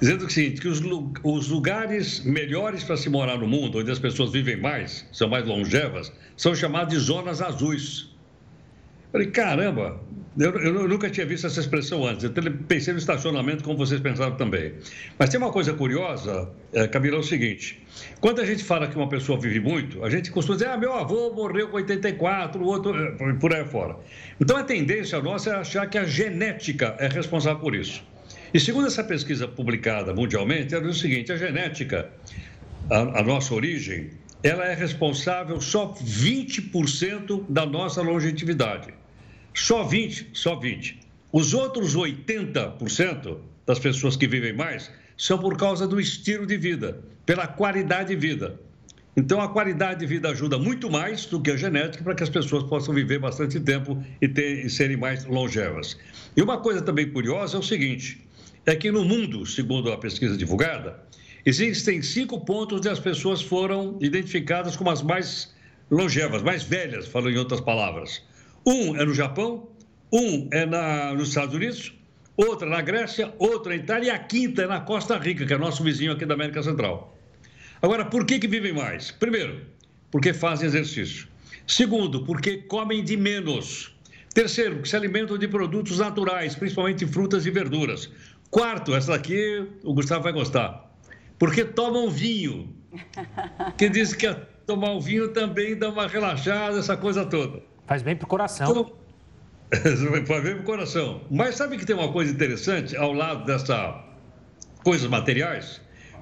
dizendo 0.00 0.26
o 0.26 0.30
seguinte, 0.30 0.60
que 0.60 0.66
os, 0.68 0.80
os 1.22 1.48
lugares 1.48 2.24
melhores 2.24 2.82
para 2.82 2.96
se 2.96 3.08
morar 3.08 3.38
no 3.38 3.46
mundo, 3.46 3.78
onde 3.78 3.90
as 3.92 4.00
pessoas 4.00 4.32
vivem 4.32 4.56
mais, 4.56 5.06
são 5.12 5.28
mais 5.28 5.46
longevas, 5.46 6.12
são 6.36 6.52
chamados 6.54 6.92
de 6.92 6.98
zonas 6.98 7.40
azuis. 7.40 8.12
Falei, 9.12 9.28
caramba, 9.28 10.00
eu, 10.38 10.58
eu, 10.58 10.88
nunca 10.88 11.08
tinha 11.08 11.24
visto 11.24 11.46
essa 11.46 11.60
expressão 11.60 12.04
antes. 12.04 12.24
Eu 12.24 12.32
pensei 12.66 12.92
no 12.92 12.98
estacionamento, 12.98 13.62
como 13.62 13.76
vocês 13.76 14.00
pensaram 14.00 14.34
também. 14.36 14.72
Mas 15.16 15.30
tem 15.30 15.38
uma 15.38 15.52
coisa 15.52 15.72
curiosa, 15.72 16.50
é, 16.72 16.88
Camila, 16.88 17.16
é 17.16 17.20
o 17.20 17.22
seguinte: 17.22 17.80
quando 18.20 18.40
a 18.40 18.44
gente 18.44 18.64
fala 18.64 18.88
que 18.88 18.96
uma 18.96 19.08
pessoa 19.08 19.38
vive 19.38 19.60
muito, 19.60 20.04
a 20.04 20.10
gente 20.10 20.32
costuma 20.32 20.56
dizer, 20.56 20.70
ah, 20.70 20.76
meu 20.76 20.92
avô 20.92 21.32
morreu 21.32 21.68
com 21.68 21.76
84, 21.76 22.60
o 22.60 22.66
outro, 22.66 22.96
é, 22.96 23.32
por 23.34 23.54
aí 23.54 23.64
fora. 23.64 23.96
Então 24.40 24.56
a 24.56 24.64
tendência 24.64 25.20
nossa 25.20 25.50
é 25.50 25.54
achar 25.54 25.86
que 25.88 25.96
a 25.96 26.04
genética 26.04 26.96
é 26.98 27.06
responsável 27.06 27.60
por 27.60 27.74
isso. 27.74 28.02
E 28.52 28.58
segundo 28.58 28.88
essa 28.88 29.04
pesquisa 29.04 29.46
publicada 29.46 30.12
mundialmente, 30.12 30.74
ela 30.74 30.84
diz 30.84 30.96
o 30.96 31.00
seguinte: 31.00 31.30
a 31.30 31.36
genética, 31.36 32.10
a, 32.90 33.20
a 33.20 33.22
nossa 33.22 33.54
origem, 33.54 34.10
ela 34.42 34.64
é 34.64 34.74
responsável 34.74 35.60
só 35.60 35.94
20% 35.94 37.44
da 37.48 37.64
nossa 37.64 38.02
longevidade. 38.02 39.03
Só 39.54 39.84
20, 39.84 40.30
só 40.32 40.56
20. 40.56 40.98
Os 41.32 41.54
outros 41.54 41.96
80% 41.96 43.38
das 43.64 43.78
pessoas 43.78 44.16
que 44.16 44.26
vivem 44.26 44.52
mais 44.52 44.90
são 45.16 45.38
por 45.38 45.56
causa 45.56 45.86
do 45.86 46.00
estilo 46.00 46.44
de 46.44 46.56
vida, 46.56 47.00
pela 47.24 47.46
qualidade 47.46 48.08
de 48.08 48.16
vida. 48.16 48.58
Então, 49.16 49.40
a 49.40 49.48
qualidade 49.48 50.00
de 50.00 50.06
vida 50.06 50.28
ajuda 50.28 50.58
muito 50.58 50.90
mais 50.90 51.24
do 51.26 51.40
que 51.40 51.52
a 51.52 51.56
genética 51.56 52.02
para 52.02 52.16
que 52.16 52.24
as 52.24 52.28
pessoas 52.28 52.64
possam 52.64 52.92
viver 52.92 53.20
bastante 53.20 53.60
tempo 53.60 54.02
e, 54.20 54.26
ter, 54.26 54.66
e 54.66 54.68
serem 54.68 54.96
mais 54.96 55.24
longevas. 55.24 55.96
E 56.36 56.42
uma 56.42 56.58
coisa 56.58 56.82
também 56.82 57.08
curiosa 57.08 57.56
é 57.56 57.60
o 57.60 57.62
seguinte: 57.62 58.20
é 58.66 58.74
que 58.74 58.90
no 58.90 59.04
mundo, 59.04 59.46
segundo 59.46 59.92
a 59.92 59.96
pesquisa 59.96 60.36
divulgada, 60.36 60.98
existem 61.46 62.02
cinco 62.02 62.44
pontos 62.44 62.78
onde 62.78 62.88
as 62.88 62.98
pessoas 62.98 63.40
foram 63.40 63.96
identificadas 64.00 64.76
como 64.76 64.90
as 64.90 65.00
mais 65.00 65.54
longevas, 65.88 66.42
mais 66.42 66.64
velhas, 66.64 67.06
falando 67.06 67.34
em 67.34 67.38
outras 67.38 67.60
palavras. 67.60 68.20
Um 68.66 68.96
é 68.96 69.04
no 69.04 69.12
Japão, 69.12 69.68
um 70.10 70.48
é 70.50 70.64
na, 70.64 71.12
nos 71.12 71.28
Estados 71.28 71.54
Unidos, 71.54 71.92
outra 72.34 72.66
na 72.66 72.80
Grécia, 72.80 73.34
outra 73.38 73.76
na 73.76 73.82
Itália 73.82 74.06
e 74.06 74.10
a 74.10 74.18
quinta 74.18 74.62
é 74.62 74.66
na 74.66 74.80
Costa 74.80 75.18
Rica, 75.18 75.44
que 75.44 75.52
é 75.52 75.58
nosso 75.58 75.82
vizinho 75.82 76.12
aqui 76.12 76.24
da 76.24 76.32
América 76.32 76.62
Central. 76.62 77.14
Agora, 77.82 78.06
por 78.06 78.24
que, 78.24 78.38
que 78.38 78.48
vivem 78.48 78.72
mais? 78.72 79.10
Primeiro, 79.10 79.60
porque 80.10 80.32
fazem 80.32 80.66
exercício. 80.66 81.28
Segundo, 81.66 82.24
porque 82.24 82.56
comem 82.56 83.04
de 83.04 83.16
menos. 83.16 83.94
Terceiro, 84.32 84.76
porque 84.76 84.88
se 84.88 84.96
alimentam 84.96 85.36
de 85.36 85.46
produtos 85.46 85.98
naturais, 85.98 86.54
principalmente 86.54 87.06
frutas 87.06 87.44
e 87.44 87.50
verduras. 87.50 88.10
Quarto, 88.50 88.94
essa 88.94 89.12
daqui 89.12 89.66
o 89.82 89.92
Gustavo 89.92 90.22
vai 90.22 90.32
gostar. 90.32 90.90
Porque 91.38 91.64
tomam 91.64 92.08
vinho. 92.08 92.74
Que 93.76 93.90
diz 93.90 94.14
que 94.14 94.32
tomar 94.66 94.92
o 94.92 95.00
vinho 95.00 95.28
também 95.32 95.76
dá 95.76 95.90
uma 95.90 96.06
relaxada, 96.06 96.78
essa 96.78 96.96
coisa 96.96 97.26
toda. 97.26 97.73
Faz 97.86 98.02
bem 98.02 98.16
para 98.16 98.24
o 98.24 98.28
coração. 98.28 98.96
Faz 100.26 100.42
bem 100.42 100.54
para 100.54 100.60
o 100.60 100.64
coração. 100.64 101.22
Mas 101.30 101.56
sabe 101.56 101.76
que 101.76 101.84
tem 101.84 101.94
uma 101.94 102.12
coisa 102.12 102.32
interessante 102.32 102.96
ao 102.96 103.12
lado 103.12 103.44
dessas 103.44 103.94
coisas 104.82 105.08
materiais? 105.08 105.80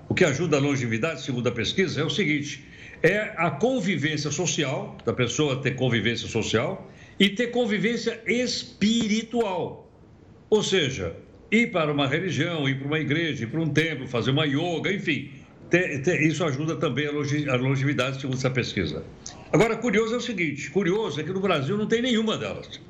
O 0.08 0.14
que 0.14 0.24
ajuda 0.24 0.56
a 0.56 0.60
longevidade, 0.60 1.22
segundo 1.22 1.48
a 1.48 1.52
pesquisa, 1.52 2.00
é 2.00 2.04
o 2.04 2.10
seguinte: 2.10 2.66
é 3.02 3.32
a 3.36 3.50
convivência 3.50 4.30
social, 4.30 4.96
da 5.04 5.12
pessoa 5.12 5.60
ter 5.60 5.74
convivência 5.74 6.28
social 6.28 6.90
e 7.18 7.30
ter 7.30 7.48
convivência 7.48 8.20
espiritual. 8.26 9.90
Ou 10.50 10.62
seja, 10.62 11.16
ir 11.50 11.70
para 11.70 11.92
uma 11.92 12.06
religião, 12.06 12.68
ir 12.68 12.78
para 12.78 12.86
uma 12.86 12.98
igreja, 12.98 13.44
ir 13.44 13.46
para 13.46 13.60
um 13.60 13.68
templo, 13.68 14.06
fazer 14.06 14.30
uma 14.30 14.44
yoga, 14.44 14.92
enfim. 14.92 15.30
Ter, 15.70 16.02
ter, 16.02 16.20
isso 16.22 16.44
ajuda 16.44 16.76
também 16.76 17.06
a 17.06 17.56
longevidade, 17.56 18.20
segundo 18.20 18.36
essa 18.36 18.50
pesquisa. 18.50 19.02
Agora, 19.52 19.76
curioso 19.76 20.14
é 20.14 20.16
o 20.16 20.20
seguinte: 20.20 20.70
curioso 20.70 21.20
é 21.20 21.24
que 21.24 21.32
no 21.32 21.40
Brasil 21.40 21.76
não 21.76 21.86
tem 21.86 22.00
nenhuma 22.00 22.38
delas. 22.38 22.80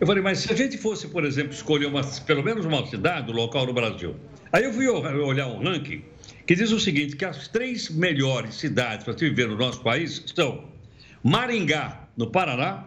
Eu 0.00 0.06
falei, 0.06 0.22
mas 0.22 0.38
se 0.38 0.52
a 0.52 0.56
gente 0.56 0.78
fosse, 0.78 1.08
por 1.08 1.24
exemplo, 1.24 1.52
escolher 1.52 1.86
uma, 1.86 2.04
pelo 2.04 2.44
menos 2.44 2.64
uma 2.64 2.86
cidade, 2.86 3.32
um 3.32 3.34
local 3.34 3.66
no 3.66 3.72
Brasil. 3.72 4.14
Aí 4.52 4.64
eu 4.64 4.72
fui 4.72 4.86
olhar 4.86 5.48
um 5.48 5.62
ranking 5.62 6.04
que 6.46 6.54
diz 6.54 6.70
o 6.70 6.78
seguinte: 6.78 7.16
que 7.16 7.24
as 7.24 7.48
três 7.48 7.90
melhores 7.90 8.54
cidades 8.54 9.04
para 9.04 9.18
se 9.18 9.28
viver 9.28 9.48
no 9.48 9.56
nosso 9.56 9.80
país 9.82 10.22
são 10.34 10.64
Maringá, 11.24 12.08
no 12.16 12.30
Paraná, 12.30 12.84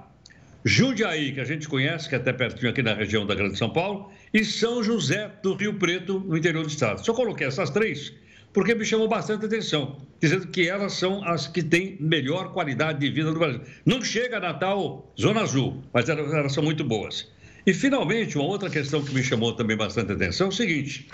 Jundiaí, 0.63 1.33
que 1.33 1.41
a 1.41 1.45
gente 1.45 1.67
conhece, 1.67 2.07
que 2.07 2.15
é 2.15 2.17
até 2.17 2.31
pertinho 2.31 2.71
aqui 2.71 2.81
na 2.81 2.93
região 2.93 3.25
da 3.25 3.35
Grande 3.35 3.57
São 3.57 3.69
Paulo, 3.69 4.11
e 4.33 4.45
São 4.45 4.81
José 4.81 5.29
do 5.43 5.55
Rio 5.55 5.73
Preto, 5.73 6.19
no 6.19 6.37
interior 6.37 6.63
do 6.63 6.69
estado. 6.69 7.03
Só 7.03 7.13
coloquei 7.13 7.47
essas 7.47 7.69
três 7.69 8.13
porque 8.53 8.73
me 8.73 8.83
chamou 8.83 9.07
bastante 9.07 9.45
atenção, 9.45 9.97
dizendo 10.19 10.47
que 10.47 10.67
elas 10.67 10.93
são 10.93 11.23
as 11.23 11.47
que 11.47 11.61
têm 11.61 11.97
melhor 11.99 12.51
qualidade 12.51 12.99
de 12.99 13.09
vida 13.09 13.31
no 13.31 13.39
Brasil. 13.39 13.61
Não 13.85 14.03
chega 14.03 14.37
a 14.37 14.39
Natal, 14.39 15.13
Zona 15.19 15.41
Azul, 15.41 15.83
mas 15.93 16.09
elas, 16.09 16.33
elas 16.33 16.53
são 16.53 16.63
muito 16.63 16.83
boas. 16.83 17.31
E, 17.65 17.73
finalmente, 17.73 18.37
uma 18.37 18.47
outra 18.47 18.69
questão 18.69 19.03
que 19.03 19.13
me 19.13 19.23
chamou 19.23 19.53
também 19.53 19.77
bastante 19.77 20.11
atenção 20.11 20.47
é 20.47 20.49
o 20.49 20.53
seguinte: 20.53 21.07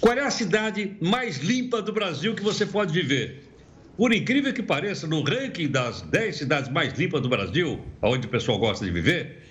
qual 0.00 0.16
é 0.16 0.24
a 0.24 0.30
cidade 0.30 0.96
mais 1.00 1.38
limpa 1.38 1.82
do 1.82 1.92
Brasil 1.92 2.34
que 2.34 2.42
você 2.42 2.64
pode 2.64 2.92
viver? 2.92 3.44
Por 3.96 4.12
incrível 4.12 4.52
que 4.52 4.62
pareça, 4.62 5.08
no 5.08 5.22
ranking 5.22 5.68
das 5.68 6.02
10 6.02 6.36
cidades 6.36 6.70
mais 6.70 6.96
limpas 6.96 7.20
do 7.20 7.28
Brasil, 7.28 7.80
onde 8.00 8.28
o 8.28 8.30
pessoal 8.30 8.56
gosta 8.56 8.84
de 8.84 8.92
viver, 8.92 9.42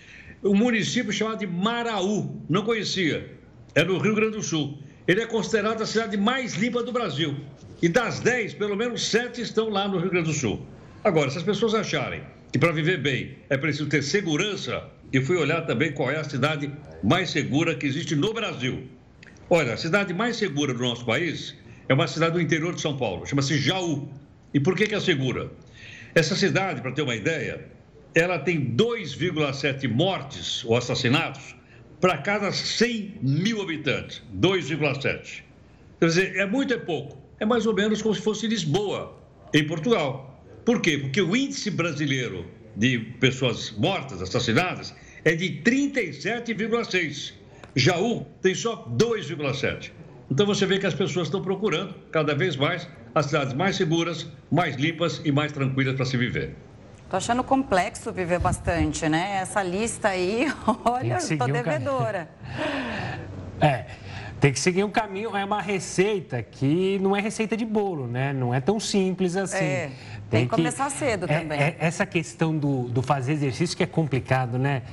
o 0.41 0.55
município 0.55 1.11
chamado 1.11 1.39
de 1.39 1.47
Maraú, 1.47 2.41
não 2.47 2.63
conhecia, 2.63 3.29
é 3.75 3.83
no 3.83 3.97
Rio 3.97 4.15
Grande 4.15 4.37
do 4.37 4.43
Sul. 4.43 4.79
Ele 5.07 5.21
é 5.21 5.25
considerado 5.25 5.81
a 5.81 5.85
cidade 5.85 6.17
mais 6.17 6.55
limpa 6.55 6.83
do 6.83 6.91
Brasil. 6.91 7.35
E 7.81 7.87
das 7.87 8.19
10, 8.19 8.55
pelo 8.55 8.75
menos 8.75 9.07
7 9.07 9.41
estão 9.41 9.69
lá 9.69 9.87
no 9.87 9.99
Rio 9.99 10.09
Grande 10.09 10.27
do 10.27 10.33
Sul. 10.33 10.65
Agora, 11.03 11.29
se 11.29 11.37
as 11.37 11.43
pessoas 11.43 11.73
acharem 11.73 12.21
que 12.51 12.59
para 12.59 12.71
viver 12.71 12.97
bem 12.97 13.37
é 13.49 13.57
preciso 13.57 13.87
ter 13.87 14.03
segurança, 14.03 14.83
e 15.11 15.21
fui 15.21 15.37
olhar 15.37 15.61
também 15.61 15.93
qual 15.93 16.11
é 16.11 16.17
a 16.17 16.23
cidade 16.23 16.71
mais 17.03 17.29
segura 17.29 17.75
que 17.75 17.85
existe 17.85 18.15
no 18.15 18.33
Brasil. 18.33 18.83
Olha, 19.49 19.73
a 19.73 19.77
cidade 19.77 20.13
mais 20.13 20.35
segura 20.35 20.73
do 20.73 20.81
nosso 20.81 21.05
país 21.05 21.55
é 21.87 21.93
uma 21.93 22.07
cidade 22.07 22.33
do 22.33 22.41
interior 22.41 22.75
de 22.75 22.81
São 22.81 22.97
Paulo, 22.97 23.25
chama-se 23.25 23.57
Jaú. 23.57 24.09
E 24.53 24.59
por 24.59 24.75
que, 24.75 24.87
que 24.87 24.95
é 24.95 24.99
segura? 24.99 25.49
Essa 26.13 26.35
cidade, 26.35 26.81
para 26.81 26.91
ter 26.91 27.01
uma 27.01 27.15
ideia, 27.15 27.65
ela 28.13 28.39
tem 28.39 28.75
2,7 28.75 29.87
mortes 29.87 30.65
ou 30.65 30.75
assassinatos 30.75 31.55
para 31.99 32.17
cada 32.17 32.51
100 32.51 33.19
mil 33.21 33.61
habitantes. 33.61 34.21
2,7. 34.35 35.43
Quer 35.99 36.05
dizer, 36.05 36.35
é 36.35 36.45
muito 36.45 36.73
é 36.73 36.77
pouco. 36.77 37.17
É 37.39 37.45
mais 37.45 37.65
ou 37.65 37.73
menos 37.73 38.01
como 38.01 38.13
se 38.13 38.21
fosse 38.21 38.47
Lisboa, 38.47 39.15
em 39.53 39.65
Portugal. 39.65 40.43
Por 40.65 40.81
quê? 40.81 40.97
Porque 40.97 41.21
o 41.21 41.35
índice 41.35 41.71
brasileiro 41.71 42.45
de 42.75 42.99
pessoas 43.19 43.71
mortas, 43.71 44.21
assassinadas, 44.21 44.93
é 45.23 45.35
de 45.35 45.61
37,6. 45.63 47.33
Jaú 47.75 48.25
tem 48.41 48.53
só 48.53 48.87
2,7. 48.97 49.91
Então 50.29 50.45
você 50.45 50.65
vê 50.65 50.77
que 50.77 50.85
as 50.85 50.93
pessoas 50.93 51.27
estão 51.27 51.41
procurando 51.41 51.95
cada 52.11 52.35
vez 52.35 52.55
mais 52.55 52.87
as 53.15 53.27
cidades 53.27 53.53
mais 53.53 53.75
seguras, 53.75 54.27
mais 54.51 54.75
limpas 54.75 55.21
e 55.23 55.31
mais 55.31 55.51
tranquilas 55.51 55.95
para 55.95 56.05
se 56.05 56.17
viver. 56.17 56.53
Tô 57.09 57.15
achando 57.15 57.43
complexo 57.43 58.11
viver 58.11 58.39
bastante, 58.39 59.07
né? 59.07 59.37
Essa 59.41 59.63
lista 59.63 60.09
aí, 60.09 60.51
olha, 60.83 61.17
tô 61.37 61.47
devedora. 61.47 62.29
É. 63.59 63.85
Tem 64.39 64.53
que 64.53 64.59
seguir 64.59 64.83
um 64.83 64.89
caminho, 64.91 65.35
é 65.35 65.43
uma 65.43 65.63
receita 65.63 66.43
que 66.43 66.99
não 66.99 67.15
é 67.15 67.19
receita 67.19 67.57
de 67.57 67.65
bolo, 67.65 68.05
né? 68.05 68.31
Não 68.33 68.53
é 68.53 68.61
tão 68.61 68.79
simples 68.79 69.35
assim. 69.35 69.57
É, 69.57 69.89
tem, 70.29 70.41
tem 70.41 70.47
que 70.47 70.55
começar 70.55 70.91
cedo 70.91 71.25
é, 71.27 71.39
também. 71.39 71.59
É, 71.59 71.75
essa 71.79 72.05
questão 72.05 72.55
do, 72.55 72.83
do 72.83 73.01
fazer 73.01 73.33
exercício 73.33 73.75
que 73.75 73.81
é 73.81 73.87
complicado, 73.87 74.59
né? 74.59 74.83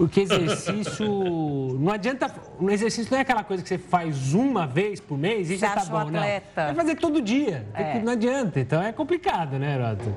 Porque 0.00 0.20
exercício. 0.20 1.04
não 1.78 1.92
adianta. 1.92 2.32
O 2.58 2.70
exercício 2.70 3.10
não 3.10 3.18
é 3.18 3.20
aquela 3.20 3.44
coisa 3.44 3.62
que 3.62 3.68
você 3.68 3.76
faz 3.76 4.32
uma 4.32 4.66
vez 4.66 4.98
por 4.98 5.18
mês 5.18 5.50
e 5.50 5.58
você 5.58 5.66
já 5.66 5.74
tá 5.74 5.84
bom, 5.84 6.10
não. 6.10 6.24
É 6.24 6.42
fazer 6.74 6.96
todo 6.96 7.20
dia. 7.20 7.66
É. 7.74 8.00
Não 8.00 8.12
adianta. 8.12 8.58
Então 8.58 8.82
é 8.82 8.92
complicado, 8.92 9.58
né, 9.58 9.76
Roto? 9.76 10.14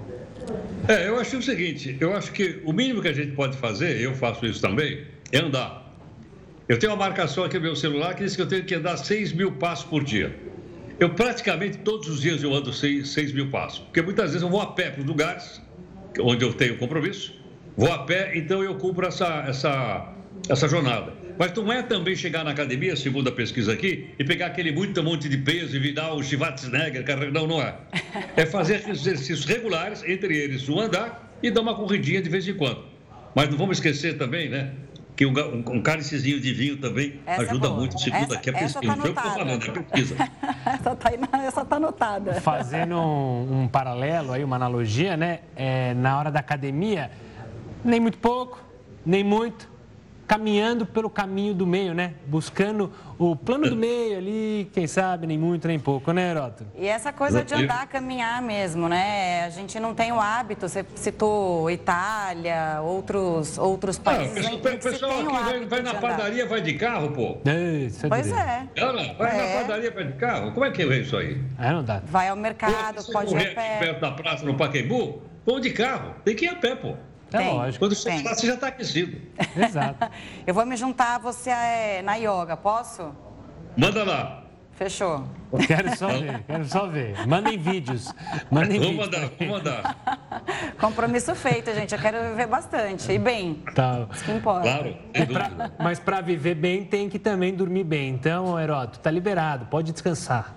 É, 0.88 1.10
eu 1.10 1.20
acho 1.20 1.38
o 1.38 1.42
seguinte: 1.42 1.98
eu 2.00 2.16
acho 2.16 2.32
que 2.32 2.62
o 2.64 2.72
mínimo 2.72 3.02
que 3.02 3.10
a 3.10 3.14
gente 3.14 3.34
pode 3.34 3.58
fazer, 3.58 4.00
eu 4.00 4.16
faço 4.16 4.46
isso 4.46 4.62
também, 4.62 5.06
é 5.34 5.40
andar. 5.40 5.94
Eu 6.70 6.80
tenho 6.80 6.94
uma 6.94 7.00
marcação 7.00 7.44
aqui 7.44 7.58
no 7.58 7.64
meu 7.64 7.76
celular 7.76 8.16
que 8.16 8.24
diz 8.24 8.38
que 8.38 8.42
eu 8.42 8.48
tenho 8.48 8.64
que 8.64 8.74
andar 8.74 8.96
6 8.96 9.34
mil 9.34 9.52
passos 9.52 9.84
por 9.84 10.02
dia. 10.02 10.34
Eu 10.98 11.10
praticamente 11.10 11.80
todos 11.80 12.08
os 12.08 12.22
dias 12.22 12.42
eu 12.42 12.54
ando 12.54 12.72
6, 12.72 13.10
6 13.10 13.34
mil 13.34 13.50
passos. 13.50 13.80
Porque 13.80 14.02
muitas 14.02 14.28
vezes 14.28 14.44
eu 14.44 14.50
vou 14.50 14.62
a 14.62 14.68
pé 14.68 14.92
para 14.92 15.02
os 15.02 15.06
lugares 15.06 15.62
onde 16.22 16.46
eu 16.46 16.54
tenho 16.54 16.78
compromisso 16.78 17.43
Vou 17.76 17.92
a 17.92 18.00
pé, 18.00 18.32
então 18.36 18.64
eu 18.64 18.76
cumpro 18.76 19.08
essa, 19.08 19.46
essa, 19.48 20.14
essa 20.48 20.68
jornada. 20.68 21.14
Mas 21.38 21.52
não 21.54 21.72
é 21.72 21.82
também 21.82 22.16
chegar 22.16 22.44
na 22.44 22.52
academia, 22.52 22.96
segundo 22.96 23.28
a 23.28 23.32
pesquisa 23.32 23.74
aqui, 23.74 24.10
e 24.20 24.24
pegar 24.24 24.48
aquele 24.48 24.72
muito 24.72 25.02
monte 25.04 25.28
de 25.28 25.38
peso 25.38 25.76
e 25.76 25.80
virar 25.80 26.14
o 26.14 26.22
Schwarzenegger, 26.22 27.04
não, 27.32 27.48
não 27.48 27.62
é. 27.62 27.76
É 28.38 28.46
fazer 28.46 28.88
exercícios 28.88 29.46
regulares, 29.46 30.04
entre 30.04 30.38
eles 30.38 30.68
o 30.70 30.80
andar 30.80 31.38
e 31.42 31.50
dar 31.50 31.62
uma 31.62 31.76
corridinha 31.76 32.22
de 32.22 32.30
vez 32.30 32.48
em 32.48 32.54
quando. 32.54 32.84
Mas 33.34 33.50
não 33.50 33.58
vamos 33.58 33.78
esquecer 33.78 34.18
também, 34.18 34.50
né? 34.50 34.72
Que 35.16 35.26
um, 35.26 35.32
um, 35.32 35.78
um 35.78 35.82
cálicezinho 35.82 36.40
de 36.40 36.54
vinho 36.54 36.78
também 36.78 37.20
essa 37.26 37.44
é 37.44 37.46
ajuda 37.46 37.68
é 37.68 37.72
muito, 37.72 38.00
segundo 38.00 38.24
essa, 38.24 38.34
aqui 38.36 38.50
a 38.50 38.54
pesquisa. 38.54 38.80
Tá 38.82 38.96
não 38.96 39.06
estou 39.06 39.24
falando, 39.24 39.50
é 39.50 39.70
a 39.70 39.84
pesquisa. 39.84 40.16
essa 41.48 41.62
está 41.62 41.76
anotada. 41.76 42.34
Fazendo 42.42 42.96
um, 42.96 43.62
um, 43.62 43.68
paralelo 43.68 44.34
aí, 44.34 44.44
uma 44.44 44.56
analogia, 44.56 45.16
né? 45.16 45.40
É, 45.56 45.94
na 45.94 46.18
hora 46.18 46.32
da 46.32 46.40
academia 46.40 47.12
nem 47.84 48.00
muito 48.00 48.18
pouco, 48.18 48.60
nem 49.06 49.24
muito, 49.24 49.70
caminhando 50.28 50.86
pelo 50.86 51.10
caminho 51.10 51.54
do 51.54 51.68
meio, 51.68 51.94
né? 51.94 52.14
Buscando 52.26 52.92
o 53.20 53.36
plano 53.36 53.70
do 53.70 53.76
meio 53.76 54.18
ali, 54.18 54.70
quem 54.74 54.88
sabe, 54.88 55.28
nem 55.28 55.38
muito, 55.38 55.68
nem 55.68 55.78
pouco, 55.78 56.12
né, 56.12 56.32
Heroto? 56.32 56.66
E 56.76 56.88
essa 56.88 57.14
coisa 57.14 57.44
de 57.44 57.54
andar, 57.54 57.88
caminhar 57.88 58.42
mesmo, 58.42 58.88
né? 58.88 59.44
A 59.46 59.50
gente 59.50 59.80
não 59.80 59.94
tem 59.94 60.12
o 60.12 60.20
hábito, 60.20 60.68
você 60.68 60.86
citou 60.96 61.70
Itália, 61.70 62.80
outros, 62.82 63.58
outros 63.58 64.00
países. 64.00 64.46
Ah, 64.46 64.56
o 64.56 64.60
pessoal 64.60 65.12
aqui 65.12 65.44
vai, 65.44 65.66
vai 65.66 65.82
na 65.82 65.94
padaria, 65.94 66.46
vai 66.46 66.62
de 66.62 66.74
carro, 66.74 67.12
pô. 67.12 67.38
É, 67.46 68.08
pois 68.08 68.32
é. 68.32 68.68
Ela 68.76 69.14
vai 69.14 69.40
é. 69.40 69.56
na 69.56 69.62
padaria, 69.62 69.92
vai 69.92 70.06
de 70.06 70.14
carro. 70.14 70.52
Como 70.52 70.66
é 70.66 70.72
que 70.72 70.82
é 70.82 70.98
isso 70.98 71.18
aí? 71.18 71.40
É, 71.60 71.72
não 71.72 71.84
dá. 71.84 72.02
Vai 72.06 72.30
ao 72.30 72.36
mercado, 72.36 73.04
pode 73.12 73.36
ir 73.36 73.38
a 73.38 73.54
pé. 73.54 73.78
perto 73.80 74.02
da 74.02 74.12
praça, 74.12 74.46
no 74.46 74.56
Pacaembu, 74.56 75.22
vão 75.46 75.60
de 75.60 75.72
carro. 75.72 76.16
Tem 76.24 76.36
que 76.36 76.46
ir 76.46 76.50
a 76.50 76.56
pé, 76.56 76.76
pô. 76.76 76.96
É 77.34 77.38
tem, 77.38 77.54
lógico. 77.54 77.80
Quando 77.84 77.96
você 77.96 78.12
está, 78.12 78.36
você 78.36 78.48
já 78.48 78.54
está 78.54 78.68
aquecido. 78.68 79.18
Exato. 79.58 80.10
Eu 80.46 80.54
vou 80.54 80.66
me 80.66 80.76
juntar 80.78 81.16
a 81.16 81.18
você 81.18 81.50
é, 81.50 82.02
na 82.02 82.16
yoga, 82.16 82.56
posso? 82.56 83.12
Manda 83.76 84.04
lá. 84.04 84.44
Fechou. 84.76 85.24
Quero 85.68 85.96
só 85.96 86.08
ver, 86.08 86.44
quero 86.48 86.66
só 86.66 86.88
ver. 86.88 87.28
Mandem 87.28 87.58
vídeos. 87.58 88.12
Mandem 88.50 88.80
vou 88.80 88.90
vídeos. 88.90 89.06
mandar, 89.06 89.30
vou 89.38 89.48
mandar. 89.48 90.26
Compromisso 90.80 91.36
feito, 91.36 91.74
gente. 91.76 91.94
Eu 91.94 92.02
quero 92.02 92.30
viver 92.30 92.48
bastante. 92.48 93.12
E 93.12 93.20
bem. 93.20 93.64
Tá. 93.76 94.08
Isso 94.12 94.24
que 94.24 94.32
importa. 94.32 94.62
Claro. 94.62 94.98
Pra, 95.32 95.72
mas 95.80 96.00
para 96.00 96.22
viver 96.22 96.56
bem, 96.56 96.84
tem 96.84 97.08
que 97.08 97.20
também 97.20 97.54
dormir 97.54 97.84
bem. 97.84 98.10
Então, 98.10 98.60
Heroto, 98.60 99.00
tá 99.00 99.12
liberado. 99.12 99.68
Pode 99.68 99.92
descansar. 99.92 100.56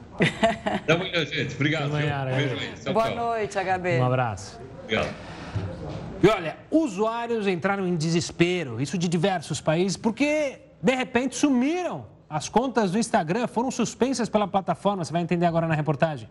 Até 0.65 0.93
amanhã, 0.95 1.25
gente. 1.27 1.55
Obrigado. 1.55 1.95
Até 1.95 2.11
amanhã, 2.11 2.37
Beijo 2.37 2.57
aí. 2.57 2.93
Boa 2.95 3.11
noite, 3.11 3.59
HB. 3.59 3.99
Um 3.99 4.07
abraço. 4.07 4.59
Obrigado. 4.85 5.36
E 6.23 6.29
olha, 6.29 6.57
usuários 6.71 7.47
entraram 7.47 7.87
em 7.87 7.97
desespero, 7.97 8.81
isso 8.81 8.97
de 8.97 9.09
diversos 9.09 9.61
países, 9.61 9.97
porque 9.97 10.61
de 10.83 10.95
repente 10.95 11.37
sumiram. 11.37 12.07
As 12.29 12.49
contas 12.49 12.91
do 12.91 12.99
Instagram 12.99 13.47
foram 13.47 13.71
suspensas 13.71 14.29
pela 14.29 14.49
plataforma, 14.49 15.05
você 15.05 15.13
vai 15.13 15.23
entender 15.23 15.47
agora 15.47 15.69
na 15.69 15.75
reportagem. 15.75 16.29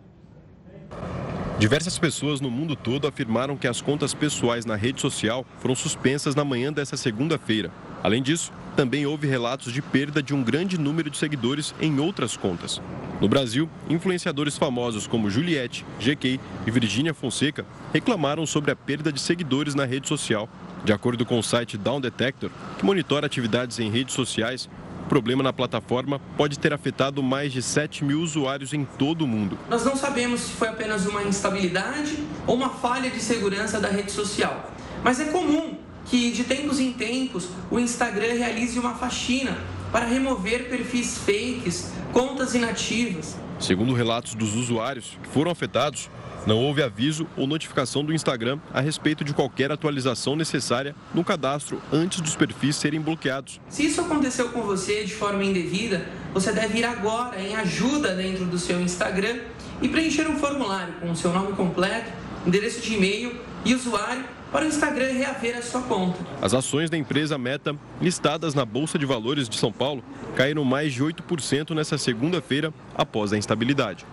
Diversas 1.58 1.98
pessoas 1.98 2.38
no 2.38 2.50
mundo 2.50 2.76
todo 2.76 3.06
afirmaram 3.06 3.56
que 3.56 3.66
as 3.66 3.80
contas 3.80 4.12
pessoais 4.12 4.66
na 4.66 4.76
rede 4.76 5.00
social 5.00 5.46
foram 5.58 5.74
suspensas 5.74 6.34
na 6.34 6.44
manhã 6.44 6.70
dessa 6.70 6.98
segunda-feira. 6.98 7.72
Além 8.06 8.22
disso, 8.22 8.52
também 8.76 9.04
houve 9.04 9.26
relatos 9.26 9.72
de 9.72 9.82
perda 9.82 10.22
de 10.22 10.32
um 10.32 10.40
grande 10.40 10.78
número 10.78 11.10
de 11.10 11.16
seguidores 11.16 11.74
em 11.80 11.98
outras 11.98 12.36
contas. 12.36 12.80
No 13.20 13.28
Brasil, 13.28 13.68
influenciadores 13.90 14.56
famosos 14.56 15.08
como 15.08 15.28
Juliette, 15.28 15.84
GK 15.98 16.38
e 16.64 16.70
Virgínia 16.70 17.12
Fonseca 17.12 17.66
reclamaram 17.92 18.46
sobre 18.46 18.70
a 18.70 18.76
perda 18.76 19.10
de 19.10 19.20
seguidores 19.20 19.74
na 19.74 19.84
rede 19.84 20.06
social. 20.06 20.48
De 20.84 20.92
acordo 20.92 21.26
com 21.26 21.36
o 21.36 21.42
site 21.42 21.76
Down 21.76 22.00
Detector, 22.00 22.48
que 22.78 22.84
monitora 22.84 23.26
atividades 23.26 23.80
em 23.80 23.90
redes 23.90 24.14
sociais, 24.14 24.70
o 25.04 25.08
problema 25.08 25.42
na 25.42 25.52
plataforma 25.52 26.20
pode 26.36 26.60
ter 26.60 26.72
afetado 26.72 27.20
mais 27.24 27.52
de 27.52 27.60
7 27.60 28.04
mil 28.04 28.20
usuários 28.20 28.72
em 28.72 28.84
todo 28.84 29.22
o 29.22 29.26
mundo. 29.26 29.58
Nós 29.68 29.84
não 29.84 29.96
sabemos 29.96 30.42
se 30.42 30.52
foi 30.52 30.68
apenas 30.68 31.06
uma 31.06 31.24
instabilidade 31.24 32.16
ou 32.46 32.54
uma 32.54 32.68
falha 32.68 33.10
de 33.10 33.18
segurança 33.18 33.80
da 33.80 33.88
rede 33.88 34.12
social, 34.12 34.70
mas 35.02 35.18
é 35.18 35.24
comum 35.24 35.85
que 36.06 36.30
de 36.30 36.44
tempos 36.44 36.80
em 36.80 36.92
tempos 36.92 37.48
o 37.70 37.78
Instagram 37.78 38.34
realize 38.34 38.78
uma 38.78 38.94
faxina 38.94 39.58
para 39.92 40.06
remover 40.06 40.68
perfis 40.68 41.18
fakes, 41.18 41.92
contas 42.12 42.54
inativas. 42.54 43.36
Segundo 43.58 43.94
relatos 43.94 44.34
dos 44.34 44.54
usuários 44.54 45.18
que 45.22 45.28
foram 45.30 45.50
afetados, 45.50 46.10
não 46.46 46.58
houve 46.58 46.82
aviso 46.82 47.26
ou 47.36 47.46
notificação 47.46 48.04
do 48.04 48.12
Instagram 48.12 48.58
a 48.72 48.80
respeito 48.80 49.24
de 49.24 49.34
qualquer 49.34 49.72
atualização 49.72 50.36
necessária 50.36 50.94
no 51.12 51.24
cadastro 51.24 51.80
antes 51.92 52.20
dos 52.20 52.36
perfis 52.36 52.76
serem 52.76 53.00
bloqueados. 53.00 53.60
Se 53.68 53.86
isso 53.86 54.00
aconteceu 54.00 54.50
com 54.50 54.62
você 54.62 55.04
de 55.04 55.14
forma 55.14 55.42
indevida, 55.42 56.06
você 56.32 56.52
deve 56.52 56.78
ir 56.78 56.84
agora 56.84 57.40
em 57.40 57.56
ajuda 57.56 58.14
dentro 58.14 58.44
do 58.44 58.58
seu 58.58 58.80
Instagram 58.80 59.38
e 59.82 59.88
preencher 59.88 60.28
um 60.28 60.36
formulário 60.36 60.94
com 61.00 61.10
o 61.10 61.16
seu 61.16 61.32
nome 61.32 61.52
completo, 61.54 62.12
endereço 62.46 62.80
de 62.80 62.94
e-mail 62.94 63.34
e 63.64 63.74
usuário 63.74 64.35
para 64.52 64.64
o 64.64 64.68
Instagram 64.68 65.12
reaver 65.12 65.58
a 65.58 65.62
sua 65.62 65.82
conta. 65.82 66.18
As 66.40 66.54
ações 66.54 66.88
da 66.88 66.96
empresa 66.96 67.36
Meta, 67.36 67.74
listadas 68.00 68.54
na 68.54 68.64
Bolsa 68.64 68.98
de 68.98 69.04
Valores 69.06 69.48
de 69.48 69.56
São 69.56 69.72
Paulo, 69.72 70.02
caíram 70.34 70.64
mais 70.64 70.92
de 70.92 71.02
8% 71.02 71.74
nessa 71.74 71.98
segunda-feira 71.98 72.72
após 72.94 73.32
a 73.32 73.38
instabilidade. 73.38 74.06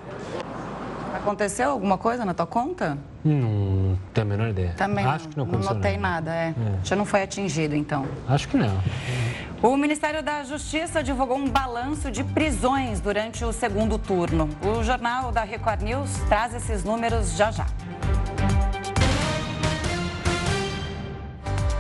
Aconteceu 1.13 1.69
alguma 1.69 1.97
coisa 1.97 2.25
na 2.25 2.33
tua 2.33 2.45
conta? 2.45 2.97
Não 3.23 3.97
tenho 4.13 4.27
a 4.27 4.29
menor 4.29 4.49
ideia. 4.49 4.73
Também 4.75 5.05
Acho 5.05 5.29
que 5.29 5.37
não 5.37 5.45
não 5.45 5.59
notei 5.59 5.95
nada. 5.97 6.31
nada, 6.31 6.35
é. 6.35 6.47
É. 6.49 6.53
Já 6.83 6.95
não 6.97 7.05
foi 7.05 7.21
atingido, 7.23 7.75
então. 7.75 8.05
Acho 8.27 8.49
que 8.49 8.57
não. 8.57 8.77
O 9.61 9.77
Ministério 9.77 10.21
da 10.21 10.43
Justiça 10.43 11.01
divulgou 11.01 11.37
um 11.37 11.47
balanço 11.47 12.11
de 12.11 12.21
prisões 12.25 12.99
durante 12.99 13.45
o 13.45 13.53
segundo 13.53 13.97
turno. 13.97 14.49
O 14.61 14.83
jornal 14.83 15.31
da 15.31 15.43
Record 15.45 15.83
News 15.83 16.09
traz 16.27 16.53
esses 16.53 16.83
números 16.83 17.37
já 17.37 17.49
já. 17.51 17.65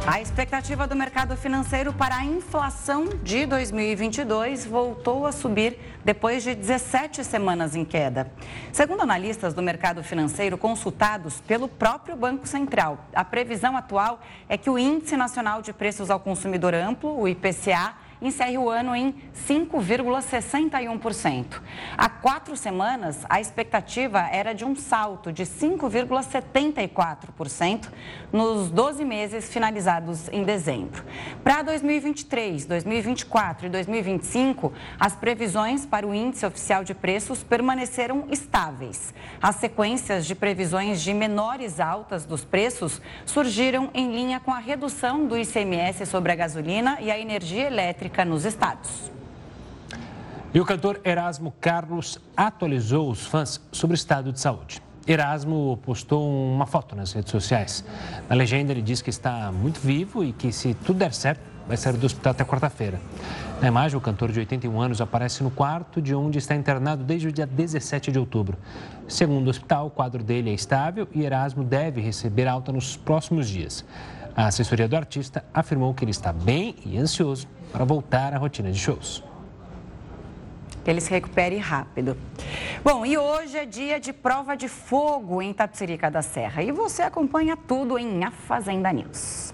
A 0.05 0.19
expectativa 0.19 0.85
do 0.85 0.97
mercado 0.97 1.33
financeiro 1.37 1.93
para 1.93 2.17
a 2.17 2.25
inflação 2.25 3.05
de 3.23 3.45
2022 3.45 4.65
voltou 4.65 5.25
a 5.25 5.31
subir 5.31 5.79
depois 6.03 6.43
de 6.43 6.53
17 6.53 7.23
semanas 7.23 7.73
em 7.73 7.85
queda. 7.85 8.29
Segundo 8.73 8.99
analistas 9.01 9.53
do 9.53 9.61
mercado 9.61 10.03
financeiro 10.03 10.57
consultados 10.57 11.39
pelo 11.47 11.69
próprio 11.69 12.17
Banco 12.17 12.45
Central, 12.45 13.05
a 13.15 13.23
previsão 13.23 13.77
atual 13.77 14.19
é 14.49 14.57
que 14.57 14.69
o 14.69 14.77
Índice 14.77 15.15
Nacional 15.15 15.61
de 15.61 15.71
Preços 15.71 16.09
ao 16.09 16.19
Consumidor 16.19 16.73
Amplo, 16.73 17.17
o 17.17 17.25
IPCA, 17.25 17.93
encerre 18.23 18.57
o 18.57 18.69
ano 18.69 18.95
em 18.95 19.13
5,61%. 19.47 21.61
Há 21.97 22.07
quatro 22.07 22.55
semanas, 22.55 23.25
a 23.29 23.41
expectativa 23.41 24.21
era 24.31 24.53
de 24.53 24.63
um 24.63 24.75
salto 24.75 25.33
de 25.33 25.43
5,74% 25.43 27.89
nos 28.31 28.69
12 28.69 29.03
meses 29.03 29.51
finalizados 29.51 30.29
em 30.29 30.43
dezembro. 30.43 31.03
Para 31.43 31.63
2023, 31.63 32.65
2024 32.65 33.65
e 33.67 33.69
2025, 33.69 34.71
as 34.97 35.13
previsões 35.15 35.85
para 35.85 36.07
o 36.07 36.15
Índice 36.15 36.45
Oficial 36.45 36.81
de 36.83 36.93
Preços 36.93 37.43
permaneceram 37.43 38.27
estáveis. 38.31 39.13
As 39.41 39.57
sequências 39.57 40.25
de 40.25 40.33
previsões 40.33 41.01
de 41.01 41.13
menores 41.13 41.81
altas 41.81 42.25
dos 42.25 42.45
preços 42.45 43.01
surgiram 43.25 43.89
em 43.93 44.13
linha 44.13 44.39
com 44.39 44.51
a 44.51 44.59
redução 44.59 45.25
do 45.25 45.37
ICMS 45.37 46.05
sobre 46.05 46.31
a 46.31 46.35
gasolina 46.35 46.97
e 47.01 47.11
a 47.11 47.19
energia 47.19 47.67
elétrica 47.67 48.12
nos 48.23 48.45
estados. 48.45 49.11
E 50.53 50.61
o 50.61 50.65
cantor 50.65 51.01
Erasmo 51.03 51.51
Carlos 51.59 52.19
atualizou 52.37 53.09
os 53.09 53.25
fãs 53.25 53.59
sobre 53.71 53.95
o 53.95 53.97
estado 53.97 54.31
de 54.31 54.39
saúde. 54.39 54.83
Erasmo 55.05 55.79
postou 55.83 56.29
uma 56.31 56.67
foto 56.67 56.95
nas 56.95 57.11
redes 57.11 57.31
sociais. 57.31 57.83
Na 58.29 58.35
legenda, 58.35 58.71
ele 58.71 58.81
diz 58.81 59.01
que 59.01 59.09
está 59.09 59.51
muito 59.51 59.79
vivo 59.79 60.23
e 60.23 60.31
que, 60.31 60.51
se 60.51 60.75
tudo 60.75 60.99
der 60.99 61.13
certo, 61.13 61.41
vai 61.67 61.75
sair 61.75 61.97
do 61.97 62.05
hospital 62.05 62.31
até 62.31 62.45
quarta-feira. 62.45 63.01
Na 63.61 63.67
imagem, 63.67 63.97
o 63.97 64.01
cantor 64.01 64.31
de 64.31 64.39
81 64.39 64.81
anos 64.81 65.01
aparece 65.01 65.43
no 65.43 65.49
quarto 65.49 66.01
de 66.01 66.13
onde 66.13 66.37
está 66.37 66.55
internado 66.55 67.03
desde 67.03 67.27
o 67.27 67.31
dia 67.31 67.47
17 67.47 68.11
de 68.11 68.19
outubro. 68.19 68.57
Segundo 69.07 69.47
o 69.47 69.49
hospital, 69.49 69.87
o 69.87 69.89
quadro 69.89 70.23
dele 70.23 70.51
é 70.51 70.53
estável 70.53 71.07
e 71.13 71.23
Erasmo 71.23 71.63
deve 71.63 71.99
receber 71.99 72.47
alta 72.47 72.71
nos 72.71 72.95
próximos 72.95 73.49
dias. 73.49 73.83
A 74.35 74.47
assessoria 74.47 74.87
do 74.87 74.95
artista 74.95 75.45
afirmou 75.53 75.93
que 75.93 76.03
ele 76.03 76.11
está 76.11 76.33
bem 76.33 76.75
e 76.85 76.97
ansioso 76.97 77.47
para 77.71 77.85
voltar 77.85 78.33
à 78.33 78.37
rotina 78.37 78.71
de 78.71 78.79
shows. 78.79 79.23
Que 80.83 80.89
ele 80.89 80.99
se 80.99 81.11
recupere 81.11 81.57
rápido. 81.57 82.17
Bom, 82.83 83.05
e 83.05 83.17
hoje 83.17 83.57
é 83.57 83.65
dia 83.65 83.99
de 83.99 84.11
prova 84.11 84.57
de 84.57 84.67
fogo 84.67 85.41
em 85.41 85.53
Tapsirica 85.53 86.09
da 86.09 86.21
Serra. 86.21 86.63
E 86.63 86.71
você 86.71 87.03
acompanha 87.03 87.55
tudo 87.55 87.97
em 87.97 88.23
A 88.23 88.31
Fazenda 88.31 88.91
News. 88.91 89.53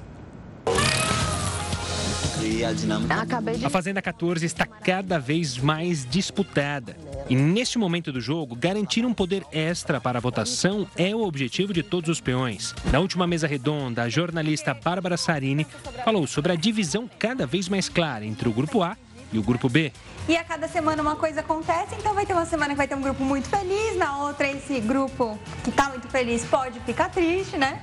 A 3.65 3.69
Fazenda 3.69 4.01
14 4.01 4.45
está 4.45 4.65
cada 4.65 5.19
vez 5.19 5.57
mais 5.57 6.05
disputada. 6.05 6.95
E 7.29 7.35
neste 7.35 7.77
momento 7.77 8.11
do 8.11 8.21
jogo, 8.21 8.55
garantir 8.55 9.05
um 9.05 9.13
poder 9.13 9.43
extra 9.51 9.99
para 9.99 10.19
a 10.19 10.21
votação 10.21 10.87
é 10.95 11.13
o 11.13 11.21
objetivo 11.21 11.73
de 11.73 11.83
todos 11.83 12.09
os 12.09 12.21
peões. 12.21 12.73
Na 12.91 12.99
última 12.99 13.27
mesa 13.27 13.45
redonda, 13.45 14.03
a 14.03 14.09
jornalista 14.09 14.73
Bárbara 14.73 15.17
Sarini 15.17 15.67
falou 16.05 16.25
sobre 16.25 16.53
a 16.53 16.55
divisão 16.55 17.09
cada 17.19 17.45
vez 17.45 17.67
mais 17.67 17.89
clara 17.89 18.25
entre 18.25 18.47
o 18.47 18.53
grupo 18.53 18.81
A 18.81 18.95
e 19.33 19.37
o 19.37 19.43
grupo 19.43 19.67
B. 19.67 19.91
E 20.27 20.37
a 20.37 20.43
cada 20.43 20.67
semana 20.67 21.01
uma 21.01 21.15
coisa 21.15 21.41
acontece, 21.41 21.95
então 21.97 22.13
vai 22.13 22.25
ter 22.25 22.33
uma 22.33 22.45
semana 22.45 22.69
que 22.69 22.77
vai 22.77 22.87
ter 22.87 22.95
um 22.95 23.01
grupo 23.01 23.23
muito 23.23 23.49
feliz, 23.49 23.97
na 23.97 24.23
outra 24.23 24.47
esse 24.47 24.79
grupo 24.79 25.37
que 25.63 25.71
tá 25.71 25.89
muito 25.89 26.07
feliz 26.07 26.45
pode 26.45 26.79
ficar 26.81 27.09
triste, 27.09 27.57
né? 27.57 27.81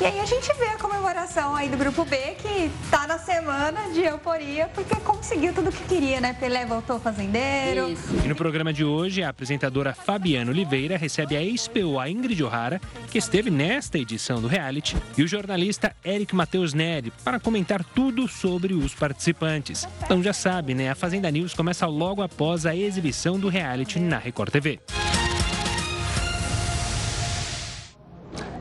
E 0.00 0.04
aí 0.06 0.18
a 0.18 0.24
gente 0.24 0.50
vê 0.54 0.64
a 0.64 0.78
comemoração 0.78 1.54
aí 1.54 1.68
do 1.68 1.76
grupo 1.76 2.06
B 2.06 2.16
que 2.38 2.70
tá 2.90 3.06
na 3.06 3.18
semana 3.18 3.90
de 3.92 4.00
euforia 4.00 4.66
porque 4.68 4.96
conseguiu 4.96 5.52
tudo 5.52 5.68
o 5.68 5.72
que 5.72 5.84
queria, 5.84 6.22
né? 6.22 6.32
Pelé 6.32 6.64
voltou 6.64 6.98
fazendeiro. 6.98 7.94
E 8.24 8.26
no 8.26 8.34
programa 8.34 8.72
de 8.72 8.82
hoje, 8.82 9.22
a 9.22 9.28
apresentadora 9.28 9.92
Fabiana 9.92 10.50
Oliveira 10.50 10.96
recebe 10.96 11.36
a 11.36 11.42
ex-PO 11.42 12.02
Ingrid 12.06 12.42
O'Hara, 12.42 12.80
que 13.10 13.18
esteve 13.18 13.50
nesta 13.50 13.98
edição 13.98 14.40
do 14.40 14.48
reality, 14.48 14.96
e 15.18 15.22
o 15.22 15.28
jornalista 15.28 15.94
Eric 16.02 16.34
Matheus 16.34 16.72
Neri 16.72 17.12
para 17.22 17.38
comentar 17.38 17.84
tudo 17.84 18.26
sobre 18.26 18.72
os 18.72 18.94
participantes. 18.94 19.86
Então 20.02 20.22
já 20.22 20.32
sabe, 20.32 20.72
né? 20.72 20.88
A 20.88 20.94
Fazenda 20.94 21.30
News 21.30 21.52
começa 21.52 21.86
logo 21.86 22.22
após 22.22 22.64
a 22.64 22.74
exibição 22.74 23.38
do 23.38 23.50
reality 23.50 24.00
na 24.00 24.16
Record 24.16 24.50
TV. 24.50 24.80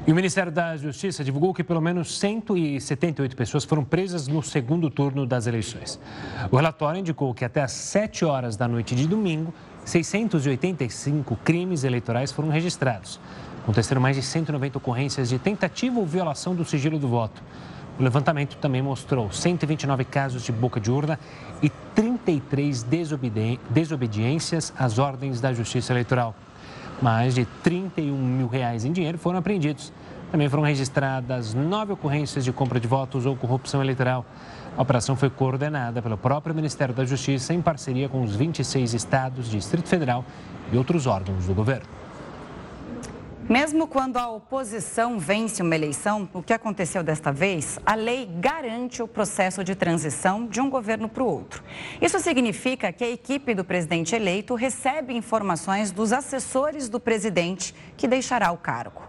E 0.09 0.11
o 0.11 0.15
Ministério 0.15 0.51
da 0.51 0.75
Justiça 0.75 1.23
divulgou 1.23 1.53
que 1.53 1.63
pelo 1.63 1.79
menos 1.79 2.17
178 2.17 3.35
pessoas 3.35 3.63
foram 3.63 3.83
presas 3.83 4.27
no 4.27 4.41
segundo 4.41 4.89
turno 4.89 5.23
das 5.23 5.45
eleições. 5.45 5.99
O 6.49 6.55
relatório 6.55 6.99
indicou 6.99 7.31
que 7.31 7.45
até 7.45 7.61
às 7.61 7.73
7 7.73 8.25
horas 8.25 8.57
da 8.57 8.67
noite 8.67 8.95
de 8.95 9.07
domingo, 9.07 9.53
685 9.85 11.35
crimes 11.43 11.83
eleitorais 11.83 12.31
foram 12.31 12.49
registrados. 12.49 13.19
Aconteceram 13.61 14.01
mais 14.01 14.15
de 14.15 14.23
190 14.23 14.79
ocorrências 14.79 15.29
de 15.29 15.37
tentativa 15.37 15.99
ou 15.99 16.07
violação 16.07 16.55
do 16.55 16.65
sigilo 16.65 16.97
do 16.97 17.07
voto. 17.07 17.43
O 17.99 18.01
levantamento 18.01 18.57
também 18.57 18.81
mostrou 18.81 19.31
129 19.31 20.05
casos 20.05 20.41
de 20.41 20.51
boca 20.51 20.79
de 20.79 20.89
urna 20.89 21.19
e 21.61 21.69
33 21.93 22.81
desobedi 22.81 23.59
desobediências 23.69 24.73
às 24.75 24.97
ordens 24.97 25.39
da 25.39 25.53
Justiça 25.53 25.93
Eleitoral. 25.93 26.33
Mais 27.01 27.33
de 27.35 27.45
31 27.63 28.15
mil 28.15 28.47
reais 28.47 28.83
em 28.83 28.91
dinheiro 28.91 29.17
foram 29.17 29.39
apreendidos. 29.39 29.93
Também 30.31 30.49
foram 30.49 30.63
registradas 30.63 31.53
nove 31.53 31.93
ocorrências 31.93 32.43
de 32.43 32.51
compra 32.51 32.79
de 32.79 32.87
votos 32.87 33.25
ou 33.25 33.35
corrupção 33.35 33.81
eleitoral. 33.81 34.25
A 34.77 34.81
operação 34.81 35.15
foi 35.15 35.29
coordenada 35.29 36.01
pelo 36.01 36.17
próprio 36.17 36.53
Ministério 36.53 36.93
da 36.93 37.05
Justiça 37.05 37.53
em 37.53 37.61
parceria 37.61 38.07
com 38.07 38.21
os 38.21 38.35
26 38.35 38.93
estados, 38.93 39.49
Distrito 39.49 39.87
Federal 39.87 40.23
e 40.71 40.77
outros 40.77 41.07
órgãos 41.07 41.45
do 41.45 41.53
governo. 41.53 41.98
Mesmo 43.49 43.87
quando 43.87 44.17
a 44.17 44.29
oposição 44.29 45.17
vence 45.17 45.63
uma 45.63 45.73
eleição, 45.73 46.29
o 46.35 46.43
que 46.43 46.53
aconteceu 46.53 47.01
desta 47.01 47.31
vez, 47.31 47.79
a 47.83 47.95
lei 47.95 48.27
garante 48.27 49.01
o 49.01 49.07
processo 49.07 49.63
de 49.63 49.73
transição 49.73 50.45
de 50.45 50.61
um 50.61 50.69
governo 50.69 51.09
para 51.09 51.23
o 51.23 51.25
outro. 51.25 51.63
Isso 51.99 52.19
significa 52.19 52.93
que 52.93 53.03
a 53.03 53.09
equipe 53.09 53.55
do 53.55 53.65
presidente 53.65 54.15
eleito 54.15 54.53
recebe 54.53 55.15
informações 55.15 55.89
dos 55.89 56.13
assessores 56.13 56.89
do 56.89 56.99
presidente 56.99 57.73
que 57.97 58.07
deixará 58.07 58.51
o 58.51 58.57
cargo. 58.57 59.01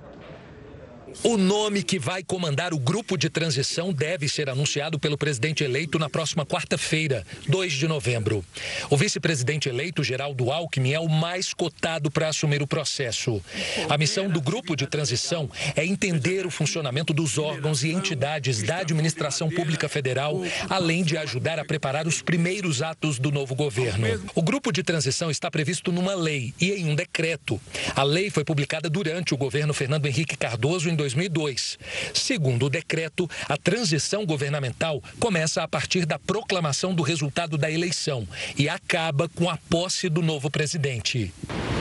O 1.23 1.37
nome 1.37 1.83
que 1.83 1.99
vai 1.99 2.23
comandar 2.23 2.73
o 2.73 2.79
grupo 2.79 3.17
de 3.17 3.29
transição 3.29 3.93
deve 3.93 4.29
ser 4.29 4.49
anunciado 4.49 4.99
pelo 4.99 5.19
presidente 5.19 5.63
eleito 5.63 5.99
na 5.99 6.09
próxima 6.09 6.47
quarta-feira, 6.47 7.27
2 7.49 7.73
de 7.73 7.89
novembro. 7.89 8.45
O 8.89 8.97
vice-presidente 8.97 9.69
eleito, 9.69 10.03
Geraldo 10.03 10.51
Alckmin, 10.51 10.93
é 10.93 11.01
o 11.01 11.09
mais 11.09 11.53
cotado 11.53 12.11
para 12.11 12.29
assumir 12.29 12.63
o 12.63 12.67
processo. 12.67 13.43
A 13.89 13.99
missão 13.99 14.29
do 14.29 14.41
grupo 14.41 14.75
de 14.75 14.87
transição 14.87 15.51
é 15.75 15.85
entender 15.85 16.47
o 16.47 16.51
funcionamento 16.51 17.13
dos 17.13 17.39
órgãos 17.39 17.85
e 17.85 17.91
entidades 17.91 18.63
da 18.63 18.79
administração 18.79 19.51
pública 19.51 19.89
federal, 19.89 20.41
além 20.69 21.03
de 21.03 21.17
ajudar 21.17 21.59
a 21.59 21.65
preparar 21.65 22.07
os 22.07 22.23
primeiros 22.23 22.83
atos 22.83 23.19
do 23.19 23.31
novo 23.31 23.55
governo. 23.55 24.07
O 24.35 24.43
grupo 24.43 24.73
de 24.73 24.83
transição 24.83 25.31
está 25.31 25.51
previsto 25.51 25.93
numa 25.93 26.15
lei 26.15 26.55
e 26.61 26.73
em 26.73 26.89
um 26.89 26.95
decreto. 26.95 27.61
A 27.95 28.03
lei 28.03 28.31
foi 28.31 28.45
publicada 28.45 28.89
durante 28.89 29.35
o 29.35 29.37
governo 29.37 29.75
Fernando 29.75 30.07
Henrique 30.07 30.37
Cardoso 30.37 30.89
em 30.89 31.00
2002. 31.01 31.79
Segundo 32.13 32.67
o 32.67 32.71
decreto, 32.71 33.29
a 33.49 33.57
transição 33.57 34.27
governamental 34.27 35.03
começa 35.19 35.63
a 35.63 35.69
partir 35.69 36.05
da 36.05 36.19
proclamação 36.19 36.95
do 36.95 37.03
resultado 37.03 37.57
da 37.57 37.71
eleição 37.71 38.29
e 38.57 38.69
acaba 38.69 39.29
com 39.31 39.49
a 39.49 39.57
posse 39.57 40.11
do 40.11 40.21
novo 40.21 40.51
presidente. 40.51 41.33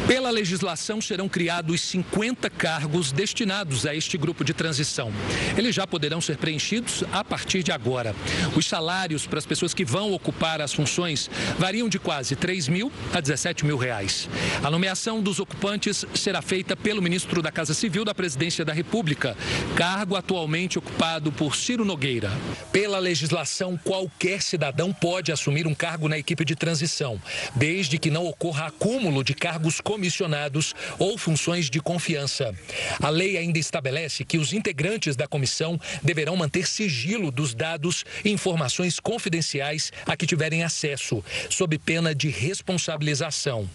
Pela 0.10 0.32
legislação, 0.32 0.99
serão 0.99 1.30
criados 1.30 1.82
50 1.82 2.49
cargos 2.49 3.12
destinados 3.12 3.86
a 3.86 3.93
este 3.93 4.18
grupo 4.18 4.43
de 4.43 4.55
transição. 4.55 5.14
Eles 5.55 5.76
já 5.76 5.86
poderão 5.86 6.20
ser 6.20 6.36
preenchidos 6.38 7.03
a 7.14 7.24
partir 7.24 7.62
de 7.62 7.72
agora. 7.72 8.16
Os 8.55 8.66
salários 8.66 9.28
para 9.28 9.38
as 9.38 9.45
pessoas 9.45 9.72
que 9.72 9.86
vão 9.86 10.12
ocupar 10.12 10.62
as 10.62 10.74
funções 10.74 11.30
variam 11.60 11.88
de 11.88 11.99
quase 11.99 12.36
3 12.36 12.70
mil 12.70 12.91
a 13.14 13.22
17 13.22 13.64
mil 13.68 13.78
reais. 13.78 14.28
A 14.64 14.72
nomeação 14.72 15.22
dos 15.22 15.39
ocupantes 15.39 16.03
será 16.16 16.41
feita 16.41 16.76
pelo 16.76 17.03
ministro 17.03 17.39
da 17.39 17.51
Casa 17.51 17.76
Civil 17.76 18.03
da 18.03 18.16
Presidência 18.16 18.66
da 18.66 18.74
República, 18.74 19.38
cargo 19.76 20.16
atualmente 20.16 20.80
ocupado 20.80 21.32
por 21.32 21.55
Ciro 21.55 21.86
Nogueira. 21.86 22.32
Pela 22.72 22.97
legislação, 22.97 23.78
qualquer 23.78 24.41
cidadão 24.41 24.91
pode 24.91 25.32
assumir 25.32 25.68
um 25.68 25.76
cargo 25.76 26.10
na 26.10 26.18
equipe 26.18 26.43
de 26.43 26.55
transição, 26.55 27.22
desde 27.55 27.99
que 27.99 28.10
não 28.10 28.26
ocorra 28.26 28.66
acúmulo 28.66 29.24
de 29.24 29.36
cargos 29.36 29.80
comissionados 30.00 30.74
ou 30.97 31.18
funções 31.18 31.70
de 31.70 31.82
confiança. 31.82 32.56
A 33.04 33.10
lei 33.10 33.38
ainda 33.38 33.60
estabelece 33.60 34.24
que 34.24 34.38
os 34.38 34.54
integrantes 34.54 35.18
da 35.18 35.28
comissão 35.28 35.78
deverão 36.02 36.38
manter 36.38 36.66
sigilo 36.66 37.30
dos 37.30 37.54
dados 37.54 38.06
e 38.24 38.32
informações 38.32 38.97
confidenciais 38.97 39.91
a 40.06 40.16
que 40.16 40.26
tiverem 40.26 40.64
acesso, 40.64 41.22
sob 41.50 41.78
pena 41.78 42.16
de 42.16 42.30
responsabilização. 42.30 43.70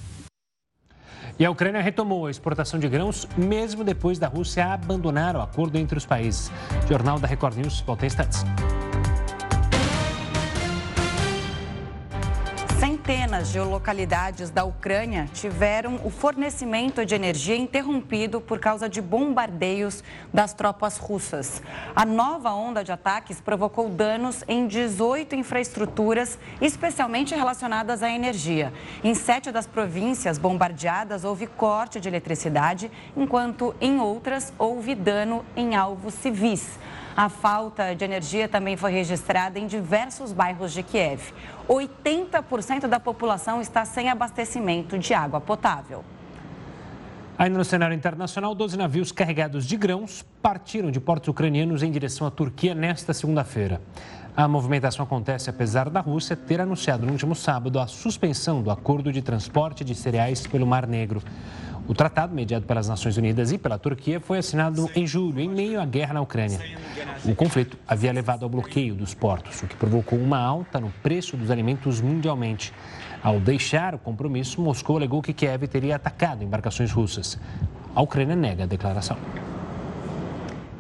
E 1.39 1.45
a 1.45 1.51
Ucrânia 1.51 1.83
retomou 1.83 2.27
a 2.27 2.31
exportação 2.31 2.81
de 2.81 2.89
grãos 2.89 3.29
mesmo 3.37 3.85
depois 3.85 4.19
da 4.19 4.29
Rússia 4.29 4.73
abandonar 4.73 5.37
o 5.37 5.43
acordo 5.43 5.77
entre 5.77 5.99
os 5.99 6.07
países. 6.07 6.51
Jornal 6.89 7.19
da 7.19 7.27
Record 7.27 7.57
News, 7.57 7.81
volta 7.81 8.05
em 8.05 8.07
instantes. 8.07 8.45
Centenas 13.05 13.53
de 13.53 13.61
localidades 13.61 14.49
da 14.49 14.65
Ucrânia 14.65 15.29
tiveram 15.35 16.01
o 16.05 16.09
fornecimento 16.09 17.05
de 17.05 17.15
energia 17.15 17.55
interrompido 17.55 18.41
por 18.41 18.59
causa 18.59 18.89
de 18.89 19.03
bombardeios 19.03 20.03
das 20.33 20.55
tropas 20.55 20.97
russas. 20.97 21.63
A 21.95 22.07
nova 22.07 22.55
onda 22.55 22.83
de 22.83 22.91
ataques 22.91 23.43
provocou 23.43 23.91
danos 23.91 24.43
em 24.49 24.67
18 24.67 25.37
infraestruturas, 25.37 26.39
especialmente 26.63 27.35
relacionadas 27.35 28.03
à 28.03 28.09
energia. 28.09 28.73
Em 29.03 29.15
sete 29.15 29.53
das 29.53 29.67
províncias 29.67 30.39
bombardeadas, 30.39 31.25
houve 31.25 31.47
corte 31.47 32.01
de 32.01 32.09
eletricidade, 32.09 32.91
enquanto 33.15 33.75
em 33.83 34.01
outras 34.01 34.51
houve 34.59 34.95
dano 34.95 35.45
em 35.55 35.77
alvos 35.77 36.15
civis. 36.15 36.79
A 37.17 37.29
falta 37.29 37.95
de 37.95 38.05
energia 38.05 38.49
também 38.49 38.77
foi 38.77 38.91
registrada 38.91 39.57
em 39.57 39.69
diversos 39.69 40.33
bairros 40.33 40.73
de 40.73 40.83
Kiev. 40.83 41.33
80% 41.69 42.89
da 42.89 42.99
população 42.99 43.61
está 43.61 43.85
sem 43.85 44.09
abastecimento 44.09 44.99
de 44.99 45.15
água 45.15 45.41
potável. 45.41 46.05
Ainda 47.39 47.57
no 47.57 47.65
cenário 47.65 47.95
internacional, 47.95 48.53
12 48.53 48.77
navios 48.77 49.13
carregados 49.13 49.65
de 49.65 49.77
grãos 49.77 50.25
partiram 50.43 50.91
de 50.91 50.99
portos 50.99 51.29
ucranianos 51.29 51.85
em 51.85 51.91
direção 51.91 52.27
à 52.27 52.33
Turquia 52.33 52.75
nesta 52.75 53.15
segunda-feira. 53.15 53.81
A 54.37 54.49
movimentação 54.49 55.05
acontece 55.05 55.49
apesar 55.49 55.89
da 55.89 56.01
Rússia 56.01 56.35
ter 56.35 56.61
anunciado 56.61 57.07
no 57.07 57.13
último 57.13 57.37
sábado 57.37 57.79
a 57.79 57.87
suspensão 57.87 58.63
do 58.63 58.71
acordo 58.71 59.13
de 59.13 59.23
transporte 59.23 59.85
de 59.85 59.95
cereais 59.95 60.45
pelo 60.45 60.67
Mar 60.67 60.89
Negro. 60.89 61.23
O 61.87 61.95
tratado, 61.95 62.35
mediado 62.35 62.67
pelas 62.67 62.89
Nações 62.89 63.17
Unidas 63.17 63.53
e 63.53 63.59
pela 63.59 63.79
Turquia, 63.79 64.19
foi 64.19 64.39
assinado 64.39 64.91
em 64.97 65.07
julho, 65.07 65.39
em 65.39 65.49
meio 65.49 65.81
à 65.81 65.87
guerra 65.87 66.15
na 66.15 66.21
Ucrânia. 66.21 66.59
O 67.25 67.33
conflito 67.33 67.79
havia 67.87 68.13
levado 68.13 68.43
ao 68.43 68.49
bloqueio 68.49 68.97
dos 68.97 69.15
portos, 69.15 69.63
o 69.63 69.69
que 69.69 69.77
provocou 69.77 70.19
uma 70.19 70.39
alta 70.39 70.81
no 70.81 70.91
preço 71.01 71.37
dos 71.37 71.49
alimentos 71.49 72.01
mundialmente. 72.01 72.73
Ao 73.23 73.39
deixar 73.39 73.95
o 73.95 73.99
compromisso, 73.99 74.61
Moscou 74.61 74.97
alegou 74.97 75.23
que 75.23 75.33
Kiev 75.33 75.69
teria 75.69 75.95
atacado 75.95 76.43
embarcações 76.43 76.91
russas. 76.91 77.39
A 77.95 78.03
Ucrânia 78.03 78.35
nega 78.35 78.65
a 78.65 78.67
declaração. 78.67 79.17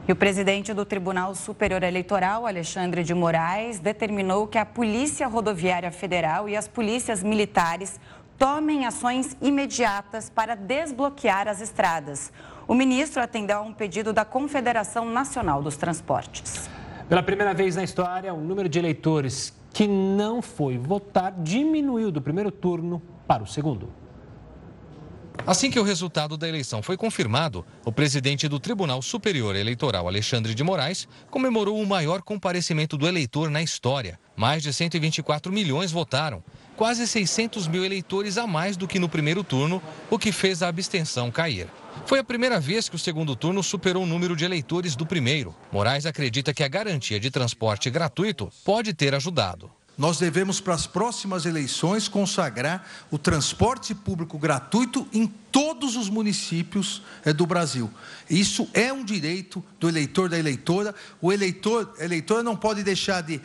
E 0.06 0.12
o 0.12 0.16
presidente 0.16 0.74
do 0.74 0.84
Tribunal 0.84 1.34
Superior 1.34 1.82
Eleitoral, 1.82 2.46
Alexandre 2.46 3.02
de 3.02 3.14
Moraes, 3.14 3.78
determinou 3.78 4.46
que 4.46 4.58
a 4.58 4.66
Polícia 4.66 5.26
Rodoviária 5.26 5.90
Federal 5.90 6.46
e 6.46 6.54
as 6.54 6.68
polícias 6.68 7.22
militares 7.22 7.98
tomem 8.38 8.84
ações 8.84 9.34
imediatas 9.40 10.28
para 10.28 10.54
desbloquear 10.54 11.48
as 11.48 11.62
estradas. 11.62 12.30
O 12.68 12.74
ministro 12.74 13.22
atendeu 13.22 13.60
a 13.60 13.62
um 13.62 13.72
pedido 13.72 14.12
da 14.12 14.26
Confederação 14.26 15.06
Nacional 15.06 15.62
dos 15.62 15.78
Transportes. 15.78 16.68
Pela 17.08 17.22
primeira 17.22 17.54
vez 17.54 17.74
na 17.74 17.82
história, 17.82 18.34
o 18.34 18.40
número 18.42 18.68
de 18.68 18.78
eleitores 18.78 19.54
que 19.72 19.88
não 19.88 20.42
foi 20.42 20.76
votar 20.76 21.32
diminuiu 21.38 22.12
do 22.12 22.20
primeiro 22.20 22.50
turno 22.50 23.00
para 23.26 23.42
o 23.42 23.46
segundo. 23.46 24.03
Assim 25.46 25.70
que 25.70 25.78
o 25.78 25.82
resultado 25.82 26.38
da 26.38 26.48
eleição 26.48 26.82
foi 26.82 26.96
confirmado, 26.96 27.66
o 27.84 27.92
presidente 27.92 28.48
do 28.48 28.58
Tribunal 28.58 29.02
Superior 29.02 29.54
Eleitoral, 29.54 30.08
Alexandre 30.08 30.54
de 30.54 30.64
Moraes, 30.64 31.06
comemorou 31.30 31.78
o 31.78 31.86
maior 31.86 32.22
comparecimento 32.22 32.96
do 32.96 33.06
eleitor 33.06 33.50
na 33.50 33.62
história. 33.62 34.18
Mais 34.34 34.62
de 34.62 34.72
124 34.72 35.52
milhões 35.52 35.92
votaram, 35.92 36.42
quase 36.76 37.06
600 37.06 37.68
mil 37.68 37.84
eleitores 37.84 38.38
a 38.38 38.46
mais 38.46 38.74
do 38.74 38.88
que 38.88 38.98
no 38.98 39.08
primeiro 39.08 39.44
turno, 39.44 39.82
o 40.08 40.18
que 40.18 40.32
fez 40.32 40.62
a 40.62 40.68
abstenção 40.68 41.30
cair. 41.30 41.68
Foi 42.06 42.18
a 42.18 42.24
primeira 42.24 42.58
vez 42.58 42.88
que 42.88 42.96
o 42.96 42.98
segundo 42.98 43.36
turno 43.36 43.62
superou 43.62 44.04
o 44.04 44.06
número 44.06 44.34
de 44.34 44.46
eleitores 44.46 44.96
do 44.96 45.04
primeiro. 45.04 45.54
Moraes 45.70 46.06
acredita 46.06 46.54
que 46.54 46.64
a 46.64 46.68
garantia 46.68 47.20
de 47.20 47.30
transporte 47.30 47.90
gratuito 47.90 48.50
pode 48.64 48.94
ter 48.94 49.14
ajudado. 49.14 49.70
Nós 49.96 50.18
devemos, 50.18 50.60
para 50.60 50.74
as 50.74 50.86
próximas 50.86 51.46
eleições, 51.46 52.08
consagrar 52.08 52.84
o 53.10 53.18
transporte 53.18 53.94
público 53.94 54.36
gratuito 54.38 55.06
em 55.12 55.26
todos 55.26 55.94
os 55.96 56.08
municípios 56.08 57.00
eh, 57.24 57.32
do 57.32 57.46
Brasil. 57.46 57.88
Isso 58.28 58.68
é 58.74 58.92
um 58.92 59.04
direito 59.04 59.64
do 59.78 59.88
eleitor, 59.88 60.28
da 60.28 60.38
eleitora. 60.38 60.94
O 61.20 61.32
eleitor, 61.32 61.94
eleitora 62.00 62.42
não 62.42 62.56
pode 62.56 62.82
deixar 62.82 63.20
de 63.22 63.40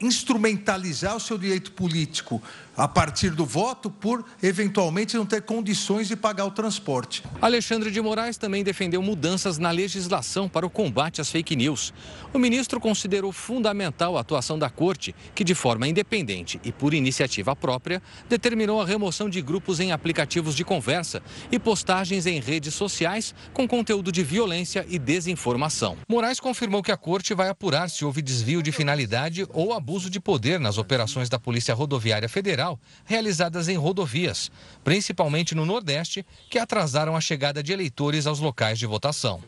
instrumentalizar 0.00 1.16
o 1.16 1.20
seu 1.20 1.38
direito 1.38 1.72
político 1.72 2.42
a 2.76 2.88
partir 2.88 3.30
do 3.30 3.44
voto 3.44 3.90
por 3.90 4.24
eventualmente 4.42 5.16
não 5.16 5.26
ter 5.26 5.42
condições 5.42 6.08
de 6.08 6.16
pagar 6.16 6.46
o 6.46 6.50
transporte. 6.50 7.22
Alexandre 7.40 7.90
de 7.90 8.00
Moraes 8.00 8.36
também 8.36 8.64
defendeu 8.64 9.02
mudanças 9.02 9.58
na 9.58 9.70
legislação 9.70 10.48
para 10.48 10.66
o 10.66 10.70
combate 10.70 11.20
às 11.20 11.30
fake 11.30 11.54
news. 11.54 11.92
O 12.32 12.38
ministro 12.38 12.80
considerou 12.80 13.32
fundamental 13.32 14.16
a 14.16 14.20
atuação 14.20 14.58
da 14.58 14.70
corte, 14.70 15.14
que 15.34 15.44
de 15.44 15.54
forma 15.54 15.86
independente 15.86 16.60
e 16.64 16.72
por 16.72 16.94
iniciativa 16.94 17.54
própria 17.54 18.02
determinou 18.28 18.80
a 18.80 18.86
remoção 18.86 19.28
de 19.28 19.42
grupos 19.42 19.80
em 19.80 19.92
aplicativos 19.92 20.54
de 20.54 20.64
conversa 20.64 21.22
e 21.50 21.58
postagens 21.58 22.26
em 22.26 22.40
redes 22.40 22.74
sociais 22.74 23.34
com 23.52 23.68
conteúdo 23.68 24.10
de 24.10 24.22
violência 24.22 24.86
e 24.88 24.98
desinformação. 24.98 25.98
Moraes 26.08 26.40
confirmou 26.40 26.82
que 26.82 26.92
a 26.92 26.96
corte 26.96 27.34
vai 27.34 27.48
apurar 27.48 27.90
se 27.90 28.04
houve 28.04 28.22
desvio 28.22 28.62
de 28.62 28.72
finalidade 28.72 29.46
ou 29.50 29.74
abuso 29.74 30.08
de 30.08 30.20
poder 30.20 30.58
nas 30.58 30.78
operações 30.78 31.28
da 31.28 31.38
Polícia 31.38 31.74
Rodoviária 31.74 32.28
Federal 32.28 32.61
Federal 32.62 32.78
realizadas 33.04 33.68
em 33.68 33.76
rodovias, 33.76 34.50
principalmente 34.84 35.54
no 35.54 35.66
Nordeste, 35.66 36.24
que 36.48 36.58
atrasaram 36.58 37.16
a 37.16 37.20
chegada 37.20 37.62
de 37.62 37.72
eleitores 37.72 38.26
aos 38.26 38.38
locais 38.38 38.78
de 38.78 38.86
votação. 38.86 39.42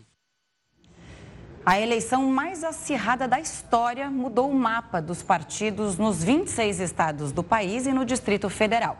A 1.64 1.80
eleição 1.80 2.26
mais 2.26 2.62
acirrada 2.62 3.26
da 3.26 3.40
história 3.40 4.10
mudou 4.10 4.50
o 4.50 4.54
mapa 4.54 5.00
dos 5.00 5.22
partidos 5.22 5.96
nos 5.96 6.22
26 6.22 6.80
estados 6.80 7.32
do 7.32 7.42
país 7.42 7.86
e 7.86 7.92
no 7.92 8.04
Distrito 8.04 8.50
Federal. 8.50 8.98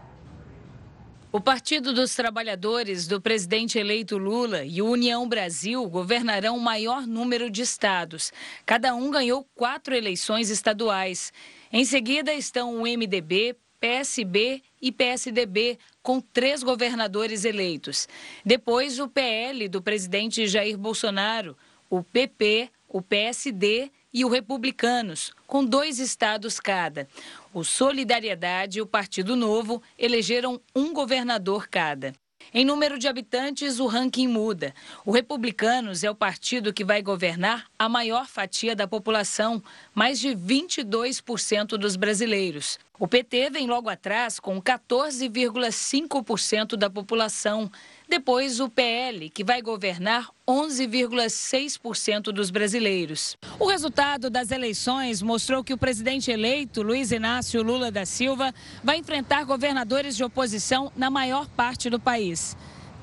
O 1.31 1.41
Partido 1.41 1.93
dos 1.93 2.15
Trabalhadores 2.15 3.09
do 3.09 3.21
presidente 3.21 3.77
eleito 3.77 4.17
Lula 4.17 4.65
e 4.65 4.81
o 4.81 4.89
União 4.89 5.29
Brasil 5.29 5.85
governarão 5.89 6.57
o 6.57 6.61
maior 6.61 7.09
número 7.09 7.51
de 7.51 7.61
estados. 7.61 8.33
Cada 8.65 8.95
um 8.95 9.11
ganhou 9.11 9.45
quatro 9.53 9.97
eleições 9.97 10.49
estaduais. 10.49 11.33
Em 11.73 11.85
seguida 11.85 12.33
estão 12.33 12.77
o 12.77 12.83
MDB, 12.83 13.57
PSB 13.85 14.63
e 14.81 14.91
PSDB, 14.91 15.79
com 16.03 16.19
três 16.19 16.63
governadores 16.63 17.45
eleitos. 17.45 18.09
Depois, 18.43 18.99
o 18.99 19.07
PL 19.07 19.69
do 19.69 19.83
presidente 19.83 20.47
Jair 20.47 20.79
Bolsonaro, 20.79 21.55
o 21.91 22.03
PP, 22.03 22.71
o 22.89 23.03
PSD 23.03 23.91
e 24.11 24.25
o 24.25 24.29
Republicanos, 24.29 25.35
com 25.47 25.63
dois 25.63 25.99
estados 25.99 26.59
cada. 26.59 27.07
O 27.53 27.63
Solidariedade 27.63 28.79
e 28.79 28.81
o 28.81 28.87
Partido 28.87 29.37
Novo 29.37 29.83
elegeram 29.99 30.59
um 30.75 30.95
governador 30.95 31.69
cada. 31.69 32.15
Em 32.53 32.65
número 32.65 32.99
de 32.99 33.07
habitantes, 33.09 33.81
o 33.81 33.87
ranking 33.87 34.29
muda. 34.29 34.75
O 35.05 35.11
Republicanos 35.11 36.05
é 36.05 36.11
o 36.11 36.15
partido 36.15 36.73
que 36.73 36.85
vai 36.85 37.03
governar 37.03 37.67
a 37.79 37.89
maior 37.89 38.27
fatia 38.27 38.77
da 38.77 38.87
população, 38.87 39.63
mais 39.95 40.21
de 40.21 40.29
22% 40.31 41.79
dos 41.79 41.97
brasileiros. 41.97 42.79
O 42.99 43.09
PT 43.09 43.51
vem 43.51 43.67
logo 43.67 43.89
atrás 43.89 44.39
com 44.39 44.63
14,5% 44.63 46.77
da 46.77 46.89
população. 46.89 47.69
Depois, 48.09 48.61
o 48.61 48.69
PL, 48.69 49.31
que 49.31 49.43
vai 49.43 49.63
governar 49.63 50.29
11,6% 50.47 52.25
dos 52.25 52.51
brasileiros. 52.51 53.37
O 53.59 53.67
resultado 53.67 54.29
das 54.29 54.51
eleições 54.51 55.23
mostrou 55.23 55.65
que 55.65 55.73
o 55.73 55.79
presidente 55.79 56.31
eleito, 56.31 56.83
Luiz 56.83 57.11
Inácio 57.11 57.63
Lula 57.63 57.91
da 57.91 58.05
Silva, 58.05 58.55
vai 58.83 58.99
enfrentar 58.99 59.45
governadores 59.45 60.17
de 60.17 60.23
oposição 60.23 60.93
na 60.95 61.11
maior 61.11 61.49
parte 61.49 61.89
do 61.89 61.99
país. 61.99 62.57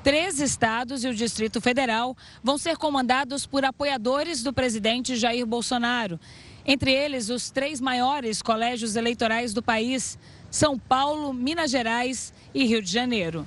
Três 0.04 0.40
estados 0.40 1.04
e 1.04 1.08
o 1.08 1.14
Distrito 1.14 1.60
Federal 1.60 2.16
vão 2.42 2.56
ser 2.56 2.76
comandados 2.76 3.44
por 3.46 3.64
apoiadores 3.64 4.42
do 4.42 4.52
presidente 4.52 5.16
Jair 5.16 5.46
Bolsonaro. 5.46 6.18
Entre 6.64 6.92
eles, 6.92 7.28
os 7.28 7.50
três 7.50 7.80
maiores 7.80 8.40
colégios 8.40 8.94
eleitorais 8.94 9.52
do 9.52 9.62
país: 9.62 10.18
São 10.50 10.78
Paulo, 10.78 11.32
Minas 11.32 11.70
Gerais 11.72 12.32
e 12.54 12.64
Rio 12.64 12.82
de 12.82 12.90
Janeiro. 12.90 13.44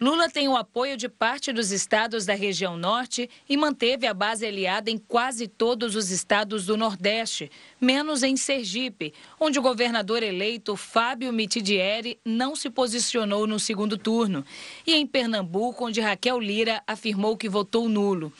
Lula 0.00 0.30
tem 0.30 0.46
o 0.46 0.56
apoio 0.56 0.96
de 0.96 1.08
parte 1.08 1.52
dos 1.52 1.72
estados 1.72 2.24
da 2.24 2.32
região 2.32 2.76
norte 2.76 3.28
e 3.48 3.56
manteve 3.56 4.06
a 4.06 4.14
base 4.14 4.46
aliada 4.46 4.88
em 4.88 4.96
quase 4.96 5.48
todos 5.48 5.96
os 5.96 6.12
estados 6.12 6.64
do 6.64 6.76
Nordeste, 6.76 7.50
menos 7.80 8.22
em 8.22 8.36
Sergipe, 8.36 9.12
onde 9.40 9.58
o 9.58 9.62
governador 9.62 10.22
eleito 10.22 10.76
Fábio 10.76 11.32
Mitidieri 11.32 12.16
não 12.24 12.54
se 12.54 12.70
posicionou 12.70 13.44
no 13.44 13.58
segundo 13.58 13.98
turno, 13.98 14.44
e 14.86 14.94
em 14.94 15.04
Pernambuco, 15.04 15.86
onde 15.86 16.00
Raquel 16.00 16.38
Lira 16.38 16.80
afirmou 16.86 17.36
que 17.36 17.48
votou 17.48 17.88
nulo. 17.88 18.32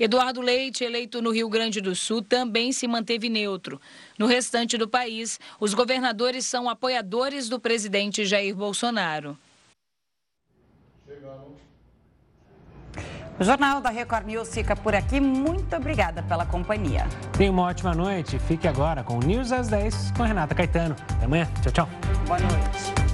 Eduardo 0.00 0.40
Leite, 0.40 0.82
eleito 0.82 1.22
no 1.22 1.30
Rio 1.30 1.48
Grande 1.48 1.80
do 1.80 1.94
Sul, 1.94 2.20
também 2.20 2.72
se 2.72 2.88
manteve 2.88 3.28
neutro. 3.28 3.80
No 4.18 4.26
restante 4.26 4.76
do 4.76 4.88
país, 4.88 5.38
os 5.60 5.72
governadores 5.72 6.44
são 6.46 6.68
apoiadores 6.68 7.48
do 7.48 7.60
presidente 7.60 8.26
Jair 8.26 8.56
Bolsonaro. 8.56 9.38
O 13.38 13.44
Jornal 13.44 13.82
da 13.82 13.90
Record 13.90 14.26
News 14.26 14.48
fica 14.48 14.74
por 14.74 14.94
aqui. 14.94 15.20
Muito 15.20 15.76
obrigada 15.76 16.22
pela 16.22 16.46
companhia. 16.46 17.06
Tenha 17.36 17.50
uma 17.50 17.64
ótima 17.64 17.94
noite. 17.94 18.38
Fique 18.38 18.66
agora 18.66 19.02
com 19.02 19.18
o 19.18 19.20
News 19.20 19.52
às 19.52 19.68
10 19.68 20.12
com 20.16 20.22
Renata 20.22 20.54
Caetano. 20.54 20.96
Até 21.14 21.26
amanhã. 21.26 21.46
Tchau, 21.62 21.72
tchau. 21.72 21.88
Boa 22.26 22.38
noite. 22.40 23.05